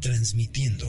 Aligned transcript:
transmitiendo 0.00 0.86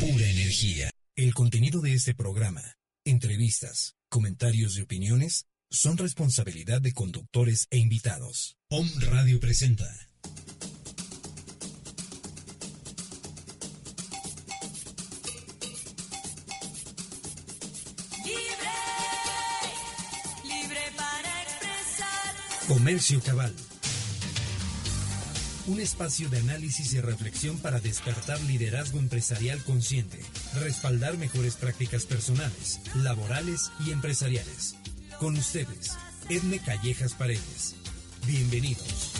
pura 0.00 0.26
energía. 0.26 0.90
El 1.16 1.34
contenido 1.34 1.80
de 1.80 1.94
este 1.94 2.14
programa, 2.14 2.62
entrevistas, 3.04 3.96
comentarios 4.08 4.78
y 4.78 4.82
opiniones 4.82 5.46
son 5.70 5.98
responsabilidad 5.98 6.80
de 6.80 6.92
conductores 6.92 7.66
e 7.70 7.78
invitados. 7.78 8.56
Om 8.70 8.88
Radio 9.00 9.40
presenta. 9.40 9.86
Libre, 18.24 18.74
libre 20.44 20.80
para 20.96 21.42
expresar. 21.42 22.66
Comercio 22.68 23.20
Cabal. 23.22 23.54
Un 25.68 25.80
espacio 25.80 26.30
de 26.30 26.38
análisis 26.38 26.94
y 26.94 27.00
reflexión 27.02 27.58
para 27.58 27.78
despertar 27.78 28.40
liderazgo 28.40 28.98
empresarial 28.98 29.62
consciente, 29.64 30.18
respaldar 30.54 31.18
mejores 31.18 31.56
prácticas 31.56 32.06
personales, 32.06 32.80
laborales 32.94 33.70
y 33.84 33.90
empresariales. 33.90 34.76
Con 35.20 35.36
ustedes, 35.36 35.92
Edme 36.30 36.58
Callejas 36.58 37.12
Paredes. 37.12 37.74
Bienvenidos. 38.26 39.17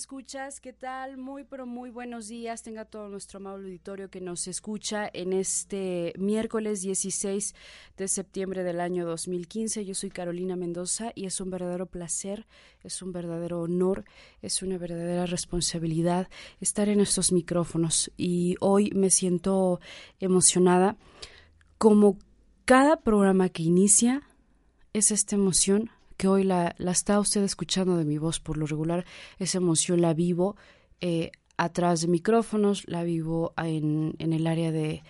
Escuchas, 0.00 0.60
¿qué 0.60 0.72
tal? 0.72 1.18
Muy 1.18 1.44
pero 1.44 1.66
muy 1.66 1.90
buenos 1.90 2.26
días. 2.26 2.62
Tenga 2.62 2.86
todo 2.86 3.10
nuestro 3.10 3.36
amable 3.36 3.66
auditorio 3.66 4.08
que 4.08 4.22
nos 4.22 4.48
escucha 4.48 5.10
en 5.12 5.34
este 5.34 6.14
miércoles 6.16 6.80
16 6.80 7.54
de 7.98 8.08
septiembre 8.08 8.64
del 8.64 8.80
año 8.80 9.04
2015. 9.04 9.84
Yo 9.84 9.94
soy 9.94 10.08
Carolina 10.08 10.56
Mendoza 10.56 11.12
y 11.14 11.26
es 11.26 11.38
un 11.42 11.50
verdadero 11.50 11.84
placer, 11.84 12.46
es 12.82 13.02
un 13.02 13.12
verdadero 13.12 13.60
honor, 13.60 14.06
es 14.40 14.62
una 14.62 14.78
verdadera 14.78 15.26
responsabilidad 15.26 16.30
estar 16.62 16.88
en 16.88 17.00
estos 17.00 17.30
micrófonos. 17.30 18.10
Y 18.16 18.56
hoy 18.60 18.92
me 18.94 19.10
siento 19.10 19.80
emocionada 20.18 20.96
como 21.76 22.16
cada 22.64 22.96
programa 23.02 23.50
que 23.50 23.64
inicia 23.64 24.22
es 24.94 25.10
esta 25.10 25.36
emoción 25.36 25.90
que 26.20 26.28
hoy 26.28 26.44
la, 26.44 26.74
está 26.78 27.18
usted 27.18 27.42
escuchando 27.42 27.96
de 27.96 28.04
mi 28.04 28.18
voz 28.18 28.40
por 28.40 28.58
lo 28.58 28.66
regular. 28.66 29.06
Esa 29.38 29.56
emoción 29.56 30.02
la 30.02 30.12
vivo 30.12 30.54
eh, 31.00 31.30
atrás 31.56 32.02
de 32.02 32.08
micrófonos, 32.08 32.84
la 32.86 33.04
vivo 33.04 33.54
en, 33.56 34.16
en 34.18 34.34
el 34.34 34.46
área 34.46 34.70
de, 34.70 35.02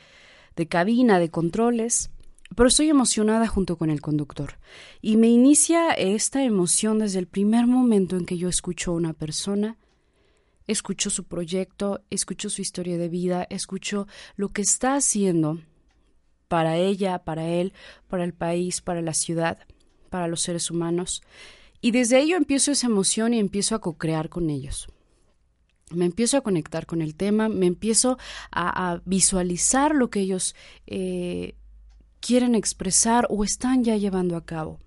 de 0.54 0.68
cabina, 0.68 1.18
de 1.18 1.28
controles, 1.28 2.10
pero 2.54 2.68
estoy 2.68 2.90
emocionada 2.90 3.48
junto 3.48 3.76
con 3.76 3.90
el 3.90 4.00
conductor. 4.00 4.60
Y 5.02 5.16
me 5.16 5.26
inicia 5.26 5.90
esta 5.94 6.44
emoción 6.44 7.00
desde 7.00 7.18
el 7.18 7.26
primer 7.26 7.66
momento 7.66 8.16
en 8.16 8.24
que 8.24 8.38
yo 8.38 8.48
escucho 8.48 8.92
a 8.92 8.94
una 8.94 9.12
persona 9.12 9.78
escucho 10.68 11.10
su 11.10 11.24
proyecto, 11.24 12.02
escucho 12.10 12.48
su 12.50 12.62
historia 12.62 12.96
de 12.98 13.08
vida, 13.08 13.44
escucho 13.50 14.06
lo 14.36 14.50
que 14.50 14.62
está 14.62 14.94
haciendo 14.94 15.58
para 16.46 16.76
ella, 16.76 17.24
para 17.24 17.48
él, 17.48 17.72
para 18.06 18.22
el 18.22 18.32
país, 18.32 18.80
para 18.80 19.02
la 19.02 19.12
ciudad, 19.12 19.58
para 20.10 20.28
los 20.28 20.42
seres 20.42 20.70
humanos. 20.70 21.22
Y 21.80 21.92
desde 21.92 22.20
ello 22.20 22.36
empiezo 22.36 22.72
esa 22.72 22.88
emoción 22.88 23.32
y 23.32 23.38
empiezo 23.38 23.74
a 23.74 23.80
co-crear 23.80 24.28
con 24.28 24.50
ellos. 24.50 24.88
Me 25.90 26.04
empiezo 26.04 26.36
a 26.36 26.42
conectar 26.42 26.86
con 26.86 27.00
el 27.00 27.14
tema, 27.14 27.48
me 27.48 27.66
empiezo 27.66 28.18
a, 28.50 28.92
a 28.92 29.02
visualizar 29.06 29.94
lo 29.94 30.10
que 30.10 30.20
ellos 30.20 30.54
eh, 30.86 31.54
quieren 32.20 32.54
expresar 32.54 33.26
o 33.30 33.44
están 33.44 33.82
ya 33.82 33.96
llevando 33.96 34.36
a 34.36 34.44
cabo. 34.44 34.78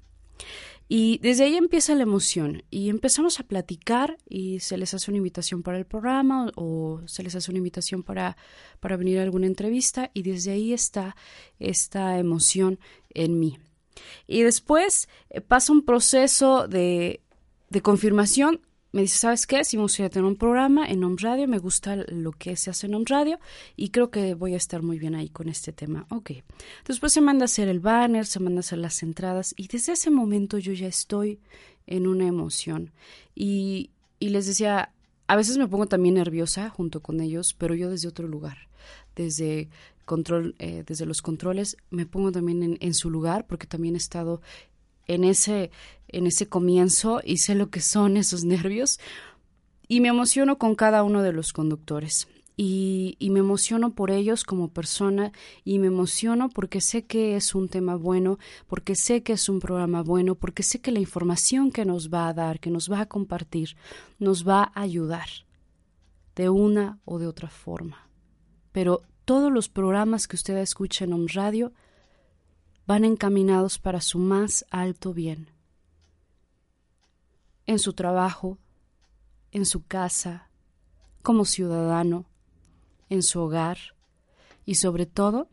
Y 0.88 1.18
desde 1.20 1.46
ahí 1.46 1.56
empieza 1.56 1.96
la 1.96 2.04
emoción 2.04 2.64
y 2.70 2.90
empezamos 2.90 3.40
a 3.40 3.44
platicar 3.44 4.18
y 4.30 4.60
se 4.60 4.78
les 4.78 4.94
hace 4.94 5.10
una 5.10 5.18
invitación 5.18 5.64
para 5.64 5.78
el 5.78 5.86
programa 5.86 6.52
o, 6.56 7.02
o 7.02 7.08
se 7.08 7.24
les 7.24 7.36
hace 7.36 7.50
una 7.50 7.58
invitación 7.58 8.04
para, 8.04 8.38
para 8.80 8.96
venir 8.96 9.18
a 9.18 9.24
alguna 9.24 9.48
entrevista 9.48 10.12
y 10.14 10.22
desde 10.22 10.52
ahí 10.52 10.74
está 10.74 11.16
esta 11.58 12.20
emoción 12.20 12.80
en 13.10 13.40
mí. 13.40 13.58
Y 14.28 14.42
después 14.42 15.08
eh, 15.30 15.42
pasa 15.42 15.72
un 15.72 15.84
proceso 15.86 16.68
de, 16.68 17.22
de 17.70 17.82
confirmación. 17.82 18.62
Me 18.92 19.02
dice, 19.02 19.18
¿sabes 19.18 19.48
qué? 19.48 19.64
Si 19.64 19.76
me 19.76 19.84
gustaría 19.84 20.12
tener 20.12 20.26
un 20.26 20.36
programa 20.36 20.86
en 20.86 21.04
Home 21.04 21.16
Radio, 21.20 21.48
me 21.48 21.58
gusta 21.58 21.96
lo 21.96 22.32
que 22.32 22.56
se 22.56 22.70
hace 22.70 22.86
en 22.86 22.94
Home 22.94 23.06
Radio 23.08 23.40
y 23.76 23.90
creo 23.90 24.12
que 24.12 24.36
voy 24.36 24.54
a 24.54 24.58
estar 24.58 24.84
muy 24.84 25.00
bien 25.00 25.16
ahí 25.16 25.30
con 25.30 25.50
este 25.50 25.74
tema. 25.74 26.06
Ok. 26.10 26.32
Después 26.86 27.12
se 27.12 27.20
manda 27.20 27.44
a 27.44 27.46
hacer 27.46 27.68
el 27.70 27.80
banner, 27.80 28.28
se 28.28 28.40
manda 28.40 28.60
a 28.60 28.62
hacer 28.62 28.78
las 28.78 29.02
entradas 29.02 29.56
y 29.58 29.68
desde 29.68 29.94
ese 29.94 30.12
momento 30.12 30.60
yo 30.60 30.74
ya 30.74 30.86
estoy 30.86 31.40
en 31.88 32.06
una 32.06 32.28
emoción. 32.28 32.92
Y, 33.34 33.90
y 34.20 34.30
les 34.30 34.46
decía, 34.46 34.94
a 35.28 35.36
veces 35.36 35.58
me 35.58 35.68
pongo 35.68 35.88
también 35.88 36.16
nerviosa 36.16 36.70
junto 36.70 37.02
con 37.02 37.20
ellos, 37.20 37.56
pero 37.56 37.74
yo 37.74 37.90
desde 37.90 38.08
otro 38.08 38.28
lugar, 38.28 38.70
desde 39.16 39.70
control, 40.06 40.56
eh, 40.60 40.84
desde 40.86 41.06
los 41.06 41.22
controles, 41.22 41.78
me 41.90 42.06
pongo 42.06 42.32
también 42.32 42.78
en, 42.80 42.94
su 42.94 43.10
lugar 43.10 43.46
porque 43.48 43.68
también 43.68 43.96
he 43.96 43.98
estado 43.98 44.42
en 45.08 45.24
ese, 45.24 45.72
en 46.08 46.28
ese 46.28 46.48
comienzo 46.48 47.22
y 47.24 47.38
sé 47.38 47.56
lo 47.56 47.70
que 47.70 47.82
son 47.82 48.18
esos 48.18 48.44
nervios 48.44 49.00
y 49.88 50.02
me 50.02 50.10
emociono 50.10 50.58
con 50.58 50.76
cada 50.76 51.04
uno 51.04 51.22
de 51.22 51.34
los 51.34 51.54
conductores. 51.54 52.28
y, 52.56 53.16
y, 53.18 53.32
me 53.32 53.40
emociono 53.40 53.96
por 53.96 54.12
ellos 54.12 54.44
como 54.44 54.68
persona 54.68 55.32
y 55.66 55.80
me 55.80 55.88
emociono 55.88 56.50
porque 56.50 56.82
sé 56.82 57.04
que 57.06 57.36
es 57.36 57.56
un 57.56 57.68
tema 57.68 57.96
bueno, 57.96 58.38
porque 58.68 58.96
sé 58.96 59.24
que 59.24 59.34
es 59.34 59.50
un 59.50 59.60
programa 59.60 60.04
bueno, 60.04 60.36
porque 60.36 60.62
sé 60.62 60.80
que 60.80 60.92
la 60.92 61.00
información 61.00 61.72
que 61.72 61.84
nos 61.84 62.10
va 62.10 62.28
a 62.28 62.34
dar, 62.34 62.60
que 62.60 62.70
nos 62.70 62.92
va 62.92 63.02
a 63.02 63.06
compartir, 63.08 63.76
nos 64.20 64.48
va 64.48 64.72
a 64.76 64.82
ayudar 64.82 65.28
de 66.36 66.50
una 66.50 67.00
o 67.06 67.20
de 67.20 67.28
otra 67.28 67.50
forma. 67.50 68.10
Pero 68.74 69.04
todos 69.24 69.52
los 69.52 69.70
programas 69.70 70.28
que 70.28 70.36
usted 70.36 70.58
escucha 70.58 71.06
en 71.06 71.14
Om 71.14 71.28
Radio 71.34 71.72
van 72.86 73.06
encaminados 73.06 73.80
para 73.80 74.02
su 74.02 74.20
más 74.20 74.66
alto 74.70 75.14
bien. 75.14 75.50
En 77.66 77.80
su 77.80 77.94
trabajo, 77.94 78.58
en 79.52 79.66
su 79.66 79.86
casa, 79.86 80.50
como 81.22 81.46
ciudadano, 81.46 82.26
en 83.10 83.24
su 83.24 83.40
hogar 83.40 83.78
y 84.66 84.76
sobre 84.76 85.06
todo 85.06 85.48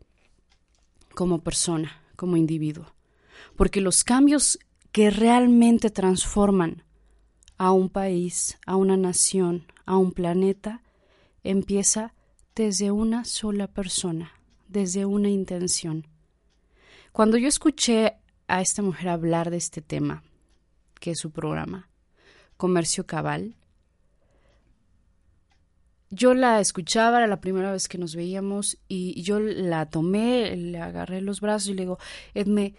como 1.15 1.41
persona, 1.41 2.01
como 2.17 2.35
individuo. 2.35 2.87
Porque 3.55 3.79
los 3.79 4.03
cambios 4.03 4.59
que 4.91 5.09
realmente 5.09 5.89
transforman 5.89 6.83
a 7.57 7.71
un 7.71 7.89
país, 7.89 8.57
a 8.65 8.75
una 8.75 8.97
nación, 8.97 9.65
a 9.85 9.97
un 9.97 10.11
planeta, 10.11 10.81
empieza 11.43 12.13
desde 12.55 12.91
una 12.91 13.25
sola 13.25 13.67
persona, 13.67 14.31
desde 14.67 15.05
una 15.05 15.29
intención. 15.29 16.07
Cuando 17.11 17.37
yo 17.37 17.47
escuché 17.47 18.17
a 18.47 18.61
esta 18.61 18.81
mujer 18.81 19.09
hablar 19.09 19.49
de 19.49 19.57
este 19.57 19.81
tema, 19.81 20.23
que 20.99 21.11
es 21.11 21.19
su 21.19 21.31
programa, 21.31 21.89
Comercio 22.57 23.05
Cabal, 23.05 23.55
yo 26.09 26.33
la 26.33 26.59
escuchaba, 26.59 27.19
era 27.19 27.27
la 27.27 27.39
primera 27.39 27.71
vez 27.71 27.87
que 27.87 27.97
nos 27.97 28.15
veíamos 28.15 28.77
y 28.89 29.21
yo 29.21 29.39
la 29.39 29.89
tomé, 29.89 30.55
le 30.57 30.77
agarré 30.79 31.21
los 31.21 31.39
brazos 31.39 31.69
y 31.69 31.73
le 31.73 31.83
digo, 31.83 31.99
Edme, 32.33 32.75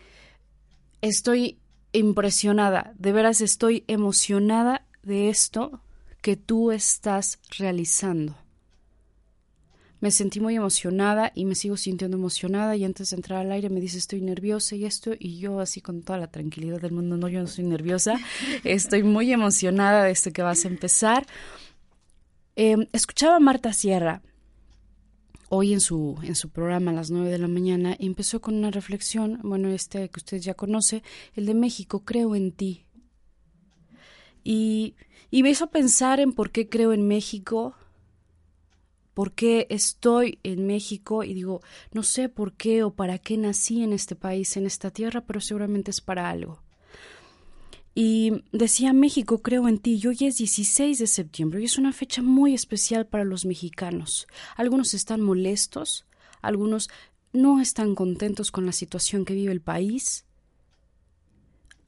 estoy 1.01 1.59
impresionada, 1.93 2.93
de 2.99 3.13
veras 3.13 3.41
estoy 3.41 3.85
emocionada 3.87 4.87
de 5.03 5.31
esto 5.31 5.81
que 6.21 6.37
tú 6.37 6.73
estás 6.73 7.39
realizando. 7.59 8.37
Me 10.03 10.11
sentí 10.11 10.41
muy 10.41 10.57
emocionada 10.57 11.33
y 11.35 11.47
me 11.47 11.55
sigo 11.55 11.79
sintiendo 11.79 12.19
emocionada 12.19 12.77
y 12.77 12.85
antes 12.85 13.11
de 13.11 13.17
entrar 13.17 13.39
al 13.41 13.53
aire 13.53 13.71
me 13.71 13.81
dice 13.81 13.97
estoy 13.97 14.21
nerviosa 14.21 14.77
y 14.77 14.85
esto 14.85 15.13
y 15.19 15.39
yo 15.39 15.61
así 15.61 15.81
con 15.81 16.03
toda 16.03 16.19
la 16.19 16.27
tranquilidad 16.27 16.81
del 16.81 16.93
mundo, 16.93 17.17
no, 17.17 17.29
yo 17.29 17.41
no 17.41 17.47
soy 17.47 17.65
nerviosa, 17.65 18.19
estoy 18.65 19.03
muy 19.03 19.33
emocionada 19.33 20.05
de 20.05 20.11
esto 20.11 20.31
que 20.31 20.43
vas 20.43 20.67
a 20.67 20.69
empezar 20.69 21.27
eh, 22.55 22.77
escuchaba 22.93 23.37
a 23.37 23.41
Marta 23.41 23.73
Sierra 23.73 24.21
hoy 25.49 25.73
en 25.73 25.81
su, 25.81 26.19
en 26.23 26.35
su 26.35 26.51
programa 26.51 26.91
a 26.91 26.95
las 26.95 27.11
nueve 27.11 27.31
de 27.31 27.39
la 27.39 27.49
mañana 27.49 27.97
y 27.99 28.07
empezó 28.07 28.43
con 28.43 28.55
una 28.55 28.71
reflexión, 28.71 29.41
bueno, 29.43 29.71
este 29.71 30.09
que 30.11 30.19
usted 30.19 30.39
ya 30.39 30.55
conoce, 30.55 31.03
el 31.35 31.47
de 31.47 31.55
México, 31.55 32.05
creo 32.05 32.35
en 32.37 32.53
ti. 32.53 32.85
Y, 34.45 34.97
y 35.31 35.43
me 35.43 35.51
hizo 35.51 35.69
pensar 35.69 36.21
en 36.21 36.33
por 36.33 36.51
qué 36.51 36.69
creo 36.69 36.93
en 36.93 37.07
México, 37.07 37.75
por 39.15 39.33
qué 39.33 39.67
estoy 39.71 40.39
en 40.43 40.67
México 40.67 41.23
y 41.25 41.35
digo, 41.35 41.61
no 41.93 42.03
sé 42.03 42.29
por 42.29 42.53
qué 42.55 42.83
o 42.83 42.95
para 42.95 43.19
qué 43.19 43.37
nací 43.37 43.83
en 43.83 43.93
este 43.93 44.17
país, 44.17 44.57
en 44.57 44.67
esta 44.67 44.91
tierra, 44.91 45.23
pero 45.23 45.41
seguramente 45.41 45.91
es 45.91 46.01
para 46.01 46.31
algo. 46.31 46.63
Y 47.95 48.43
decía 48.53 48.95
México, 48.95 49.43
creo 49.43 49.69
en 49.69 49.79
ti, 49.79 50.01
y 50.03 50.07
hoy 50.07 50.17
es 50.21 50.39
16 50.39 50.99
de 50.99 51.07
septiembre 51.07 51.61
y 51.61 51.67
es 51.67 51.77
una 51.77 51.93
fecha 51.93 52.23
muy 52.23 52.55
especial 52.55 53.07
para 53.07 53.25
los 53.25 53.45
mexicanos. 53.45 54.27
Algunos 54.57 54.95
están 54.95 55.21
molestos, 55.21 56.07
algunos 56.41 56.89
no 57.35 57.61
están 57.61 57.95
contentos 57.95 58.51
con 58.51 58.65
la 58.65 58.73
situación 58.73 59.27
que 59.27 59.35
vive 59.35 59.53
el 59.53 59.61
país. 59.61 60.25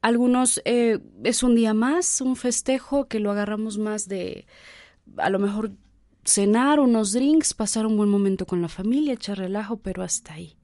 Algunos 0.03 0.61
eh, 0.67 0.99
es 1.23 1.43
un 1.43 1.55
día 1.55 1.73
más, 1.73 2.21
un 2.21 2.37
festejo 2.37 3.09
que 3.09 3.21
lo 3.21 3.31
agarramos 3.31 3.79
más 3.79 4.07
de 4.07 4.47
a 5.17 5.31
lo 5.31 5.39
mejor 5.39 5.73
cenar 6.25 6.81
unos 6.81 7.13
drinks, 7.13 7.55
pasar 7.55 7.87
un 7.87 7.97
buen 7.97 8.09
momento 8.09 8.47
con 8.47 8.63
la 8.63 8.69
familia, 8.69 9.15
echar 9.15 9.39
relajo, 9.39 9.77
pero 9.77 10.03
hasta 10.03 10.35
ahí. 10.35 10.57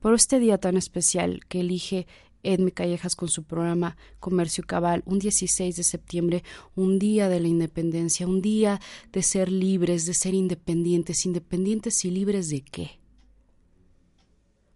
Por 0.00 0.14
este 0.14 0.38
día 0.38 0.58
tan 0.58 0.76
especial 0.76 1.40
que 1.46 1.60
elige 1.60 2.06
Edme 2.42 2.72
Callejas 2.72 3.16
con 3.16 3.28
su 3.28 3.44
programa 3.44 3.96
Comercio 4.18 4.64
Cabal, 4.66 5.02
un 5.04 5.18
16 5.18 5.76
de 5.76 5.82
septiembre, 5.82 6.44
un 6.74 6.98
día 6.98 7.28
de 7.28 7.40
la 7.40 7.48
independencia, 7.48 8.26
un 8.26 8.40
día 8.40 8.80
de 9.12 9.22
ser 9.22 9.52
libres, 9.52 10.06
de 10.06 10.14
ser 10.14 10.34
independientes, 10.34 11.26
independientes 11.26 12.04
y 12.04 12.10
libres 12.10 12.48
de 12.48 12.62
qué? 12.62 13.00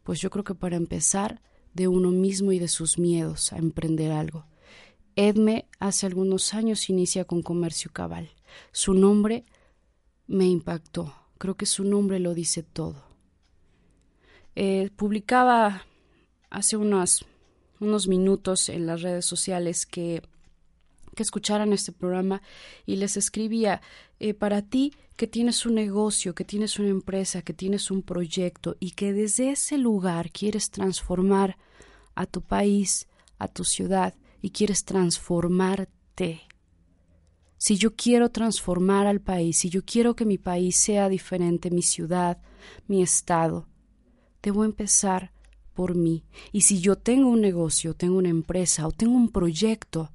Pues 0.03 0.21
yo 0.21 0.29
creo 0.29 0.45
que 0.45 0.55
para 0.55 0.77
empezar, 0.77 1.41
de 1.73 1.89
uno 1.89 2.11
mismo 2.11 2.53
y 2.53 2.59
de 2.59 2.69
sus 2.69 2.99
miedos 2.99 3.53
a 3.53 3.59
emprender 3.59 4.13
algo. 4.13 4.47
Edme 5.17 5.67
hace 5.81 6.07
algunos 6.07 6.55
años 6.55 6.89
inicia 6.89 7.25
con 7.25 7.43
Comercio 7.43 7.91
Cabal. 7.93 8.31
Su 8.73 8.95
nombre 8.95 9.45
me 10.27 10.47
impactó. 10.47 11.15
Creo 11.39 11.57
que 11.57 11.67
su 11.67 11.85
nombre 11.85 12.19
lo 12.21 12.35
dice 12.35 12.63
todo. 12.63 13.05
Eh, 14.55 14.91
publicaba 14.97 15.85
hace 16.51 16.77
unas 16.77 17.25
unos 17.81 18.09
minutos 18.09 18.69
en 18.69 18.87
las 18.87 19.03
redes 19.03 19.27
sociales 19.27 19.87
que, 19.87 20.23
que 21.15 21.23
escucharan 21.23 21.73
este 21.73 21.93
programa 21.93 22.43
y 22.87 22.97
les 22.97 23.17
escribía, 23.17 23.81
eh, 24.21 24.35
para 24.35 24.63
ti 24.63 24.93
que 25.17 25.27
tienes 25.27 25.65
un 25.67 25.75
negocio, 25.75 26.35
que 26.35 26.45
tienes 26.45 26.79
una 26.79 26.89
empresa, 26.89 27.43
que 27.43 27.53
tienes 27.53 27.91
un 27.91 28.03
proyecto 28.03 28.77
y 28.81 28.93
que 28.93 29.13
desde 29.13 29.51
ese 29.51 29.79
lugar 29.79 30.31
quieres 30.31 30.71
transformar 30.71 31.57
a 32.15 32.27
tu 32.27 32.41
país, 32.41 33.07
a 33.39 33.49
tu 33.49 33.65
ciudad 33.65 34.15
y 34.41 34.51
quieres 34.51 34.85
transformarte. 34.85 36.43
Si 37.65 37.79
yo 37.79 37.97
quiero 37.97 38.29
transformar 38.29 39.07
al 39.07 39.23
país, 39.23 39.57
si 39.57 39.71
yo 39.71 39.87
quiero 39.87 40.15
que 40.15 40.27
mi 40.27 40.37
país 40.37 40.77
sea 40.77 41.09
diferente, 41.09 41.71
mi 41.71 41.81
ciudad, 41.81 42.37
mi 42.89 43.03
estado, 43.03 43.67
debo 44.43 44.67
empezar 44.67 45.33
por 45.73 45.95
mí. 45.95 46.27
Y 46.53 46.61
si 46.61 46.83
yo 46.83 46.97
tengo 46.97 47.31
un 47.31 47.41
negocio, 47.41 47.95
tengo 47.95 48.19
una 48.19 48.29
empresa 48.29 48.87
o 48.87 48.93
tengo 48.93 49.15
un 49.15 49.31
proyecto, 49.31 50.13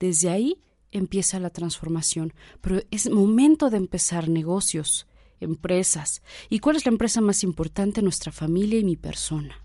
desde 0.00 0.28
ahí 0.28 0.60
empieza 0.90 1.38
la 1.38 1.50
transformación. 1.50 2.34
Pero 2.60 2.80
es 2.90 3.08
momento 3.08 3.70
de 3.70 3.76
empezar 3.76 4.28
negocios, 4.28 5.06
empresas. 5.38 6.20
¿Y 6.50 6.58
cuál 6.58 6.74
es 6.74 6.84
la 6.84 6.90
empresa 6.90 7.20
más 7.20 7.44
importante? 7.44 8.02
Nuestra 8.02 8.32
familia 8.32 8.80
y 8.80 8.84
mi 8.84 8.96
persona. 8.96 9.64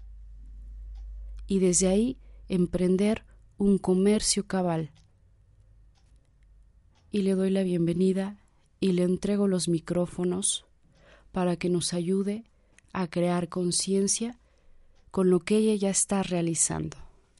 Y 1.47 1.57
desde 1.57 1.87
ahí 1.87 2.19
emprender 2.47 3.25
un 3.57 3.79
comercio 3.79 4.45
cabal. 4.45 4.91
Y 7.11 7.21
le 7.21 7.35
doy 7.35 7.49
la 7.49 7.63
bienvenida 7.63 8.37
y 8.79 8.91
le 8.91 9.03
entrego 9.03 9.47
los 9.47 9.67
micrófonos 9.67 10.65
para 11.31 11.55
que 11.55 11.69
nos 11.69 11.93
ayude 11.93 12.43
a 12.93 13.07
crear 13.07 13.49
conciencia 13.49 14.37
con 15.11 15.29
lo 15.29 15.39
que 15.39 15.57
ella 15.57 15.75
ya 15.75 15.89
está 15.89 16.23
realizando. 16.23 16.97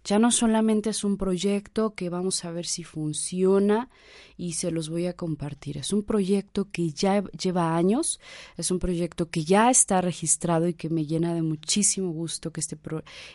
Ya 0.08 0.20
no 0.20 0.32
solamente 0.32 0.92
es 0.92 1.04
un 1.04 1.18
proyecto 1.18 1.94
que 1.94 2.10
vamos 2.10 2.46
a 2.46 2.52
ver 2.52 2.66
si 2.66 2.86
funciona 2.86 3.90
y 4.38 4.54
se 4.54 4.72
los 4.72 4.90
voy 4.90 5.06
a 5.06 5.14
compartir. 5.14 5.78
Es 5.78 5.92
un 5.92 6.02
proyecto 6.02 6.72
que 6.72 6.92
ya 6.92 7.26
lleva 7.32 7.76
años, 7.76 8.22
es 8.56 8.72
un 8.72 8.80
proyecto 8.80 9.30
que 9.30 9.44
ya 9.44 9.70
está 9.70 10.00
registrado 10.00 10.70
y 10.70 10.76
que 10.76 10.90
me 10.90 11.06
llena 11.06 11.34
de 11.34 11.42
muchísimo 11.42 12.12
gusto 12.12 12.52
que 12.52 12.62
este, 12.62 12.78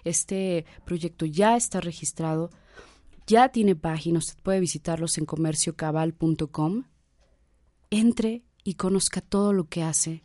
este 0.05 0.65
proyecto 0.87 1.27
ya 1.27 1.57
está 1.59 1.83
registrado, 1.83 2.51
ya 3.27 3.49
tiene 3.51 3.77
página, 3.77 4.19
usted 4.19 4.41
puede 4.43 4.61
visitarlos 4.61 5.19
en 5.19 5.27
comerciocabal.com. 5.27 6.85
Entre 7.91 8.43
y 8.65 8.75
conozca 8.75 9.21
todo 9.21 9.53
lo 9.53 9.65
que 9.65 9.83
hace 9.83 10.25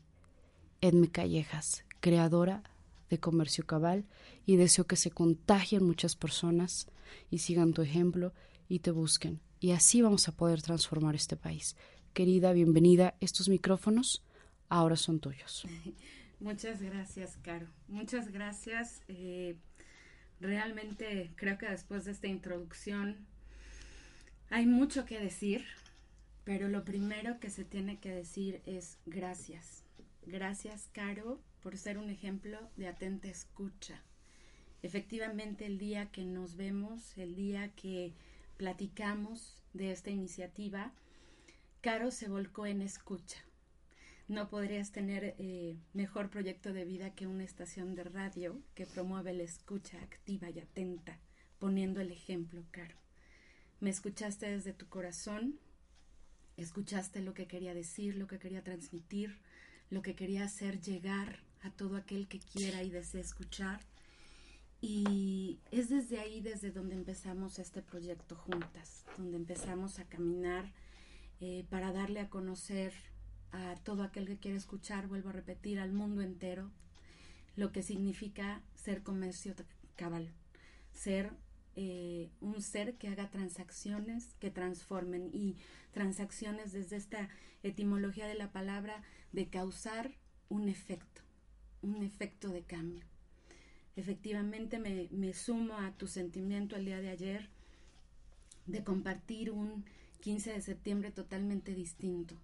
Edme 0.82 1.10
Callejas, 1.10 1.84
creadora 2.00 2.64
de 3.10 3.20
comercio 3.20 3.66
cabal 3.66 4.06
y 4.46 4.56
deseo 4.58 4.86
que 4.86 4.96
se 4.96 5.12
contagien 5.12 5.84
muchas 5.86 6.16
personas 6.16 6.88
y 7.30 7.40
sigan 7.40 7.74
tu 7.74 7.82
ejemplo 7.82 8.34
y 8.68 8.80
te 8.80 8.92
busquen. 8.92 9.42
Y 9.60 9.72
así 9.72 10.02
vamos 10.02 10.28
a 10.28 10.34
poder 10.34 10.62
transformar 10.62 11.16
este 11.16 11.36
país. 11.36 11.76
Querida, 12.14 12.54
bienvenida. 12.54 13.16
Estos 13.20 13.50
micrófonos 13.50 14.24
ahora 14.70 14.96
son 14.96 15.20
tuyos. 15.20 15.66
Muchas 16.40 16.82
gracias, 16.82 17.38
Caro. 17.38 17.68
Muchas 17.88 18.32
gracias. 18.32 19.02
Eh, 19.08 19.58
realmente 20.40 21.32
creo 21.36 21.58
que 21.58 21.70
después 21.70 22.06
de 22.06 22.12
esta 22.12 22.28
introducción 22.28 23.18
hay 24.50 24.66
mucho 24.66 25.06
que 25.06 25.20
decir, 25.20 25.66
pero 26.44 26.70
lo 26.70 26.86
primero 26.86 27.40
que 27.40 27.50
se 27.50 27.66
tiene 27.66 28.00
que 28.00 28.12
decir 28.12 28.62
es 28.66 28.98
gracias. 29.06 29.84
Gracias, 30.26 30.90
Caro, 30.94 31.42
por 31.62 31.78
ser 31.78 31.98
un 31.98 32.10
ejemplo 32.10 32.60
de 32.78 32.88
atenta 32.88 33.28
escucha. 33.28 34.02
Efectivamente, 34.84 35.66
el 35.66 35.78
día 35.78 36.12
que 36.12 36.24
nos 36.24 36.56
vemos, 36.56 37.18
el 37.18 37.36
día 37.36 37.70
que 37.76 38.14
platicamos 38.58 39.62
de 39.74 39.92
esta 39.92 40.10
iniciativa, 40.10 40.94
Caro 41.82 42.12
se 42.12 42.30
volcó 42.30 42.66
en 42.66 42.82
escucha. 42.82 43.47
No 44.28 44.50
podrías 44.50 44.92
tener 44.92 45.36
eh, 45.38 45.78
mejor 45.94 46.30
proyecto 46.30 46.74
de 46.74 46.86
vida 46.86 47.16
que 47.16 47.28
una 47.28 47.44
estación 47.44 47.96
de 47.96 48.04
radio 48.04 48.62
que 48.76 48.86
promueve 48.86 49.34
la 49.34 49.44
escucha 49.44 50.02
activa 50.02 50.50
y 50.50 50.60
atenta, 50.60 51.18
poniendo 51.60 52.02
el 52.02 52.12
ejemplo, 52.12 52.64
Caro. 52.72 52.96
Me 53.80 53.90
escuchaste 53.90 54.50
desde 54.52 54.74
tu 54.74 54.88
corazón, 54.90 55.60
escuchaste 56.58 57.22
lo 57.22 57.34
que 57.34 57.48
quería 57.48 57.74
decir, 57.74 58.16
lo 58.16 58.28
que 58.28 58.40
quería 58.40 58.64
transmitir, 58.64 59.40
lo 59.90 60.02
que 60.02 60.16
quería 60.16 60.44
hacer 60.44 60.82
llegar 60.82 61.40
a 61.62 61.72
todo 61.72 61.96
aquel 61.96 62.28
que 62.28 62.40
quiera 62.40 62.84
y 62.84 62.90
desee 62.90 63.22
escuchar. 63.22 63.80
Y 64.82 65.60
es 65.72 65.90
desde 65.90 66.20
ahí, 66.20 66.42
desde 66.42 66.72
donde 66.72 66.96
empezamos 66.96 67.60
este 67.60 67.82
proyecto 67.82 68.36
juntas, 68.36 69.06
donde 69.18 69.38
empezamos 69.38 70.00
a 70.00 70.06
caminar 70.06 70.74
eh, 71.40 71.66
para 71.70 71.92
darle 71.94 72.20
a 72.20 72.30
conocer 72.30 72.94
a 73.52 73.76
todo 73.84 74.04
aquel 74.04 74.28
que 74.28 74.38
quiere 74.38 74.58
escuchar, 74.58 75.08
vuelvo 75.08 75.30
a 75.30 75.34
repetir, 75.34 75.80
al 75.80 75.94
mundo 75.94 76.22
entero, 76.22 76.72
lo 77.56 77.72
que 77.72 77.84
significa 77.84 78.62
ser 78.76 79.04
comercio 79.04 79.56
cabal, 79.96 80.30
ser 80.94 81.32
eh, 81.76 82.30
un 82.42 82.62
ser 82.62 82.96
que 82.96 83.08
haga 83.08 83.30
transacciones 83.30 84.34
que 84.40 84.52
transformen 84.52 85.30
y 85.34 85.56
transacciones 85.92 86.72
desde 86.72 86.96
esta 86.98 87.30
etimología 87.64 88.28
de 88.28 88.36
la 88.36 88.52
palabra 88.52 89.04
de 89.32 89.48
causar 89.48 90.12
un 90.50 90.70
efecto, 90.70 91.22
un 91.82 92.04
efecto 92.04 92.50
de 92.50 92.64
cambio. 92.64 93.04
Efectivamente 93.96 94.80
me, 94.80 95.08
me 95.12 95.34
sumo 95.34 95.76
a 95.76 95.92
tu 95.92 96.08
sentimiento 96.08 96.76
el 96.76 96.86
día 96.86 97.02
de 97.02 97.10
ayer 97.10 97.50
de 98.68 98.84
compartir 98.84 99.52
un 99.52 99.86
15 100.22 100.54
de 100.54 100.62
septiembre 100.62 101.12
totalmente 101.12 101.74
distinto, 101.74 102.36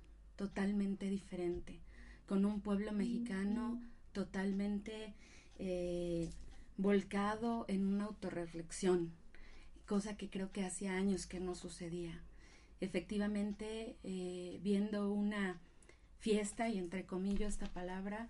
totalmente 0.44 1.10
diferente, 1.10 1.80
con 2.26 2.44
un 2.44 2.60
pueblo 2.60 2.92
mexicano 2.92 3.82
totalmente 4.12 5.14
eh, 5.58 6.30
volcado 6.76 7.64
en 7.70 7.86
una 7.86 8.04
autorreflexión, 8.04 9.14
cosa 9.86 10.18
que 10.18 10.30
creo 10.30 10.52
que 10.52 10.66
hacía 10.66 10.98
años 10.98 11.28
que 11.28 11.40
no 11.40 11.56
sucedía. 11.56 12.22
Efectivamente, 12.82 13.96
eh, 14.04 14.60
viendo 14.62 15.14
una 15.14 15.62
fiesta, 16.20 16.68
y 16.68 16.78
entre 16.78 17.06
comillas 17.06 17.54
esta 17.54 17.72
palabra, 17.72 18.28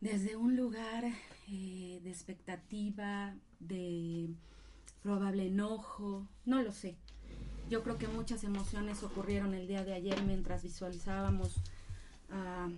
desde 0.00 0.36
un 0.36 0.56
lugar 0.56 1.04
eh, 1.50 2.00
de 2.02 2.10
expectativa, 2.10 3.36
de 3.60 4.30
probable 5.02 5.48
enojo, 5.48 6.26
no 6.46 6.62
lo 6.62 6.72
sé, 6.72 6.96
yo 7.68 7.82
creo 7.82 7.98
que 7.98 8.08
muchas 8.08 8.44
emociones 8.44 9.02
ocurrieron 9.02 9.54
el 9.54 9.66
día 9.66 9.84
de 9.84 9.94
ayer 9.94 10.22
mientras 10.22 10.62
visualizábamos 10.62 11.54
a, 12.30 12.68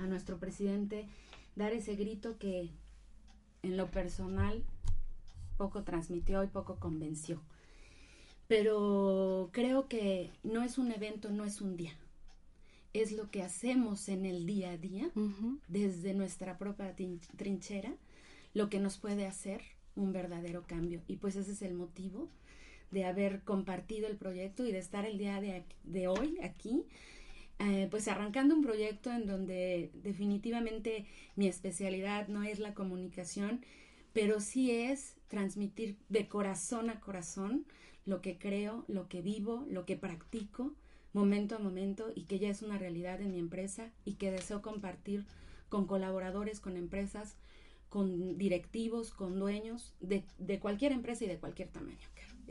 nuestro 0.00 0.38
presidente 0.38 1.06
dar 1.56 1.72
ese 1.72 1.94
grito 1.94 2.38
que 2.38 2.70
en 3.62 3.76
lo 3.76 3.90
personal 3.90 4.64
poco 5.58 5.82
transmitió 5.82 6.42
y 6.42 6.46
poco 6.46 6.76
convenció. 6.76 7.40
Pero 8.48 9.50
creo 9.52 9.86
que 9.86 10.30
no 10.42 10.62
es 10.62 10.78
un 10.78 10.90
evento, 10.90 11.30
no 11.30 11.44
es 11.44 11.60
un 11.60 11.76
día. 11.76 11.92
Es 12.94 13.12
lo 13.12 13.30
que 13.30 13.42
hacemos 13.42 14.08
en 14.08 14.24
el 14.24 14.46
día 14.46 14.70
a 14.70 14.76
día, 14.78 15.10
desde 15.68 16.14
nuestra 16.14 16.58
propia 16.58 16.96
trinchera, 17.36 17.92
lo 18.54 18.70
que 18.70 18.80
nos 18.80 18.96
puede 18.96 19.26
hacer 19.26 19.60
un 19.94 20.12
verdadero 20.12 20.64
cambio. 20.66 21.02
Y 21.06 21.16
pues 21.16 21.36
ese 21.36 21.52
es 21.52 21.62
el 21.62 21.74
motivo 21.74 22.28
de 22.90 23.04
haber 23.04 23.42
compartido 23.42 24.08
el 24.08 24.16
proyecto 24.16 24.66
y 24.66 24.72
de 24.72 24.78
estar 24.78 25.06
el 25.06 25.18
día 25.18 25.40
de, 25.40 26.08
hoy 26.08 26.38
aquí, 26.42 26.84
eh, 27.58 27.88
pues 27.90 28.08
arrancando 28.08 28.54
un 28.54 28.62
proyecto 28.62 29.12
en 29.12 29.26
donde 29.26 29.90
definitivamente 30.02 31.06
mi 31.36 31.46
especialidad 31.46 32.28
no 32.28 32.42
es 32.42 32.58
la 32.58 32.74
comunicación, 32.74 33.64
pero 34.12 34.40
sí 34.40 34.70
es 34.70 35.16
transmitir 35.28 35.96
de 36.08 36.26
corazón 36.26 36.90
a 36.90 37.00
corazón 37.00 37.64
lo 38.06 38.20
que 38.20 38.38
creo, 38.38 38.84
lo 38.88 39.08
que 39.08 39.22
vivo, 39.22 39.66
lo 39.68 39.84
que 39.84 39.96
practico 39.96 40.72
momento 41.12 41.56
a 41.56 41.58
momento 41.58 42.12
y 42.14 42.22
que 42.24 42.38
ya 42.38 42.48
es 42.48 42.62
una 42.62 42.78
realidad 42.78 43.20
en 43.20 43.32
mi 43.32 43.38
empresa 43.38 43.90
y 44.04 44.14
que 44.14 44.30
deseo 44.30 44.62
compartir 44.62 45.26
con 45.68 45.86
colaboradores, 45.86 46.60
con 46.60 46.76
empresas, 46.76 47.36
con 47.88 48.38
directivos, 48.38 49.12
con 49.12 49.38
dueños 49.38 49.92
de, 50.00 50.24
de 50.38 50.60
cualquier 50.60 50.92
empresa 50.92 51.24
y 51.24 51.28
de 51.28 51.38
cualquier 51.38 51.68
tamaño 51.68 51.98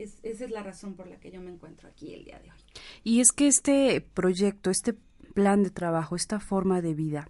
esa 0.02 0.44
es 0.44 0.50
la 0.50 0.62
razón 0.62 0.94
por 0.94 1.06
la 1.06 1.18
que 1.18 1.30
yo 1.30 1.40
me 1.40 1.50
encuentro 1.50 1.88
aquí 1.88 2.14
el 2.14 2.24
día 2.24 2.38
de 2.38 2.50
hoy. 2.50 2.58
Y 3.04 3.20
es 3.20 3.32
que 3.32 3.46
este 3.46 4.00
proyecto, 4.00 4.70
este 4.70 4.94
plan 5.34 5.62
de 5.62 5.70
trabajo, 5.70 6.16
esta 6.16 6.40
forma 6.40 6.80
de 6.80 6.94
vida, 6.94 7.28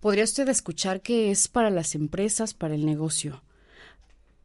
podría 0.00 0.24
usted 0.24 0.48
escuchar 0.48 1.00
que 1.00 1.30
es 1.30 1.48
para 1.48 1.70
las 1.70 1.94
empresas, 1.94 2.54
para 2.54 2.74
el 2.74 2.84
negocio. 2.84 3.42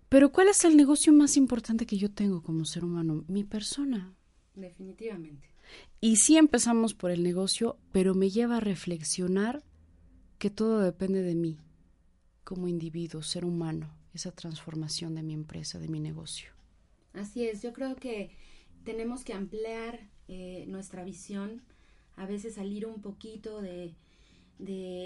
Pero 0.07 0.31
¿cuál 0.31 0.48
es 0.48 0.65
el 0.65 0.75
negocio 0.75 1.13
más 1.13 1.38
importante 1.38 1.86
que 1.86 1.98
yo 1.98 2.12
tengo 2.12 2.41
como 2.41 2.65
ser 2.65 2.83
humano? 2.83 3.24
Mi 3.27 3.43
persona. 3.43 4.13
Definitivamente. 4.55 5.50
Y 6.01 6.15
sí 6.15 6.38
empezamos 6.38 6.93
por 6.93 7.12
el 7.12 7.24
negocio, 7.24 7.77
pero 7.91 8.15
me 8.15 8.29
lleva 8.29 8.57
a 8.57 8.62
reflexionar 8.62 9.63
que 10.39 10.50
todo 10.50 10.79
depende 10.79 11.21
de 11.21 11.36
mí 11.36 11.59
como 12.43 12.67
individuo, 12.67 13.21
ser 13.21 13.45
humano, 13.45 13.93
esa 14.13 14.31
transformación 14.31 15.13
de 15.13 15.21
mi 15.21 15.33
empresa, 15.33 15.77
de 15.77 15.88
mi 15.88 16.00
negocio. 16.00 16.59
Así 17.13 17.48
es, 17.48 17.62
yo 17.62 17.74
creo 17.74 17.96
que 17.96 18.32
tenemos 18.84 19.24
que 19.24 19.34
ampliar 19.34 20.00
eh, 20.28 20.66
nuestra 20.68 21.04
visión, 21.04 21.62
a 22.16 22.25
veces 22.25 22.56
salir 22.56 22.86
un 22.86 23.01
poquito 23.01 23.62
de, 23.62 23.96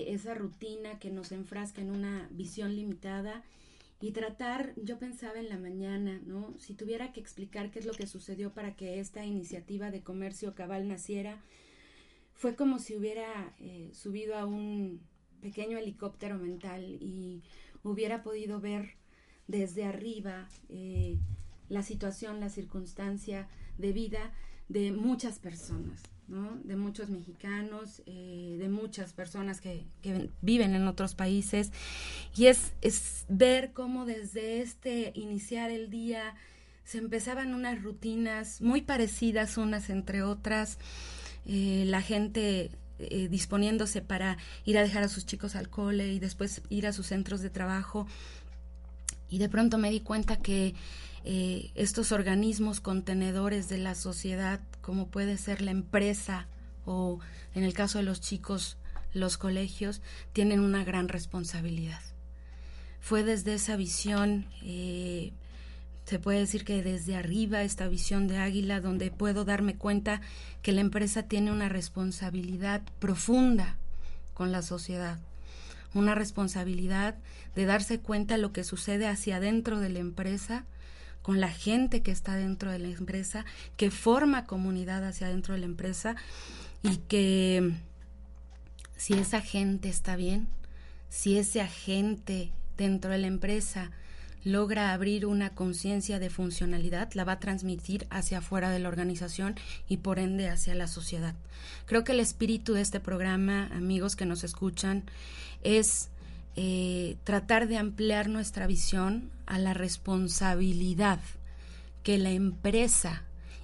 esa 0.07 0.33
rutina 0.33 0.99
que 0.99 1.11
nos 1.11 1.31
enfrasca 1.31 1.81
en 1.81 1.91
una 1.91 2.27
visión 2.31 2.75
limitada 2.75 3.43
y 4.01 4.11
tratar, 4.11 4.73
yo 4.77 4.97
pensaba 4.97 5.39
en 5.39 5.47
la 5.47 5.59
mañana, 5.59 6.19
¿no? 6.25 6.55
Si 6.57 6.73
tuviera 6.73 7.13
que 7.13 7.19
explicar 7.19 7.69
qué 7.69 7.79
es 7.79 7.85
lo 7.85 7.93
que 7.93 8.07
sucedió 8.07 8.51
para 8.51 8.75
que 8.75 8.99
esta 8.99 9.23
iniciativa 9.25 9.91
de 9.91 10.01
comercio 10.01 10.55
cabal 10.55 10.87
naciera, 10.87 11.41
fue 12.33 12.55
como 12.55 12.79
si 12.79 12.95
hubiera 12.95 13.55
eh, 13.59 13.91
subido 13.93 14.35
a 14.35 14.45
un 14.45 14.99
pequeño 15.41 15.77
helicóptero 15.77 16.37
mental 16.39 16.97
y 16.99 17.43
hubiera 17.83 18.23
podido 18.23 18.59
ver 18.59 18.95
desde 19.47 19.85
arriba 19.85 20.49
eh, 20.69 21.19
la 21.73 21.83
situación, 21.83 22.39
la 22.39 22.49
circunstancia 22.49 23.47
de 23.77 23.91
vida 23.91 24.31
de 24.69 24.91
muchas 24.91 25.39
personas, 25.39 26.01
de 26.27 26.75
muchos 26.75 27.09
mexicanos, 27.09 28.01
eh, 28.05 28.55
de 28.57 28.69
muchas 28.69 29.11
personas 29.13 29.59
que, 29.59 29.85
que, 30.01 30.29
viven 30.41 30.73
en 30.73 30.87
otros 30.87 31.15
países. 31.15 31.71
Y 32.35 32.45
es, 32.45 32.73
es 32.81 33.25
ver 33.27 33.73
cómo 33.73 34.05
desde 34.05 34.61
este 34.61 35.11
iniciar 35.15 35.69
el 35.69 35.89
día 35.89 36.35
se 36.85 36.97
empezaban 36.97 37.53
unas 37.53 37.81
rutinas 37.81 38.61
muy 38.61 38.81
parecidas 38.81 39.57
unas 39.57 39.89
entre 39.89 40.23
otras. 40.23 40.77
Eh, 41.45 41.83
la 41.87 42.01
gente 42.01 42.71
eh, 42.99 43.27
disponiéndose 43.27 44.01
para 44.01 44.37
ir 44.65 44.77
a 44.77 44.81
dejar 44.81 45.03
a 45.03 45.09
sus 45.09 45.25
chicos 45.25 45.55
al 45.55 45.69
cole 45.69 46.13
y 46.13 46.19
después 46.19 46.61
ir 46.69 46.87
a 46.87 46.93
sus 46.93 47.07
centros 47.07 47.41
de 47.41 47.49
trabajo. 47.49 48.07
Y 49.29 49.39
de 49.39 49.49
pronto 49.49 49.77
me 49.77 49.89
di 49.89 49.99
cuenta 49.99 50.37
que 50.37 50.75
eh, 51.25 51.71
estos 51.75 52.11
organismos 52.11 52.79
contenedores 52.79 53.69
de 53.69 53.77
la 53.77 53.95
sociedad, 53.95 54.59
como 54.81 55.07
puede 55.07 55.37
ser 55.37 55.61
la 55.61 55.71
empresa 55.71 56.47
o 56.85 57.19
en 57.55 57.63
el 57.63 57.73
caso 57.73 57.97
de 57.97 58.03
los 58.03 58.19
chicos, 58.19 58.77
los 59.13 59.37
colegios, 59.37 60.01
tienen 60.33 60.59
una 60.59 60.83
gran 60.83 61.07
responsabilidad. 61.07 62.01
Fue 62.99 63.23
desde 63.23 63.53
esa 63.53 63.75
visión, 63.75 64.47
eh, 64.63 65.31
se 66.05 66.19
puede 66.19 66.39
decir 66.39 66.65
que 66.65 66.83
desde 66.83 67.15
arriba, 67.15 67.63
esta 67.63 67.87
visión 67.87 68.27
de 68.27 68.37
águila, 68.37 68.81
donde 68.81 69.11
puedo 69.11 69.45
darme 69.45 69.75
cuenta 69.77 70.21
que 70.61 70.71
la 70.71 70.81
empresa 70.81 71.23
tiene 71.23 71.51
una 71.51 71.69
responsabilidad 71.69 72.81
profunda 72.99 73.77
con 74.33 74.51
la 74.51 74.61
sociedad 74.61 75.19
una 75.93 76.15
responsabilidad 76.15 77.15
de 77.55 77.65
darse 77.65 77.99
cuenta 77.99 78.35
de 78.35 78.41
lo 78.41 78.51
que 78.51 78.63
sucede 78.63 79.07
hacia 79.07 79.37
adentro 79.37 79.79
de 79.79 79.89
la 79.89 79.99
empresa 79.99 80.65
con 81.23 81.39
la 81.39 81.49
gente 81.49 82.03
que 82.03 82.11
está 82.11 82.35
dentro 82.35 82.71
de 82.71 82.77
la 82.77 82.89
empresa, 82.89 83.45
que 83.75 83.89
forma 83.89 84.45
comunidad 84.45 85.03
hacia 85.03 85.29
dentro 85.29 85.55
de 85.55 85.61
la 85.61 85.65
empresa 85.65 86.15
y 86.83 86.97
que 86.97 87.73
si 88.97 89.13
esa 89.13 89.41
gente 89.41 89.89
está 89.89 90.15
bien, 90.15 90.47
si 91.09 91.37
ese 91.37 91.61
agente 91.61 92.51
dentro 92.77 93.11
de 93.11 93.17
la 93.17 93.27
empresa 93.27 93.91
logra 94.43 94.91
abrir 94.91 95.25
una 95.25 95.51
conciencia 95.51 96.19
de 96.19 96.29
funcionalidad, 96.29 97.13
la 97.13 97.23
va 97.23 97.33
a 97.33 97.39
transmitir 97.39 98.05
hacia 98.09 98.39
afuera 98.39 98.69
de 98.69 98.79
la 98.79 98.89
organización 98.89 99.55
y 99.87 99.97
por 99.97 100.19
ende 100.19 100.49
hacia 100.49 100.75
la 100.75 100.87
sociedad. 100.87 101.35
Creo 101.85 102.03
que 102.03 102.11
el 102.11 102.19
espíritu 102.19 102.73
de 102.73 102.81
este 102.81 102.99
programa, 102.99 103.69
amigos 103.73 104.15
que 104.15 104.25
nos 104.25 104.43
escuchan, 104.43 105.03
es 105.63 106.09
eh, 106.55 107.17
tratar 107.23 107.67
de 107.67 107.77
ampliar 107.77 108.29
nuestra 108.29 108.67
visión 108.67 109.31
a 109.45 109.57
la 109.57 109.73
responsabilidad 109.73 111.19
que 112.03 112.17
la 112.17 112.31
empresa 112.31 113.23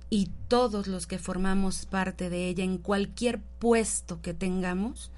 y 0.09 0.31
todos 0.47 0.87
los 0.87 1.05
que 1.05 1.19
formamos 1.19 1.85
parte 1.85 2.29
de 2.29 2.47
ella 2.47 2.63
en 2.63 2.77
cualquier 2.79 3.39
puesto 3.59 4.21
que 4.21 4.33
tengamos, 4.33 5.11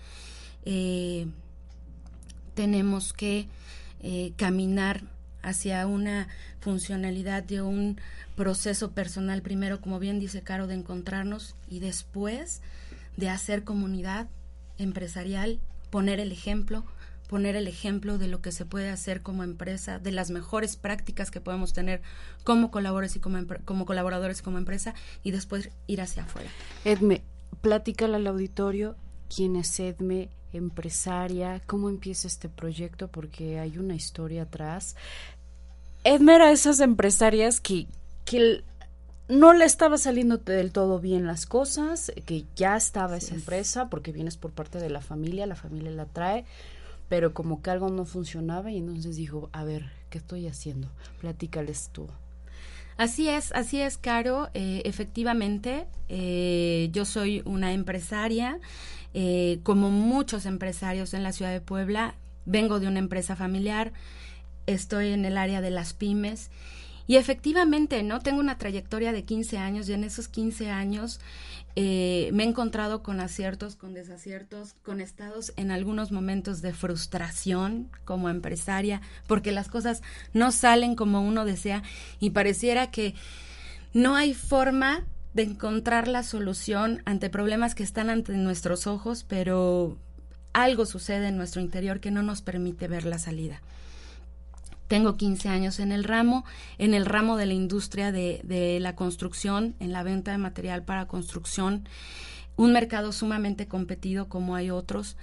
eh, 0.66 1.28
tenemos 2.56 3.14
que 3.14 3.48
eh, 4.02 4.34
caminar 4.36 5.04
hacia 5.42 5.88
una 5.88 6.28
funcionalidad 6.60 7.44
de 7.44 7.62
un 7.62 8.00
proceso 8.36 8.92
personal 8.92 9.42
primero, 9.42 9.82
como 9.82 10.00
bien 10.00 10.20
dice 10.20 10.42
Caro, 10.42 10.68
de 10.68 10.76
encontrarnos 10.76 11.56
y 11.70 11.80
después 11.80 12.62
de 13.18 13.30
hacer 13.30 13.64
comunidad 13.64 14.28
empresarial, 14.78 15.60
poner 15.90 16.20
el 16.20 16.32
ejemplo, 16.32 16.86
poner 17.32 17.56
el 17.56 17.70
ejemplo 17.70 18.18
de 18.18 18.28
lo 18.28 18.42
que 18.42 18.52
se 18.52 18.66
puede 18.66 18.90
hacer 18.90 19.22
como 19.22 19.46
empresa, 19.46 20.00
de 20.00 20.12
las 20.12 20.32
mejores 20.32 20.76
prácticas 20.76 21.32
que 21.32 21.40
podemos 21.40 21.72
tener 21.72 22.02
como 22.44 22.72
colaboradores 22.72 23.16
y 23.16 23.22
como, 23.22 23.40
como 23.64 23.86
colaboradores 23.86 24.42
como 24.42 24.58
empresa 24.58 24.96
y 25.24 25.32
después 25.32 25.70
ir 25.88 26.02
hacia 26.02 26.24
afuera. 26.24 26.50
Edme, 26.84 27.24
platícale 27.62 28.18
al 28.18 28.28
auditorio 28.28 28.98
quién 29.34 29.56
es 29.56 29.80
Edme, 29.80 30.28
empresaria, 30.52 31.62
cómo 31.68 31.88
empieza 31.88 32.28
este 32.28 32.50
proyecto, 32.50 33.08
porque 33.08 33.60
hay 33.60 33.78
una 33.78 33.96
historia 33.96 34.42
atrás. 34.42 34.98
Edme 36.04 36.36
era 36.36 36.52
esas 36.52 36.82
empresarias 36.82 37.62
que, 37.62 37.88
que 38.26 38.62
no 39.30 39.54
le 39.54 39.64
estaba 39.64 39.98
saliendo 39.98 40.36
del 40.36 40.74
todo 40.74 41.00
bien 41.00 41.28
las 41.28 41.46
cosas, 41.46 42.12
que 42.26 42.44
ya 42.58 42.76
estaba 42.76 43.16
esa 43.16 43.36
empresa, 43.36 43.88
porque 43.88 44.12
vienes 44.12 44.36
por 44.36 44.52
parte 44.52 44.80
de 44.80 44.90
la 44.90 45.00
familia, 45.00 45.48
la 45.48 45.56
familia 45.56 45.92
la 45.92 46.08
trae, 46.08 46.44
pero 47.12 47.34
como 47.34 47.62
que 47.62 47.70
algo 47.70 47.90
no 47.90 48.06
funcionaba 48.06 48.72
y 48.72 48.78
entonces 48.78 49.18
dijo, 49.18 49.50
a 49.52 49.66
ver, 49.66 49.92
¿qué 50.10 50.18
estoy 50.18 50.48
haciendo? 50.48 50.88
Platícales 51.20 51.90
tú. 51.92 52.08
Así 52.96 53.28
es, 53.28 53.52
así 53.52 53.82
es, 53.82 53.98
Caro. 53.98 54.48
Eh, 54.54 54.82
efectivamente, 54.86 55.88
eh, 56.08 56.88
yo 56.94 57.04
soy 57.04 57.42
una 57.44 57.74
empresaria, 57.74 58.62
eh, 59.14 59.60
como 59.64 59.90
muchos 59.90 60.46
empresarios 60.46 61.14
en 61.14 61.24
la 61.24 61.34
ciudad 61.34 61.52
de 61.52 61.60
Puebla. 61.60 62.16
Vengo 62.46 62.80
de 62.80 62.88
una 62.88 63.00
empresa 63.00 63.36
familiar, 63.36 63.92
estoy 64.66 65.10
en 65.10 65.26
el 65.26 65.38
área 65.38 65.60
de 65.60 65.70
las 65.70 65.92
pymes 65.92 66.50
y 67.12 67.18
efectivamente, 67.18 68.04
¿no? 68.04 68.22
Tengo 68.22 68.40
una 68.40 68.58
trayectoria 68.58 69.12
de 69.12 69.26
15 69.26 69.58
años 69.58 69.90
y 69.90 69.92
en 69.92 70.06
esos 70.06 70.30
15 70.30 70.70
años 70.70 71.20
eh, 71.76 72.30
me 72.32 72.44
he 72.44 72.48
encontrado 72.48 73.04
con 73.04 73.20
aciertos, 73.20 73.76
con 73.76 73.94
desaciertos, 73.94 74.76
con 74.82 75.02
estados 75.02 75.52
en 75.58 75.72
algunos 75.72 76.14
momentos 76.14 76.62
de 76.62 76.72
frustración 76.72 77.90
como 78.06 78.30
empresaria, 78.30 79.02
porque 79.28 79.52
las 79.52 79.68
cosas 79.68 80.02
no 80.32 80.54
salen 80.54 80.96
como 80.96 81.20
uno 81.20 81.44
desea 81.44 81.84
y 82.22 82.30
pareciera 82.30 82.92
que 82.92 83.14
no 83.92 84.16
hay 84.16 84.34
forma 84.34 85.06
de 85.34 85.44
encontrar 85.44 86.08
la 86.08 86.24
solución 86.24 87.02
ante 87.04 87.30
problemas 87.30 87.76
que 87.76 87.84
están 87.84 88.10
ante 88.10 88.38
nuestros 88.38 88.88
ojos, 88.88 89.26
pero 89.28 89.98
algo 90.54 90.86
sucede 90.86 91.28
en 91.28 91.36
nuestro 91.36 91.60
interior 91.60 92.00
que 92.00 92.10
no 92.10 92.24
nos 92.24 92.42
permite 92.42 92.88
ver 92.88 93.04
la 93.04 93.20
salida. 93.20 93.60
Tengo 94.92 95.16
15 95.16 95.48
años 95.48 95.80
en 95.80 95.94
el 95.94 96.04
ramo, 96.04 96.44
en 96.78 96.94
el 96.94 97.06
ramo 97.06 97.38
de 97.38 97.46
la 97.46 97.54
industria 97.54 98.12
de, 98.12 98.78
la 98.82 98.94
construcción, 98.94 99.74
en 99.80 99.94
la 99.94 100.04
venta 100.04 100.32
de 100.32 100.38
material 100.38 100.84
para 100.84 101.08
construcción, 101.08 101.88
un 102.58 102.74
mercado 102.74 103.14
sumamente 103.14 103.70
competido 103.70 104.28
como 104.28 104.54
hay 104.54 104.70
otros, 104.70 105.16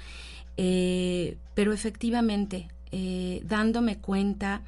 eh, 0.57 1.37
pero 1.53 1.75
efectivamente 1.75 2.69
eh, 2.93 3.43
dándome 3.45 3.99
cuenta 3.99 4.63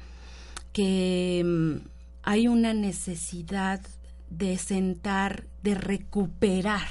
que 0.71 1.41
mm, 1.43 1.87
hay 2.21 2.47
una 2.47 2.75
necesidad 2.75 3.81
de 4.29 4.59
sentar, 4.59 5.45
de 5.63 5.73
recuperar 5.73 6.87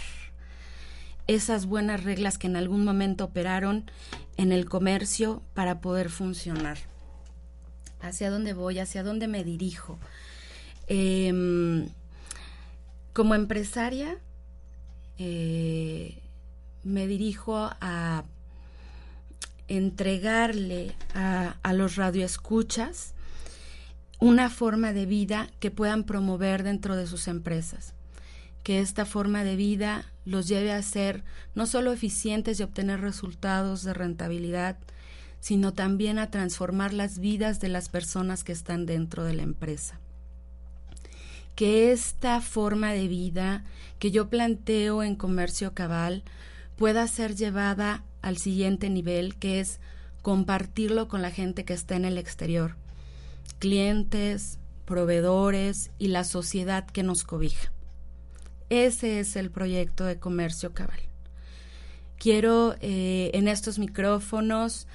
esas 1.29 1.67
buenas 1.67 2.03
reglas 2.03 2.39
que 2.39 2.49
en 2.49 2.57
algún 2.57 2.85
momento 2.85 3.27
operaron 3.27 3.89
en 4.37 4.51
el 4.51 4.69
comercio 4.69 5.45
para 5.55 5.81
poder 5.81 6.11
funcionar 6.11 6.90
hacia 8.01 8.31
dónde 8.31 8.53
voy, 8.53 8.79
hacia 8.79 9.03
dónde 9.03 9.29
me 9.29 9.45
dirijo. 9.45 9.99
Em, 10.87 11.89
como 13.13 13.35
empresaria, 13.35 14.19
eh, 15.19 16.19
me 16.83 17.07
dirijo 17.07 17.71
a 17.81 18.25
entregarle 19.69 20.95
a, 21.15 21.57
a, 21.63 21.73
los 21.73 21.97
radioescuchas 21.97 23.15
una 24.19 24.51
forma 24.51 24.93
de 24.93 25.07
vida 25.07 25.49
que 25.61 25.71
puedan 25.71 26.05
promover 26.05 26.63
dentro 26.63 26.97
de 26.97 27.07
sus 27.07 27.29
empresas. 27.29 27.95
Que 28.63 28.81
esta 28.81 29.07
forma 29.07 29.45
de 29.45 29.57
vida 29.57 30.05
los 30.25 30.49
lleve 30.49 30.73
a 30.73 30.83
ser 30.83 31.25
no 31.55 31.67
solo 31.67 31.93
eficientes 31.93 32.61
y 32.61 32.63
obtener 32.63 33.01
resultados 33.01 33.83
de 33.83 33.95
rentabilidad, 33.95 34.77
sino 35.41 35.73
también 35.73 36.19
a 36.19 36.31
transformar 36.31 36.93
las 36.93 37.19
vidas 37.19 37.61
de 37.61 37.69
las 37.69 37.89
personas 37.89 38.45
que 38.45 38.53
están 38.53 38.87
dentro 38.87 39.25
de 39.25 39.35
la 39.35 39.43
empresa. 39.43 39.99
Que 41.55 41.93
esta 41.93 42.41
forma 42.41 42.93
de 42.93 43.09
vida 43.09 43.65
que 43.99 44.11
yo 44.11 44.29
planteo 44.29 45.03
en 45.03 45.17
comercio 45.17 45.75
cabal 45.75 46.23
pueda 46.77 47.07
ser 47.09 47.35
llevada 47.35 48.05
al 48.23 48.37
siguiente 48.37 48.89
nivel, 48.91 49.37
que 49.37 49.61
es 49.61 49.81
compartirlo 50.23 51.09
con 51.09 51.23
la 51.23 51.31
gente 51.31 51.65
que 51.65 51.75
está 51.75 51.97
en 51.97 52.05
el 52.05 52.19
exterior, 52.19 52.77
clientes, 53.59 54.59
proveedores 54.85 55.91
y 55.99 56.09
la 56.09 56.25
sociedad 56.25 56.87
que 56.87 57.03
nos 57.03 57.25
cobija. 57.25 57.73
Ese 58.69 59.21
es 59.21 59.37
el 59.37 59.51
proyecto 59.51 60.05
de 60.05 60.19
comercio 60.19 60.73
cabal. 60.73 61.01
Quiero 62.19 62.77
eh, 62.81 63.31
en 63.35 63.49
estos 63.49 63.79
micrófonos 63.79 64.87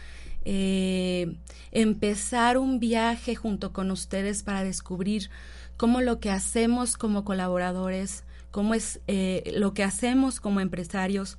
eh, 0.46 1.36
empezar 1.72 2.58
un 2.58 2.80
viaje 2.80 3.36
junto 3.36 3.74
con 3.74 3.92
ustedes 3.92 4.44
para 4.44 4.64
descubrir 4.64 5.30
cómo 5.76 6.02
lo 6.02 6.20
que 6.20 6.30
hacemos 6.30 6.98
como 6.98 7.26
colaboradores, 7.26 8.24
cómo 8.52 8.76
es 8.76 9.02
eh, 9.08 9.52
lo 9.58 9.74
que 9.74 9.84
hacemos 9.84 10.40
como 10.40 10.62
empresarios 10.62 11.38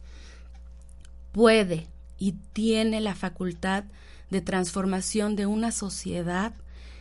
puede 1.33 1.87
y 2.19 2.33
tiene 2.53 3.01
la 3.01 3.15
facultad 3.15 3.85
de 4.31 4.41
transformación 4.41 5.37
de 5.37 5.47
una 5.47 5.71
sociedad 5.71 6.55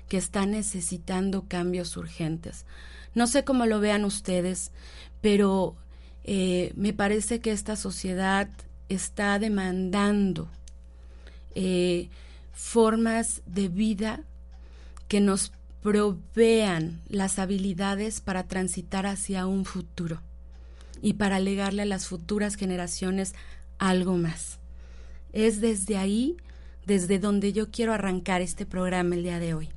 que 0.07 0.17
está 0.17 0.45
necesitando 0.45 1.45
cambios 1.47 1.97
urgentes. 1.97 2.65
No 3.15 3.27
sé 3.27 3.43
cómo 3.43 3.65
lo 3.65 3.79
vean 3.79 4.05
ustedes, 4.05 4.71
pero 5.21 5.75
eh, 6.23 6.71
me 6.75 6.93
parece 6.93 7.39
que 7.39 7.51
esta 7.51 7.75
sociedad 7.75 8.49
está 8.89 9.39
demandando 9.39 10.49
eh, 11.55 12.09
formas 12.53 13.41
de 13.45 13.67
vida 13.69 14.21
que 15.07 15.21
nos 15.21 15.51
provean 15.81 17.01
las 17.09 17.37
habilidades 17.37 18.19
para 18.21 18.47
transitar 18.47 19.05
hacia 19.05 19.45
un 19.45 19.65
futuro 19.65 20.21
y 21.01 21.13
para 21.13 21.39
legarle 21.39 21.83
a 21.83 21.85
las 21.85 22.07
futuras 22.07 22.55
generaciones 22.55 23.35
algo 23.77 24.17
más. 24.17 24.59
Es 25.33 25.61
desde 25.61 25.97
ahí, 25.97 26.37
desde 26.85 27.19
donde 27.19 27.53
yo 27.53 27.69
quiero 27.69 27.93
arrancar 27.93 28.41
este 28.41 28.65
programa 28.65 29.15
el 29.15 29.23
día 29.23 29.39
de 29.39 29.53
hoy. 29.53 29.69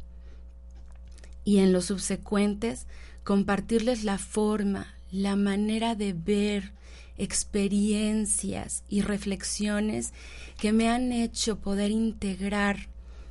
Y 1.44 1.58
en 1.58 1.72
los 1.72 1.86
subsecuentes, 1.86 2.86
compartirles 3.24 4.04
la 4.04 4.18
forma, 4.18 4.86
la 5.10 5.36
manera 5.36 5.94
de 5.94 6.12
ver, 6.12 6.72
experiencias 7.18 8.85
y 8.88 9.02
reflexiones 9.02 10.12
que 10.59 10.72
me 10.72 10.88
han 10.88 11.12
hecho 11.12 11.59
poder 11.59 11.90
integrar 11.90 12.88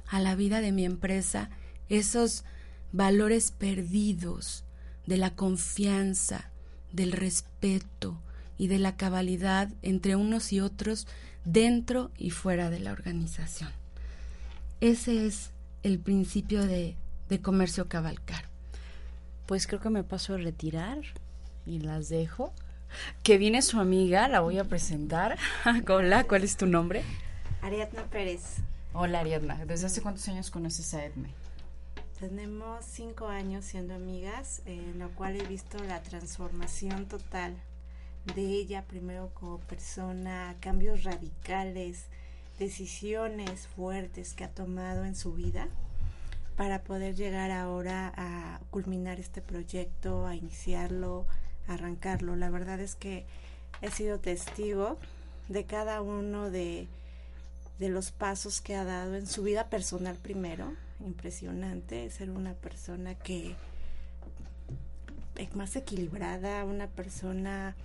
a 0.08 0.20
la 0.20 0.36
vida 0.36 0.62
de 0.62 0.72
mi 0.72 0.86
empresa 0.86 1.50
esos 1.90 2.44
valores 2.92 3.52
perdidos 3.52 4.64
de 5.06 5.18
la 5.18 5.36
confianza, 5.36 6.52
del 6.92 7.12
respeto 7.12 8.22
y 8.58 8.68
de 8.68 8.80
la 8.80 8.98
cabalidad 8.98 9.70
entre 9.82 10.16
unos 10.16 10.52
y 10.52 10.60
otros 10.60 11.08
dentro 11.46 12.12
y 12.18 12.32
fuera 12.32 12.70
de 12.70 12.80
la 12.80 12.92
organización. 12.92 13.72
Ese 14.82 15.26
es 15.26 15.52
el 15.84 16.00
principio 16.00 16.66
de, 16.66 16.96
de 17.30 17.42
comercio 17.42 17.88
cabalcar. 17.88 18.46
Pues 19.46 19.66
creo 19.66 19.80
que 19.80 19.90
me 19.90 20.04
paso 20.04 20.34
a 20.34 20.38
retirar 20.38 21.00
y 21.66 21.80
las 21.80 22.10
dejo 22.10 22.54
que 23.24 23.38
viene 23.38 23.62
su 23.62 23.80
amiga, 23.80 24.28
la 24.28 24.40
voy 24.40 24.60
a 24.60 24.64
presentar. 24.64 25.38
Hola, 25.90 26.24
¿cuál 26.26 26.44
es 26.44 26.58
tu 26.58 26.66
nombre? 26.66 27.04
Ariadna 27.62 28.04
Pérez. 28.04 28.58
Hola 28.94 29.20
Ariadna, 29.20 29.66
¿desde 29.66 29.88
hace 29.88 30.02
cuántos 30.02 30.28
años 30.28 30.50
conoces 30.50 30.94
a 30.94 31.06
Edme? 31.06 31.30
Tenemos 32.20 32.84
cinco 32.84 33.28
años 33.28 33.64
siendo 33.66 33.94
amigas, 33.94 34.62
en 34.66 34.98
lo 34.98 35.10
cual 35.12 35.36
he 35.36 35.46
visto 35.46 35.78
la 35.84 36.02
transformación 36.02 37.06
total 37.06 37.56
de 38.36 38.42
ella, 38.42 38.86
primero 38.88 39.30
como 39.36 39.60
persona, 39.60 40.56
cambios 40.60 41.04
radicales, 41.04 42.06
decisiones 42.58 43.68
fuertes 43.68 44.34
que 44.34 44.44
ha 44.44 44.50
tomado 44.50 45.06
en 45.06 45.16
su 45.16 45.34
vida 45.34 45.68
para 46.56 46.84
poder 46.84 47.16
llegar 47.16 47.52
ahora 47.52 48.12
a 48.18 48.60
culminar 48.72 49.20
este 49.20 49.42
proyecto, 49.42 50.26
a 50.26 50.36
iniciarlo, 50.36 51.28
arrancarlo. 51.68 52.36
La 52.36 52.50
verdad 52.50 52.80
es 52.80 52.96
que 52.96 53.26
he 53.82 53.92
sido 53.92 54.20
testigo 54.20 54.98
de 55.48 55.66
cada 55.66 56.02
uno 56.02 56.50
de, 56.50 56.88
de 57.80 57.90
los 57.90 58.12
pasos 58.12 58.62
que 58.62 58.76
ha 58.76 58.84
dado 58.84 59.16
en 59.16 59.28
su 59.28 59.44
vida 59.44 59.70
personal 59.70 60.16
primero. 60.16 60.74
Impresionante 61.06 62.10
ser 62.10 62.32
una 62.32 62.54
persona 62.54 63.16
que 63.16 63.56
es 65.36 65.56
más 65.56 65.76
equilibrada, 65.76 66.66
una 66.66 66.88
persona 66.88 67.76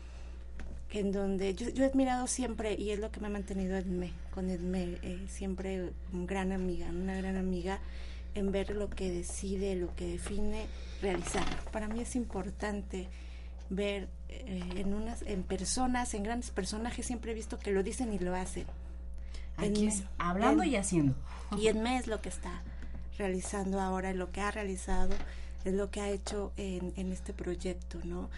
en 0.90 1.12
donde 1.12 1.54
yo, 1.54 1.68
yo, 1.70 1.84
he 1.84 1.86
admirado 1.86 2.26
siempre 2.26 2.74
y 2.78 2.90
es 2.90 2.98
lo 2.98 3.10
que 3.10 3.20
me 3.20 3.26
ha 3.26 3.30
mantenido 3.30 3.76
Edme, 3.76 4.12
con 4.34 4.50
Edme, 4.50 4.98
eh, 5.02 5.26
siempre 5.28 5.90
una 6.12 6.26
gran 6.26 6.52
amiga, 6.52 6.88
una 6.88 7.16
gran 7.16 7.36
amiga 7.36 7.80
en 8.34 8.52
ver 8.52 8.74
lo 8.74 8.88
que 8.90 9.10
decide, 9.10 9.76
lo 9.76 9.94
que 9.94 10.06
define, 10.06 10.66
realizar. 11.00 11.44
Para 11.70 11.88
mí 11.88 12.00
es 12.00 12.16
importante 12.16 13.08
ver 13.74 14.08
eh, 14.28 14.62
en 14.76 14.94
unas 14.94 15.22
en 15.22 15.42
personas, 15.42 16.14
en 16.14 16.22
grandes 16.22 16.50
personajes 16.50 17.06
siempre 17.06 17.32
he 17.32 17.34
visto 17.34 17.58
que 17.58 17.72
lo 17.72 17.82
dicen 17.82 18.12
y 18.12 18.18
lo 18.18 18.34
hacen. 18.34 18.66
Aquí 19.56 19.86
es 19.86 20.04
hablando 20.18 20.64
y 20.64 20.76
haciendo. 20.76 21.14
Y 21.58 21.68
Edme 21.68 21.98
es 21.98 22.06
lo 22.06 22.20
que 22.20 22.30
está 22.30 22.62
realizando 23.18 23.80
ahora, 23.80 24.14
lo 24.14 24.32
que 24.32 24.40
ha 24.40 24.50
realizado, 24.50 25.14
es 25.64 25.74
lo 25.74 25.90
que 25.90 26.00
ha 26.00 26.08
hecho 26.08 26.52
en, 26.56 26.92
en 26.96 27.12
este 27.12 27.32
proyecto, 27.32 27.98
¿no? 28.04 28.30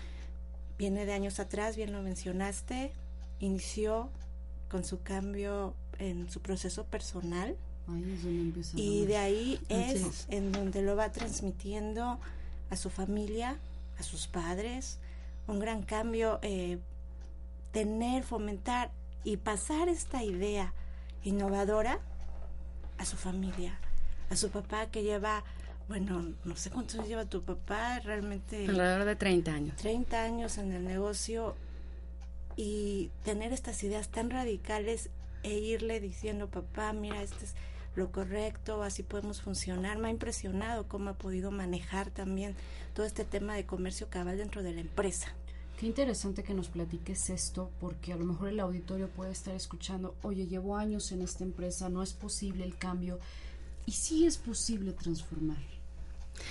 viene 0.79 1.07
de 1.07 1.13
años 1.13 1.41
atrás, 1.41 1.77
bien 1.77 1.93
lo 1.93 2.03
mencionaste, 2.03 2.93
inició 3.41 4.11
con 4.69 4.85
su 4.85 5.03
cambio 5.03 5.75
en 5.99 6.31
su 6.31 6.41
proceso 6.41 6.85
personal 6.85 7.57
y 8.75 9.05
de 9.05 9.17
ahí 9.19 9.61
es 9.69 10.27
en 10.31 10.53
donde 10.53 10.83
lo 10.83 10.97
va 10.97 11.13
transmitiendo 11.13 12.19
a 12.71 12.77
su 12.77 12.91
familia, 12.91 13.59
a 13.99 14.03
sus 14.03 14.27
padres, 14.27 14.99
un 15.47 15.59
gran 15.59 15.83
cambio, 15.83 16.39
eh, 16.43 16.79
tener, 17.73 18.23
fomentar 18.25 18.91
y 19.25 19.37
pasar 19.37 19.89
esta 19.89 20.23
idea 20.23 20.73
innovadora 21.23 22.01
a 22.99 23.05
su 23.05 23.17
familia, 23.17 23.79
a 24.31 24.37
su 24.37 24.51
papá 24.51 24.87
que 24.87 25.03
lleva 25.03 25.45
bueno, 25.89 26.33
no 26.45 26.57
sé 26.57 26.71
cuántos 26.71 26.95
años 26.97 27.09
lleva 27.09 27.27
tu 27.27 27.43
papá, 27.43 28.01
realmente... 28.01 28.67
Alrededor 28.67 29.05
de 29.05 29.17
30 29.17 29.53
años. 29.53 29.77
30 29.77 30.23
años 30.23 30.57
en 30.57 30.73
el 30.73 30.85
negocio 30.85 31.57
y 32.57 33.11
tener 33.23 33.53
estas 33.53 33.83
ideas 33.85 34.09
tan 34.09 34.31
radicales 34.31 35.11
e 35.43 35.53
irle 35.59 36.01
diciendo, 36.01 36.49
papá, 36.49 36.93
mira, 36.95 37.23
este 37.23 37.45
es 37.45 37.55
lo 37.97 38.11
correcto, 38.11 38.83
así 38.83 39.03
podemos 39.03 39.41
funcionar. 39.41 39.99
Me 39.99 40.09
ha 40.09 40.11
impresionado 40.11 40.89
cómo 40.89 41.11
ha 41.11 41.15
podido 41.15 41.51
manejar 41.51 42.11
también 42.11 42.55
todo 42.95 43.07
este 43.07 43.25
tema 43.25 43.55
de 43.55 43.67
comercio 43.67 44.09
cabal 44.09 44.39
dentro 44.39 44.63
de 44.63 44.73
la 44.73 44.81
empresa. 44.81 45.29
Qué 45.79 45.87
interesante 45.87 46.45
que 46.45 46.55
nos 46.55 46.69
platiques 46.69 47.31
esto, 47.31 47.71
porque 47.81 48.13
a 48.13 48.17
lo 48.17 48.25
mejor 48.25 48.49
el 48.49 48.61
auditorio 48.61 49.09
puede 49.09 49.33
estar 49.33 49.55
escuchando, 49.55 50.15
oye, 50.23 50.47
llevo 50.47 50.77
años 50.77 51.11
en 51.11 51.23
esta 51.23 51.43
empresa, 51.43 51.89
no 51.89 52.03
es 52.03 52.13
posible 52.13 52.65
el 52.65 52.77
cambio, 52.77 53.19
y 53.87 53.93
sí 53.93 54.25
es 54.25 54.39
posible 54.39 54.93
transformar. 54.93 55.59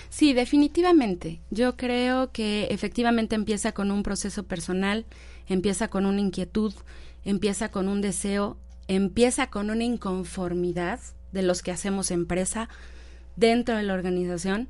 Sí, 0.10 0.34
definitivamente. 0.34 1.40
Yo 1.50 1.76
creo 1.78 2.32
que 2.32 2.68
efectivamente 2.70 3.36
empieza 3.36 3.72
con 3.72 3.92
un 3.92 4.04
proceso 4.04 4.44
personal, 4.44 5.06
empieza 5.48 5.88
con 5.88 6.06
una 6.06 6.22
inquietud, 6.22 6.74
empieza 7.26 7.70
con 7.70 7.88
un 7.88 8.02
deseo, 8.02 8.58
empieza 8.88 9.50
con 9.50 9.70
una 9.70 9.84
inconformidad 9.84 11.00
de 11.34 11.42
los 11.42 11.62
que 11.62 11.72
hacemos 11.72 12.12
empresa 12.12 12.70
dentro 13.36 13.76
de 13.76 13.84
la 13.84 13.94
organización 13.94 14.70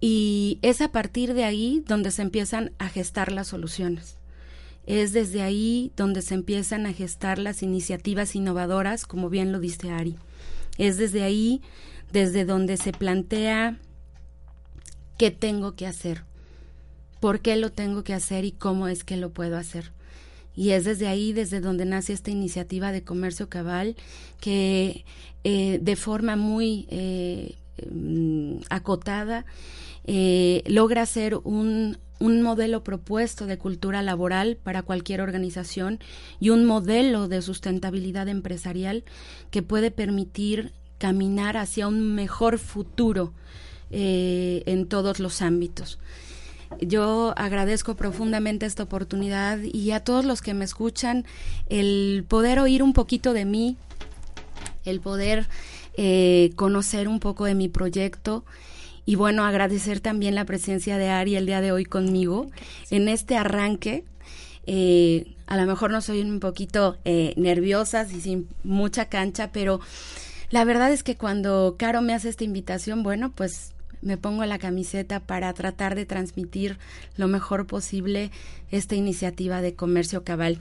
y 0.00 0.58
es 0.62 0.80
a 0.80 0.92
partir 0.92 1.34
de 1.34 1.44
ahí 1.44 1.82
donde 1.86 2.10
se 2.10 2.22
empiezan 2.22 2.72
a 2.78 2.88
gestar 2.88 3.32
las 3.32 3.48
soluciones. 3.48 4.16
Es 4.86 5.12
desde 5.12 5.42
ahí 5.42 5.92
donde 5.96 6.22
se 6.22 6.34
empiezan 6.34 6.86
a 6.86 6.92
gestar 6.92 7.38
las 7.38 7.62
iniciativas 7.62 8.34
innovadoras, 8.34 9.06
como 9.06 9.28
bien 9.28 9.52
lo 9.52 9.60
dice 9.60 9.90
Ari. 9.90 10.16
Es 10.78 10.96
desde 10.96 11.22
ahí 11.22 11.60
desde 12.12 12.44
donde 12.44 12.76
se 12.76 12.92
plantea 12.92 13.76
qué 15.18 15.30
tengo 15.30 15.74
que 15.74 15.86
hacer, 15.86 16.22
por 17.20 17.40
qué 17.40 17.56
lo 17.56 17.70
tengo 17.70 18.04
que 18.04 18.14
hacer 18.14 18.44
y 18.44 18.52
cómo 18.52 18.88
es 18.88 19.04
que 19.04 19.16
lo 19.16 19.30
puedo 19.30 19.58
hacer. 19.58 19.92
Y 20.58 20.72
es 20.72 20.84
desde 20.84 21.06
ahí, 21.06 21.32
desde 21.32 21.60
donde 21.60 21.84
nace 21.84 22.12
esta 22.12 22.32
iniciativa 22.32 22.90
de 22.90 23.04
comercio 23.04 23.48
cabal, 23.48 23.94
que 24.40 25.04
eh, 25.44 25.78
de 25.80 25.94
forma 25.94 26.34
muy 26.34 26.88
eh, 26.90 27.54
mm, 27.88 28.62
acotada 28.68 29.46
eh, 30.02 30.64
logra 30.66 31.06
ser 31.06 31.36
un, 31.36 31.98
un 32.18 32.42
modelo 32.42 32.82
propuesto 32.82 33.46
de 33.46 33.56
cultura 33.56 34.02
laboral 34.02 34.56
para 34.56 34.82
cualquier 34.82 35.20
organización 35.20 36.00
y 36.40 36.50
un 36.50 36.64
modelo 36.64 37.28
de 37.28 37.40
sustentabilidad 37.40 38.26
empresarial 38.26 39.04
que 39.52 39.62
puede 39.62 39.92
permitir 39.92 40.72
caminar 40.98 41.56
hacia 41.56 41.86
un 41.86 42.16
mejor 42.16 42.58
futuro 42.58 43.32
en 43.90 44.86
todos 44.88 45.20
los 45.20 45.40
ámbitos. 45.40 45.98
Yo 46.80 47.34
agradezco 47.36 47.96
profundamente 47.96 48.66
esta 48.66 48.84
oportunidad 48.84 49.58
y 49.60 49.90
a 49.90 50.00
todos 50.00 50.24
los 50.24 50.42
que 50.42 50.54
me 50.54 50.64
escuchan 50.64 51.24
el 51.68 52.24
poder 52.28 52.58
oír 52.60 52.82
un 52.82 52.92
poquito 52.92 53.32
de 53.32 53.44
mí, 53.44 53.76
el 54.84 55.00
poder 55.00 55.48
eh, 55.96 56.52
conocer 56.56 57.08
un 57.08 57.20
poco 57.20 57.44
de 57.44 57.54
mi 57.54 57.68
proyecto 57.68 58.44
y 59.08 59.14
bueno, 59.14 59.44
agradecer 59.44 60.00
también 60.00 60.34
la 60.34 60.44
presencia 60.44 60.98
de 60.98 61.08
Ari 61.08 61.36
el 61.36 61.46
día 61.46 61.62
de 61.62 61.72
hoy 61.72 61.86
conmigo 61.86 62.50
en 62.90 63.08
este 63.08 63.38
arranque. 63.38 64.04
Eh, 64.66 65.34
a 65.46 65.56
lo 65.56 65.64
mejor 65.64 65.90
no 65.90 66.02
soy 66.02 66.20
un 66.20 66.40
poquito 66.40 66.98
eh, 67.06 67.32
nerviosa 67.38 68.06
y 68.12 68.20
sin 68.20 68.48
mucha 68.64 69.06
cancha, 69.06 69.50
pero 69.50 69.80
la 70.50 70.62
verdad 70.64 70.92
es 70.92 71.02
que 71.02 71.16
cuando 71.16 71.76
Caro 71.78 72.02
me 72.02 72.12
hace 72.12 72.28
esta 72.28 72.44
invitación, 72.44 73.02
bueno, 73.02 73.32
pues 73.34 73.72
me 74.02 74.16
pongo 74.16 74.44
la 74.44 74.58
camiseta 74.58 75.20
para 75.20 75.52
tratar 75.54 75.94
de 75.94 76.06
transmitir 76.06 76.78
lo 77.16 77.28
mejor 77.28 77.66
posible 77.66 78.30
esta 78.70 78.94
iniciativa 78.94 79.60
de 79.60 79.74
comercio 79.74 80.24
cabal. 80.24 80.58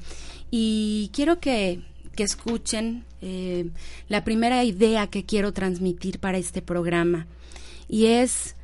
Y 0.51 1.09
quiero 1.13 1.39
que, 1.39 1.81
que 2.15 2.23
escuchen 2.23 3.05
eh, 3.21 3.69
la 4.09 4.23
primera 4.23 4.63
idea 4.63 5.07
que 5.07 5.25
quiero 5.25 5.53
transmitir 5.53 6.19
para 6.19 6.37
este 6.37 6.61
programa 6.61 7.27
y 7.87 8.07
es 8.07 8.55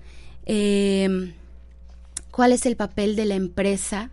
eh, 0.45 1.33
cuál 2.31 2.51
es 2.51 2.65
el 2.65 2.75
papel 2.75 3.15
de 3.15 3.25
la 3.25 3.35
empresa 3.35 4.09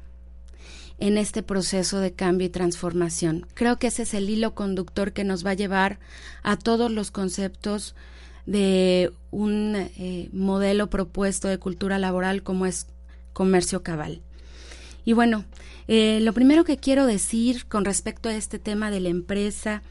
en 0.99 1.16
este 1.16 1.42
proceso 1.42 1.99
de 1.99 2.12
cambio 2.12 2.46
y 2.46 2.51
transformación. 2.51 3.46
Creo 3.55 3.79
que 3.79 3.87
ese 3.87 4.03
es 4.03 4.14
el 4.14 4.29
hilo 4.29 4.55
conductor 4.55 5.12
que 5.12 5.25
nos 5.25 5.44
va 5.44 5.51
a 5.51 5.55
llevar 5.55 5.99
a 6.42 6.57
todos 6.57 6.90
los 6.90 7.11
conceptos 7.11 7.94
de 8.50 9.12
un 9.30 9.76
eh, 9.76 10.28
modelo 10.32 10.90
propuesto 10.90 11.46
de 11.46 11.58
cultura 11.58 12.00
laboral 12.00 12.42
como 12.42 12.66
es 12.66 12.88
comercio 13.32 13.84
cabal. 13.84 14.22
Y 15.04 15.12
bueno, 15.12 15.44
eh, 15.86 16.18
lo 16.20 16.32
primero 16.32 16.64
que 16.64 16.76
quiero 16.76 17.06
decir 17.06 17.66
con 17.66 17.84
respecto 17.84 18.28
a 18.28 18.34
este 18.34 18.58
tema 18.58 18.90
de 18.90 18.98
la 18.98 19.08
empresa 19.08 19.82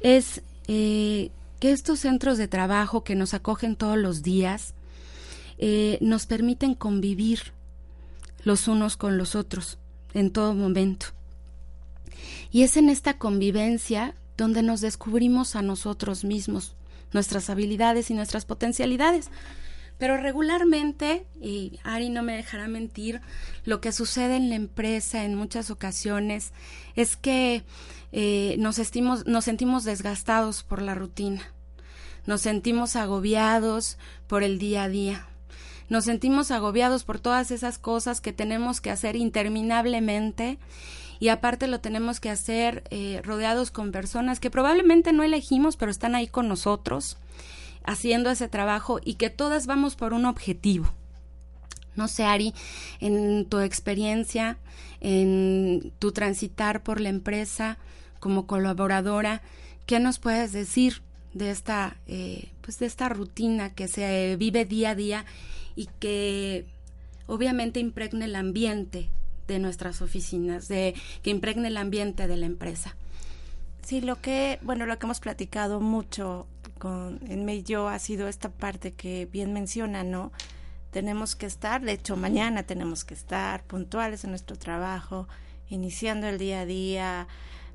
es 0.00 0.42
eh, 0.66 1.30
que 1.60 1.72
estos 1.72 2.00
centros 2.00 2.36
de 2.36 2.46
trabajo 2.46 3.04
que 3.04 3.14
nos 3.14 3.32
acogen 3.32 3.74
todos 3.74 3.96
los 3.96 4.22
días 4.22 4.74
nos 6.00 6.26
permiten 6.26 6.76
convivir 6.76 7.52
los 8.44 8.68
unos 8.68 8.96
con 8.96 9.18
los 9.18 9.34
otros 9.34 9.78
en 10.14 10.30
todo 10.30 10.54
momento. 10.54 11.06
Y 12.52 12.62
es 12.62 12.76
en 12.76 12.88
esta 12.88 13.18
convivencia 13.18 14.14
donde 14.36 14.62
nos 14.62 14.80
descubrimos 14.80 15.56
a 15.56 15.62
nosotros 15.62 16.22
mismos, 16.22 16.76
nuestras 17.12 17.50
habilidades 17.50 18.10
y 18.10 18.14
nuestras 18.14 18.44
potencialidades. 18.44 19.30
Pero 19.98 20.16
regularmente, 20.16 21.26
y 21.40 21.80
Ari 21.82 22.08
no 22.08 22.22
me 22.22 22.36
dejará 22.36 22.68
mentir, 22.68 23.20
lo 23.64 23.80
que 23.80 23.90
sucede 23.90 24.36
en 24.36 24.48
la 24.48 24.54
empresa 24.54 25.24
en 25.24 25.34
muchas 25.34 25.70
ocasiones 25.70 26.52
es 26.94 27.16
que 27.16 27.64
eh, 28.12 28.54
nos, 28.58 28.78
nos 29.26 29.44
sentimos 29.44 29.84
desgastados 29.84 30.62
por 30.62 30.82
la 30.82 30.94
rutina, 30.94 31.42
nos 32.26 32.42
sentimos 32.42 32.94
agobiados 32.94 33.98
por 34.28 34.44
el 34.44 34.60
día 34.60 34.84
a 34.84 34.88
día, 34.88 35.26
nos 35.88 36.04
sentimos 36.04 36.52
agobiados 36.52 37.02
por 37.02 37.18
todas 37.18 37.50
esas 37.50 37.78
cosas 37.78 38.20
que 38.20 38.32
tenemos 38.32 38.80
que 38.80 38.92
hacer 38.92 39.16
interminablemente 39.16 40.58
y 41.20 41.28
aparte 41.28 41.66
lo 41.66 41.80
tenemos 41.80 42.20
que 42.20 42.30
hacer 42.30 42.84
eh, 42.90 43.20
rodeados 43.24 43.70
con 43.70 43.92
personas 43.92 44.40
que 44.40 44.50
probablemente 44.50 45.12
no 45.12 45.22
elegimos, 45.22 45.76
pero 45.76 45.90
están 45.90 46.14
ahí 46.14 46.28
con 46.28 46.48
nosotros 46.48 47.16
haciendo 47.84 48.30
ese 48.30 48.48
trabajo 48.48 49.00
y 49.04 49.14
que 49.14 49.30
todas 49.30 49.66
vamos 49.66 49.96
por 49.96 50.12
un 50.12 50.26
objetivo. 50.26 50.92
No 51.96 52.06
sé, 52.06 52.24
Ari, 52.24 52.54
en 53.00 53.46
tu 53.46 53.58
experiencia, 53.58 54.58
en 55.00 55.92
tu 55.98 56.12
transitar 56.12 56.82
por 56.82 57.00
la 57.00 57.08
empresa 57.08 57.78
como 58.20 58.46
colaboradora, 58.46 59.42
¿qué 59.86 59.98
nos 59.98 60.18
puedes 60.18 60.52
decir 60.52 61.02
de 61.34 61.50
esta, 61.50 61.96
eh, 62.06 62.50
pues 62.60 62.78
de 62.78 62.86
esta 62.86 63.08
rutina 63.08 63.74
que 63.74 63.88
se 63.88 64.36
vive 64.36 64.64
día 64.64 64.90
a 64.90 64.94
día 64.94 65.24
y 65.74 65.88
que 65.98 66.66
obviamente 67.26 67.80
impregna 67.80 68.26
el 68.26 68.36
ambiente 68.36 69.08
de 69.48 69.58
nuestras 69.58 70.00
oficinas, 70.02 70.68
de 70.68 70.94
que 71.22 71.30
impregne 71.30 71.68
el 71.68 71.76
ambiente 71.76 72.28
de 72.28 72.36
la 72.36 72.46
empresa. 72.46 72.94
Sí, 73.82 74.00
lo 74.02 74.20
que, 74.20 74.58
bueno, 74.62 74.86
lo 74.86 74.98
que 74.98 75.06
hemos 75.06 75.18
platicado 75.18 75.80
mucho 75.80 76.46
con 76.78 77.18
en 77.28 77.64
yo 77.64 77.88
ha 77.88 77.98
sido 77.98 78.28
esta 78.28 78.50
parte 78.50 78.92
que 78.92 79.26
bien 79.26 79.52
menciona, 79.52 80.04
¿no? 80.04 80.30
Tenemos 80.90 81.34
que 81.34 81.46
estar, 81.46 81.82
de 81.82 81.92
hecho 81.92 82.16
mañana 82.16 82.62
tenemos 82.62 83.04
que 83.04 83.14
estar 83.14 83.64
puntuales 83.64 84.24
en 84.24 84.30
nuestro 84.30 84.56
trabajo, 84.56 85.26
iniciando 85.68 86.28
el 86.28 86.38
día 86.38 86.60
a 86.60 86.66
día 86.66 87.28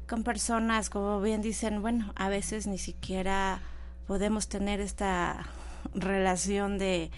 con 0.07 0.23
personas, 0.23 0.89
como 0.89 1.19
bien 1.21 1.41
dicen, 1.41 1.81
bueno, 1.81 2.13
a 2.15 2.29
veces 2.29 2.67
ni 2.67 2.77
siquiera 2.77 3.61
podemos 4.07 4.47
tener 4.47 4.81
esta 4.81 5.47
relación 5.95 6.77
de 6.77 7.11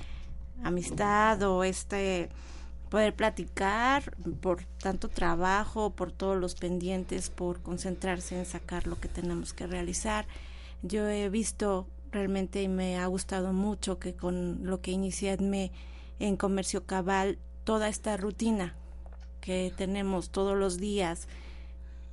amistad 0.64 1.42
o 1.44 1.64
este 1.64 2.30
poder 2.90 3.16
platicar 3.16 4.16
por 4.42 4.64
tanto 4.80 5.10
trabajo, 5.10 5.92
por 5.92 6.12
todos 6.12 6.38
los 6.38 6.56
pendientes, 6.56 7.30
por 7.30 7.62
concentrarse 7.62 8.38
en 8.38 8.46
sacar 8.46 8.88
lo 8.88 9.00
que 9.00 9.08
tenemos 9.08 9.54
que 9.54 9.68
realizar. 9.68 10.26
Yo 10.82 11.08
he 11.08 11.30
visto 11.30 11.88
realmente 12.12 12.62
y 12.62 12.68
me 12.68 12.98
ha 12.98 13.08
gustado 13.08 13.54
mucho 13.54 14.00
que 14.00 14.14
con 14.14 14.66
lo 14.66 14.82
que 14.82 14.92
inicié 14.92 15.38
en 16.20 16.38
comercio 16.38 16.86
cabal, 16.86 17.38
toda 17.64 17.90
esta 17.90 18.16
rutina 18.16 18.76
que 19.42 19.74
tenemos 19.76 20.30
todos 20.30 20.58
los 20.58 20.78
días 20.78 21.28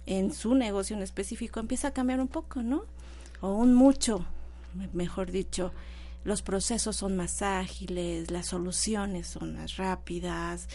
en 0.07 0.33
su 0.33 0.55
negocio 0.55 0.97
en 0.97 1.03
específico 1.03 1.61
empieza 1.61 1.89
a 1.89 1.93
cambiar 1.93 2.21
un 2.21 2.29
poco, 2.29 2.63
¿no? 2.63 2.85
O 3.41 3.55
un 3.55 3.75
mucho, 3.75 4.25
mejor 4.93 5.31
dicho. 5.31 5.73
Los 6.25 6.43
procesos 6.43 6.97
son 6.97 7.17
más 7.17 7.43
ágiles, 7.43 8.31
las 8.31 8.47
soluciones 8.47 9.27
son 9.27 9.57
más 9.57 9.77
rápidas, 9.77 10.69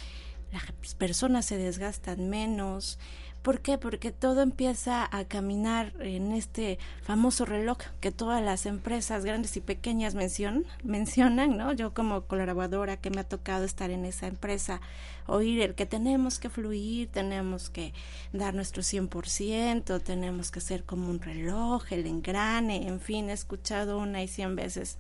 las 0.52 0.96
personas 0.96 1.46
se 1.46 1.58
desgastan 1.58 2.30
menos, 2.30 3.00
¿Por 3.48 3.62
qué? 3.62 3.78
Porque 3.78 4.12
todo 4.12 4.42
empieza 4.42 5.08
a 5.10 5.24
caminar 5.24 5.94
en 6.02 6.34
este 6.34 6.80
famoso 7.02 7.46
reloj 7.46 7.78
que 8.02 8.12
todas 8.12 8.44
las 8.44 8.66
empresas 8.66 9.24
grandes 9.24 9.56
y 9.56 9.62
pequeñas 9.62 10.16
mencionan, 10.16 10.66
mencionan, 10.84 11.56
¿no? 11.56 11.72
Yo 11.72 11.94
como 11.94 12.24
colaboradora 12.24 12.98
que 12.98 13.10
me 13.10 13.22
ha 13.22 13.24
tocado 13.24 13.64
estar 13.64 13.90
en 13.90 14.04
esa 14.04 14.28
empresa, 14.28 14.82
oír 15.28 15.62
el 15.62 15.76
que 15.76 15.86
tenemos 15.86 16.40
que 16.40 16.50
fluir, 16.50 17.08
tenemos 17.10 17.70
que 17.70 17.94
dar 18.34 18.54
nuestro 18.54 18.84
100%, 18.84 20.04
tenemos 20.04 20.52
que 20.52 20.60
ser 20.60 20.84
como 20.84 21.10
un 21.10 21.22
reloj, 21.22 21.86
el 21.94 22.06
engrane, 22.06 22.90
en 22.90 23.00
fin, 23.00 23.30
he 23.30 23.34
escuchado 23.34 23.98
una 23.98 24.22
y 24.22 24.28
cien 24.28 24.58
veces 24.58 24.98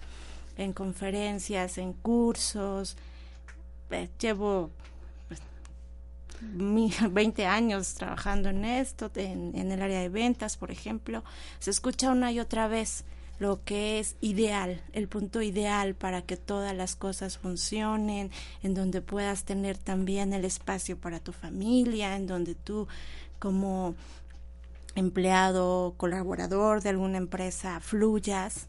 en 0.58 0.74
conferencias, 0.74 1.78
en 1.78 1.93
cursos, 1.93 2.98
eh, 3.91 4.10
llevo 4.20 4.72
20 6.41 7.46
años 7.46 7.93
trabajando 7.93 8.50
en 8.50 8.65
esto, 8.65 9.12
en, 9.15 9.56
en, 9.56 9.72
el 9.72 9.82
área 9.82 10.02
de 10.02 10.10
ventas, 10.10 10.58
por 10.58 10.72
ejemplo, 10.72 11.24
se 11.60 11.70
escucha 11.70 12.12
una 12.12 12.32
y 12.32 12.39
otra 12.39 12.67
vez 12.67 13.06
lo 13.39 13.63
que 13.63 14.00
es 14.00 14.15
ideal, 14.20 14.82
el 14.93 15.08
punto 15.08 15.43
ideal 15.43 15.93
para 15.93 16.24
que 16.24 16.38
todas 16.38 16.76
las 16.76 16.96
cosas 16.96 17.38
funcionen, 17.38 18.32
en 18.63 18.74
donde 18.74 19.02
puedas 19.02 19.43
tener 19.43 19.78
también 19.78 20.34
el 20.34 20.43
espacio 20.43 20.98
para 20.98 21.20
tu 21.20 21.32
familia, 21.34 22.15
en 22.15 22.26
donde 22.26 22.56
tú 22.56 22.88
como 23.38 23.93
empleado, 24.96 25.93
colaborador 25.98 26.82
de 26.82 26.89
alguna 26.89 27.20
empresa 27.20 27.80
fluyas 27.80 28.67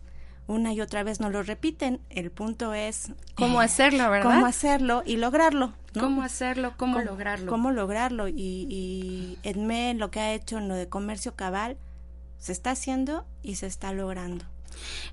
una 0.49 0.73
y 0.73 0.81
otra 0.81 1.05
vez 1.05 1.21
nos 1.21 1.31
lo 1.31 1.45
repiten. 1.45 2.01
El 2.11 2.33
punto 2.33 2.75
es 2.75 3.13
cómo 3.37 3.61
hacerlo, 3.61 4.11
¿verdad? 4.11 4.35
Cómo 4.35 4.47
hacerlo 4.47 5.03
y 5.07 5.17
lograrlo. 5.17 5.75
Cómo 5.99 6.23
hacerlo, 6.23 6.75
cómo, 6.77 7.01
lograrlo. 7.01 7.51
Cómo 7.51 7.71
lograrlo. 7.71 8.27
Y, 8.29 8.67
y 8.69 9.39
Edme 9.43 9.95
lo 9.95 10.11
que 10.11 10.21
ha 10.21 10.35
hecho 10.35 10.59
en 10.59 10.69
lo 10.69 10.75
de 10.75 10.89
comercio 10.89 11.35
cabal 11.35 11.77
se 12.39 12.53
está 12.53 12.71
haciendo 12.73 13.25
y 13.43 13.57
se 13.57 13.67
está 13.67 13.93
logrando. 13.93 14.45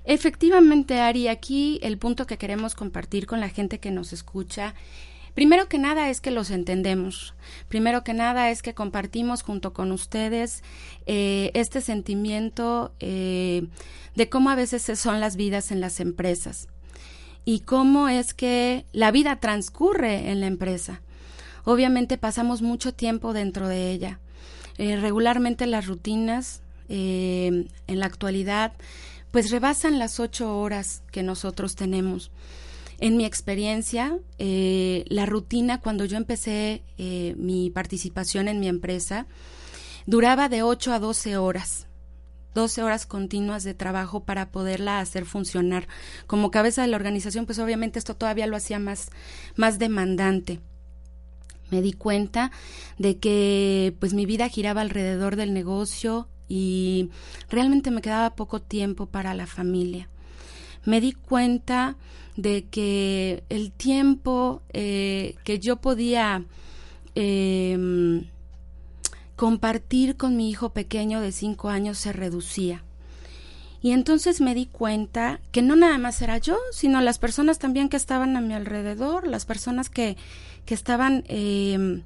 Efectivamente, 0.04 1.00
Ari, 1.00 1.28
aquí 1.28 1.78
el 1.82 1.98
punto 1.98 2.26
que 2.26 2.38
queremos 2.38 2.74
compartir 2.74 3.26
con 3.26 3.40
la 3.40 3.48
gente 3.48 3.80
que 3.80 3.90
nos 3.90 4.12
escucha 4.12 4.74
Primero 5.36 5.68
que 5.68 5.76
nada 5.76 6.08
es 6.08 6.22
que 6.22 6.30
los 6.30 6.50
entendemos. 6.50 7.34
Primero 7.68 8.02
que 8.02 8.14
nada 8.14 8.50
es 8.50 8.62
que 8.62 8.72
compartimos 8.72 9.42
junto 9.42 9.74
con 9.74 9.92
ustedes 9.92 10.62
eh, 11.04 11.50
este 11.52 11.82
sentimiento 11.82 12.94
eh, 13.00 13.66
de 14.14 14.30
cómo 14.30 14.48
a 14.48 14.54
veces 14.54 14.98
son 14.98 15.20
las 15.20 15.36
vidas 15.36 15.72
en 15.72 15.82
las 15.82 16.00
empresas 16.00 16.68
y 17.44 17.60
cómo 17.60 18.08
es 18.08 18.32
que 18.32 18.86
la 18.92 19.10
vida 19.10 19.36
transcurre 19.36 20.30
en 20.30 20.40
la 20.40 20.46
empresa. 20.46 21.02
Obviamente 21.64 22.16
pasamos 22.16 22.62
mucho 22.62 22.94
tiempo 22.94 23.34
dentro 23.34 23.68
de 23.68 23.90
ella. 23.90 24.20
Eh, 24.78 24.96
regularmente 24.96 25.66
las 25.66 25.86
rutinas 25.86 26.62
en 26.88 27.68
la 27.88 28.06
actualidad 28.06 28.72
pues 29.32 29.50
rebasan 29.50 29.98
las 29.98 30.18
ocho 30.18 30.58
horas 30.58 31.02
que 31.12 31.22
nosotros 31.22 31.76
tenemos. 31.76 32.30
En 32.98 33.16
mi 33.16 33.24
experiencia, 33.24 34.18
eh, 34.38 35.04
la 35.08 35.26
rutina 35.26 35.80
cuando 35.80 36.04
yo 36.04 36.16
empecé 36.16 36.82
eh, 36.96 37.34
mi 37.36 37.70
participación 37.70 38.48
en 38.48 38.58
mi 38.58 38.68
empresa 38.68 39.26
duraba 40.06 40.48
de 40.48 40.62
8 40.62 40.92
a 40.92 40.98
12 40.98 41.36
horas. 41.36 41.86
12 42.54 42.82
horas 42.82 43.04
continuas 43.04 43.64
de 43.64 43.74
trabajo 43.74 44.24
para 44.24 44.50
poderla 44.50 45.00
hacer 45.00 45.26
funcionar. 45.26 45.88
Como 46.26 46.50
cabeza 46.50 46.80
de 46.80 46.88
la 46.88 46.96
organización, 46.96 47.44
pues 47.44 47.58
obviamente 47.58 47.98
esto 47.98 48.16
todavía 48.16 48.46
lo 48.46 48.56
hacía 48.56 48.78
más, 48.78 49.10
más 49.56 49.78
demandante. 49.78 50.60
Me 51.70 51.82
di 51.82 51.92
cuenta 51.92 52.50
de 52.96 53.18
que 53.18 53.94
pues 54.00 54.14
mi 54.14 54.24
vida 54.24 54.48
giraba 54.48 54.80
alrededor 54.80 55.36
del 55.36 55.52
negocio 55.52 56.28
y 56.48 57.10
realmente 57.50 57.90
me 57.90 58.00
quedaba 58.00 58.36
poco 58.36 58.62
tiempo 58.62 59.04
para 59.04 59.34
la 59.34 59.46
familia. 59.46 60.08
Me 60.84 61.02
di 61.02 61.12
cuenta 61.12 61.96
de 62.36 62.64
que 62.64 63.42
el 63.48 63.72
tiempo 63.72 64.62
eh, 64.72 65.36
que 65.44 65.58
yo 65.58 65.76
podía 65.76 66.44
em, 67.14 68.24
compartir 69.36 70.16
con 70.16 70.36
mi 70.36 70.50
hijo 70.50 70.70
pequeño 70.70 71.20
de 71.20 71.32
cinco 71.32 71.68
años 71.70 71.98
se 71.98 72.12
reducía. 72.12 72.82
Y 73.82 73.92
entonces 73.92 74.40
me 74.40 74.54
di 74.54 74.66
cuenta 74.66 75.40
que 75.52 75.62
no 75.62 75.76
nada 75.76 75.98
más 75.98 76.20
era 76.20 76.38
yo, 76.38 76.58
sino 76.72 77.00
las 77.00 77.18
personas 77.18 77.58
también 77.58 77.88
que 77.88 77.96
estaban 77.96 78.36
a 78.36 78.40
mi 78.40 78.54
alrededor, 78.54 79.26
las 79.26 79.44
personas 79.46 79.90
que, 79.90 80.16
que 80.64 80.74
estaban 80.74 81.24
em, 81.28 82.02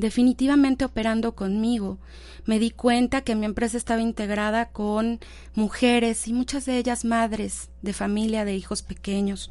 definitivamente 0.00 0.84
operando 0.84 1.34
conmigo. 1.34 1.98
Me 2.46 2.58
di 2.58 2.70
cuenta 2.70 3.20
que 3.20 3.34
mi 3.34 3.46
empresa 3.46 3.76
estaba 3.76 4.00
integrada 4.00 4.66
con 4.66 5.20
mujeres 5.54 6.26
y 6.26 6.32
muchas 6.32 6.64
de 6.64 6.78
ellas 6.78 7.04
madres 7.04 7.68
de 7.82 7.92
familia 7.92 8.44
de 8.44 8.56
hijos 8.56 8.82
pequeños. 8.82 9.50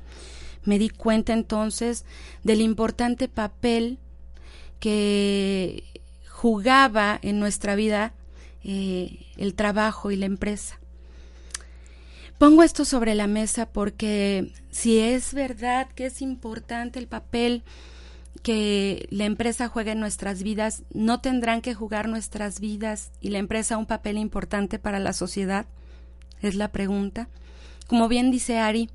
Me 0.65 0.79
di 0.79 0.89
cuenta 0.89 1.33
entonces 1.33 2.03
del 2.43 2.61
importante 2.61 3.27
papel 3.27 3.99
que 4.79 5.83
jugaba 6.27 7.19
en 7.21 7.39
nuestra 7.39 7.75
vida 7.75 8.13
eh, 8.63 9.19
el 9.37 9.53
trabajo 9.53 10.11
y 10.11 10.15
la 10.15 10.25
empresa. 10.25 10.79
Pongo 12.37 12.63
esto 12.63 12.85
sobre 12.85 13.15
la 13.15 13.27
mesa 13.27 13.65
porque 13.65 14.53
si 14.71 14.99
es 14.99 15.33
verdad 15.33 15.89
que 15.93 16.05
es 16.05 16.21
importante 16.21 16.97
el 16.97 17.07
papel 17.07 17.63
que 18.43 19.07
la 19.11 19.25
empresa 19.25 19.67
juegue 19.67 19.91
en 19.91 19.99
nuestras 19.99 20.43
vidas, 20.43 20.83
no 20.93 21.21
tendrán 21.21 21.61
que 21.61 21.73
jugar 21.73 22.07
nuestras 22.07 22.59
vidas 22.59 23.11
y 23.19 23.29
la 23.29 23.39
empresa 23.39 23.77
un 23.77 23.85
papel 23.85 24.17
importante 24.17 24.79
para 24.79 24.99
la 24.99 25.13
sociedad? 25.13 25.65
Es 26.41 26.55
la 26.55 26.71
pregunta. 26.71 27.27
Como 27.87 28.07
bien 28.07 28.31
dice 28.31 28.59
Ari, 28.59 28.89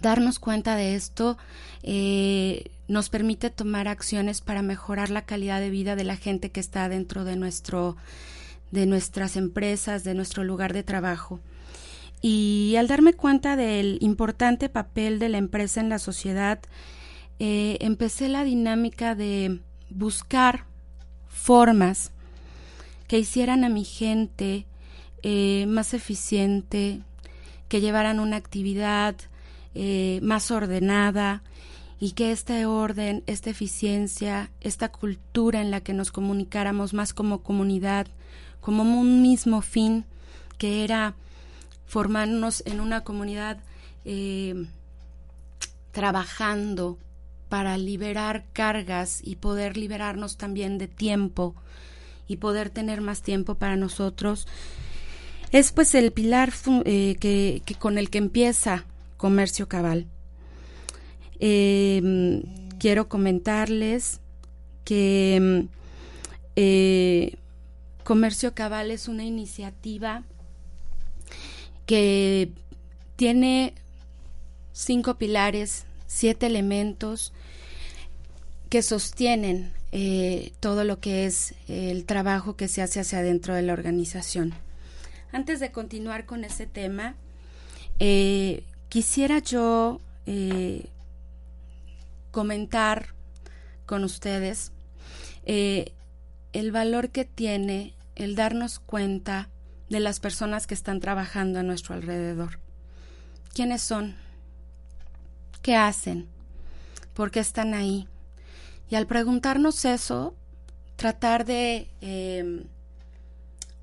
darnos 0.00 0.38
cuenta 0.38 0.76
de 0.76 0.94
esto 0.94 1.38
eh, 1.82 2.70
nos 2.88 3.08
permite 3.08 3.50
tomar 3.50 3.88
acciones 3.88 4.40
para 4.40 4.62
mejorar 4.62 5.10
la 5.10 5.22
calidad 5.22 5.60
de 5.60 5.70
vida 5.70 5.96
de 5.96 6.04
la 6.04 6.16
gente 6.16 6.50
que 6.50 6.60
está 6.60 6.88
dentro 6.88 7.24
de 7.24 7.36
nuestro 7.36 7.96
de 8.70 8.86
nuestras 8.86 9.36
empresas, 9.36 10.02
de 10.02 10.14
nuestro 10.14 10.42
lugar 10.42 10.72
de 10.72 10.82
trabajo. 10.82 11.40
Y 12.20 12.74
al 12.76 12.88
darme 12.88 13.12
cuenta 13.12 13.54
del 13.54 13.98
importante 14.00 14.68
papel 14.68 15.18
de 15.18 15.28
la 15.28 15.38
empresa 15.38 15.80
en 15.80 15.88
la 15.88 15.98
sociedad, 15.98 16.58
eh, 17.40 17.78
empecé 17.80 18.28
la 18.28 18.44
dinámica 18.44 19.14
de 19.14 19.60
buscar 19.90 20.66
formas 21.28 22.12
que 23.08 23.18
hicieran 23.18 23.64
a 23.64 23.68
mi 23.68 23.84
gente 23.84 24.66
eh, 25.22 25.66
más 25.66 25.94
eficiente, 25.94 27.00
que 27.68 27.80
llevaran 27.80 28.20
una 28.20 28.36
actividad 28.36 29.16
eh, 29.74 30.20
más 30.22 30.50
ordenada 30.50 31.42
y 31.98 32.12
que 32.12 32.30
este 32.30 32.66
orden, 32.66 33.24
esta 33.26 33.50
eficiencia, 33.50 34.50
esta 34.60 34.90
cultura 34.90 35.60
en 35.60 35.70
la 35.70 35.80
que 35.80 35.92
nos 35.92 36.12
comunicáramos 36.12 36.94
más 36.94 37.12
como 37.12 37.42
comunidad, 37.42 38.06
como 38.60 38.82
un 38.82 39.22
mismo 39.22 39.60
fin, 39.60 40.04
que 40.56 40.84
era 40.84 41.14
formarnos 41.86 42.62
en 42.66 42.80
una 42.80 43.02
comunidad 43.02 43.58
trabajando 45.92 46.98
para 47.54 47.78
liberar 47.78 48.46
cargas 48.52 49.20
y 49.22 49.36
poder 49.36 49.76
liberarnos 49.76 50.36
también 50.36 50.76
de 50.76 50.88
tiempo 50.88 51.54
y 52.26 52.38
poder 52.38 52.68
tener 52.68 53.00
más 53.00 53.22
tiempo 53.22 53.54
para 53.54 53.76
nosotros, 53.76 54.48
es 55.52 55.70
pues 55.70 55.94
el 55.94 56.10
pilar 56.10 56.52
eh, 56.84 57.14
que, 57.14 57.62
con 57.78 57.96
el 57.96 58.10
que 58.10 58.18
empieza 58.18 58.86
Comercio 59.16 59.68
Cabal. 59.68 60.08
Em, 61.38 62.42
quiero 62.80 63.08
comentarles 63.08 64.18
que 64.82 65.36
em, 65.36 65.68
eh, 66.56 67.36
Comercio 68.02 68.52
Cabal 68.52 68.90
es 68.90 69.06
una 69.06 69.22
iniciativa 69.22 70.24
que 71.86 72.50
tiene 73.14 73.74
cinco 74.72 75.14
pilares, 75.18 75.86
siete 76.14 76.46
elementos 76.46 77.32
que 78.68 78.82
sostienen 78.82 79.72
eh, 79.90 80.52
todo 80.60 80.84
lo 80.84 81.00
que 81.00 81.26
es 81.26 81.56
el 81.66 82.04
trabajo 82.04 82.54
que 82.54 82.68
se 82.68 82.82
hace 82.82 83.00
hacia 83.00 83.18
adentro 83.18 83.52
de 83.52 83.62
la 83.62 83.72
organización. 83.72 84.54
Antes 85.32 85.58
de 85.58 85.72
continuar 85.72 86.24
con 86.24 86.44
ese 86.44 86.68
tema, 86.68 87.16
eh, 87.98 88.62
quisiera 88.88 89.40
yo 89.40 90.00
eh, 90.26 90.86
comentar 92.30 93.08
con 93.84 94.04
ustedes 94.04 94.70
el 95.44 96.70
valor 96.70 97.10
que 97.10 97.24
tiene 97.24 97.92
el 98.14 98.36
darnos 98.36 98.78
cuenta 98.78 99.50
de 99.90 99.98
las 99.98 100.20
personas 100.20 100.68
que 100.68 100.74
están 100.74 101.00
trabajando 101.00 101.58
a 101.58 101.64
nuestro 101.64 101.96
alrededor. 101.96 102.60
¿Quiénes 103.52 103.82
son? 103.82 104.23
¿Qué 105.64 105.76
hacen? 105.76 106.28
¿Por 107.14 107.30
qué 107.30 107.40
están 107.40 107.72
ahí? 107.72 108.06
Y 108.90 108.96
al 108.96 109.06
preguntarnos 109.06 109.86
eso, 109.86 110.34
tratar 110.96 111.46
de 111.46 111.88
em, 112.02 112.64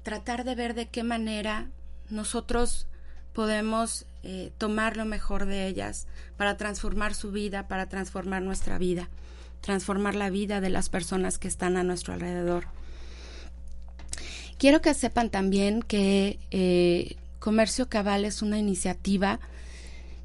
tratar 0.03 0.43
de 0.43 0.53
ver 0.53 0.75
de 0.75 0.89
qué 0.89 1.01
manera 1.01 1.71
nosotros 2.07 2.85
podemos 3.33 4.05
eh, 4.21 4.51
tomar 4.59 4.95
lo 4.95 5.05
mejor 5.05 5.47
de 5.47 5.65
ellas 5.65 6.05
para 6.37 6.55
transformar 6.55 7.15
su 7.15 7.31
vida, 7.31 7.67
para 7.67 7.89
transformar 7.89 8.43
nuestra 8.43 8.77
vida, 8.77 9.09
transformar 9.61 10.13
la 10.13 10.29
vida 10.29 10.61
de 10.61 10.69
las 10.69 10.87
personas 10.87 11.39
que 11.39 11.47
están 11.47 11.77
a 11.77 11.83
nuestro 11.83 12.13
alrededor. 12.13 12.67
Quiero 14.59 14.81
que 14.81 14.93
sepan 14.93 15.31
también 15.31 15.81
que 15.81 16.37
eh, 16.51 17.15
Comercio 17.39 17.89
Cabal 17.89 18.23
es 18.23 18.43
una 18.43 18.59
iniciativa 18.59 19.39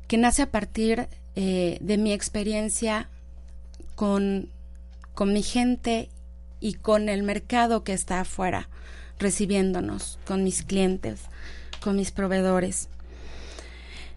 que 0.06 0.18
nace 0.18 0.42
a 0.42 0.50
partir 0.50 1.08
eh, 1.36 1.78
de 1.80 1.96
mi 1.96 2.12
experiencia 2.12 3.08
con 3.94 4.50
con 5.16 5.32
mi 5.32 5.42
gente 5.42 6.10
y 6.60 6.74
con 6.74 7.08
el 7.08 7.22
mercado 7.22 7.84
que 7.84 7.94
está 7.94 8.20
afuera 8.20 8.68
recibiéndonos, 9.18 10.18
con 10.26 10.44
mis 10.44 10.62
clientes, 10.62 11.22
con 11.80 11.96
mis 11.96 12.10
proveedores. 12.10 12.90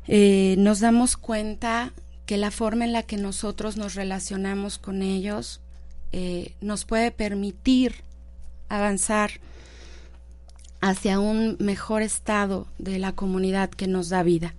Eh, 0.07 0.55
nos 0.57 0.81
damos 0.81 1.15
cuenta 1.15 1.93
que 2.25 2.35
la 2.35 2.51
forma 2.51 2.83
en 2.83 2.91
la 2.91 3.03
que 3.03 3.15
nosotros 3.15 3.77
nos 3.77 3.95
relacionamos 3.95 4.77
con 4.77 5.01
ellos 5.01 5.61
eh, 6.11 6.53
nos 6.59 6.83
puede 6.83 7.11
permitir 7.11 7.95
avanzar 8.67 9.31
hacia 10.81 11.21
un 11.21 11.55
mejor 11.61 12.01
estado 12.01 12.67
de 12.77 12.99
la 12.99 13.13
comunidad 13.13 13.69
que 13.69 13.87
nos 13.87 14.09
da 14.09 14.21
vida. 14.21 14.53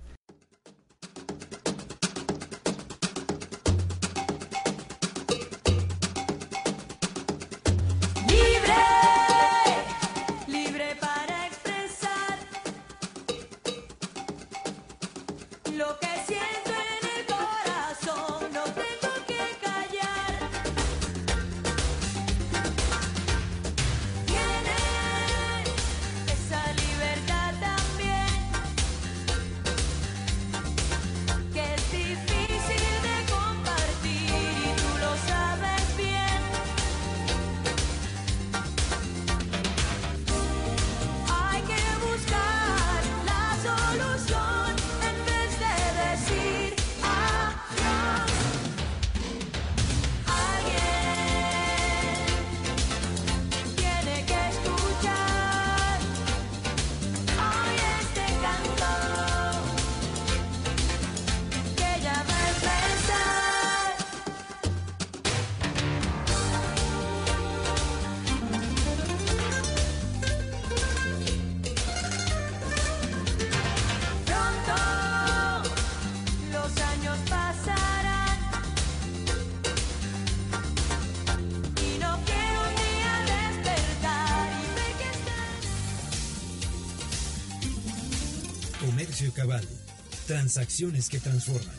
Transacciones 90.53 91.07
que 91.07 91.17
transforman. 91.17 91.73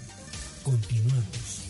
Continuamos. 0.63 1.69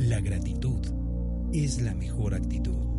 La 0.00 0.18
gratitud 0.18 0.80
es 1.52 1.80
la 1.80 1.94
mejor 1.94 2.34
actitud. 2.34 2.93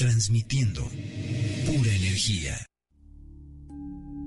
Transmitiendo 0.00 0.80
pura 1.66 1.94
energía. 1.94 2.56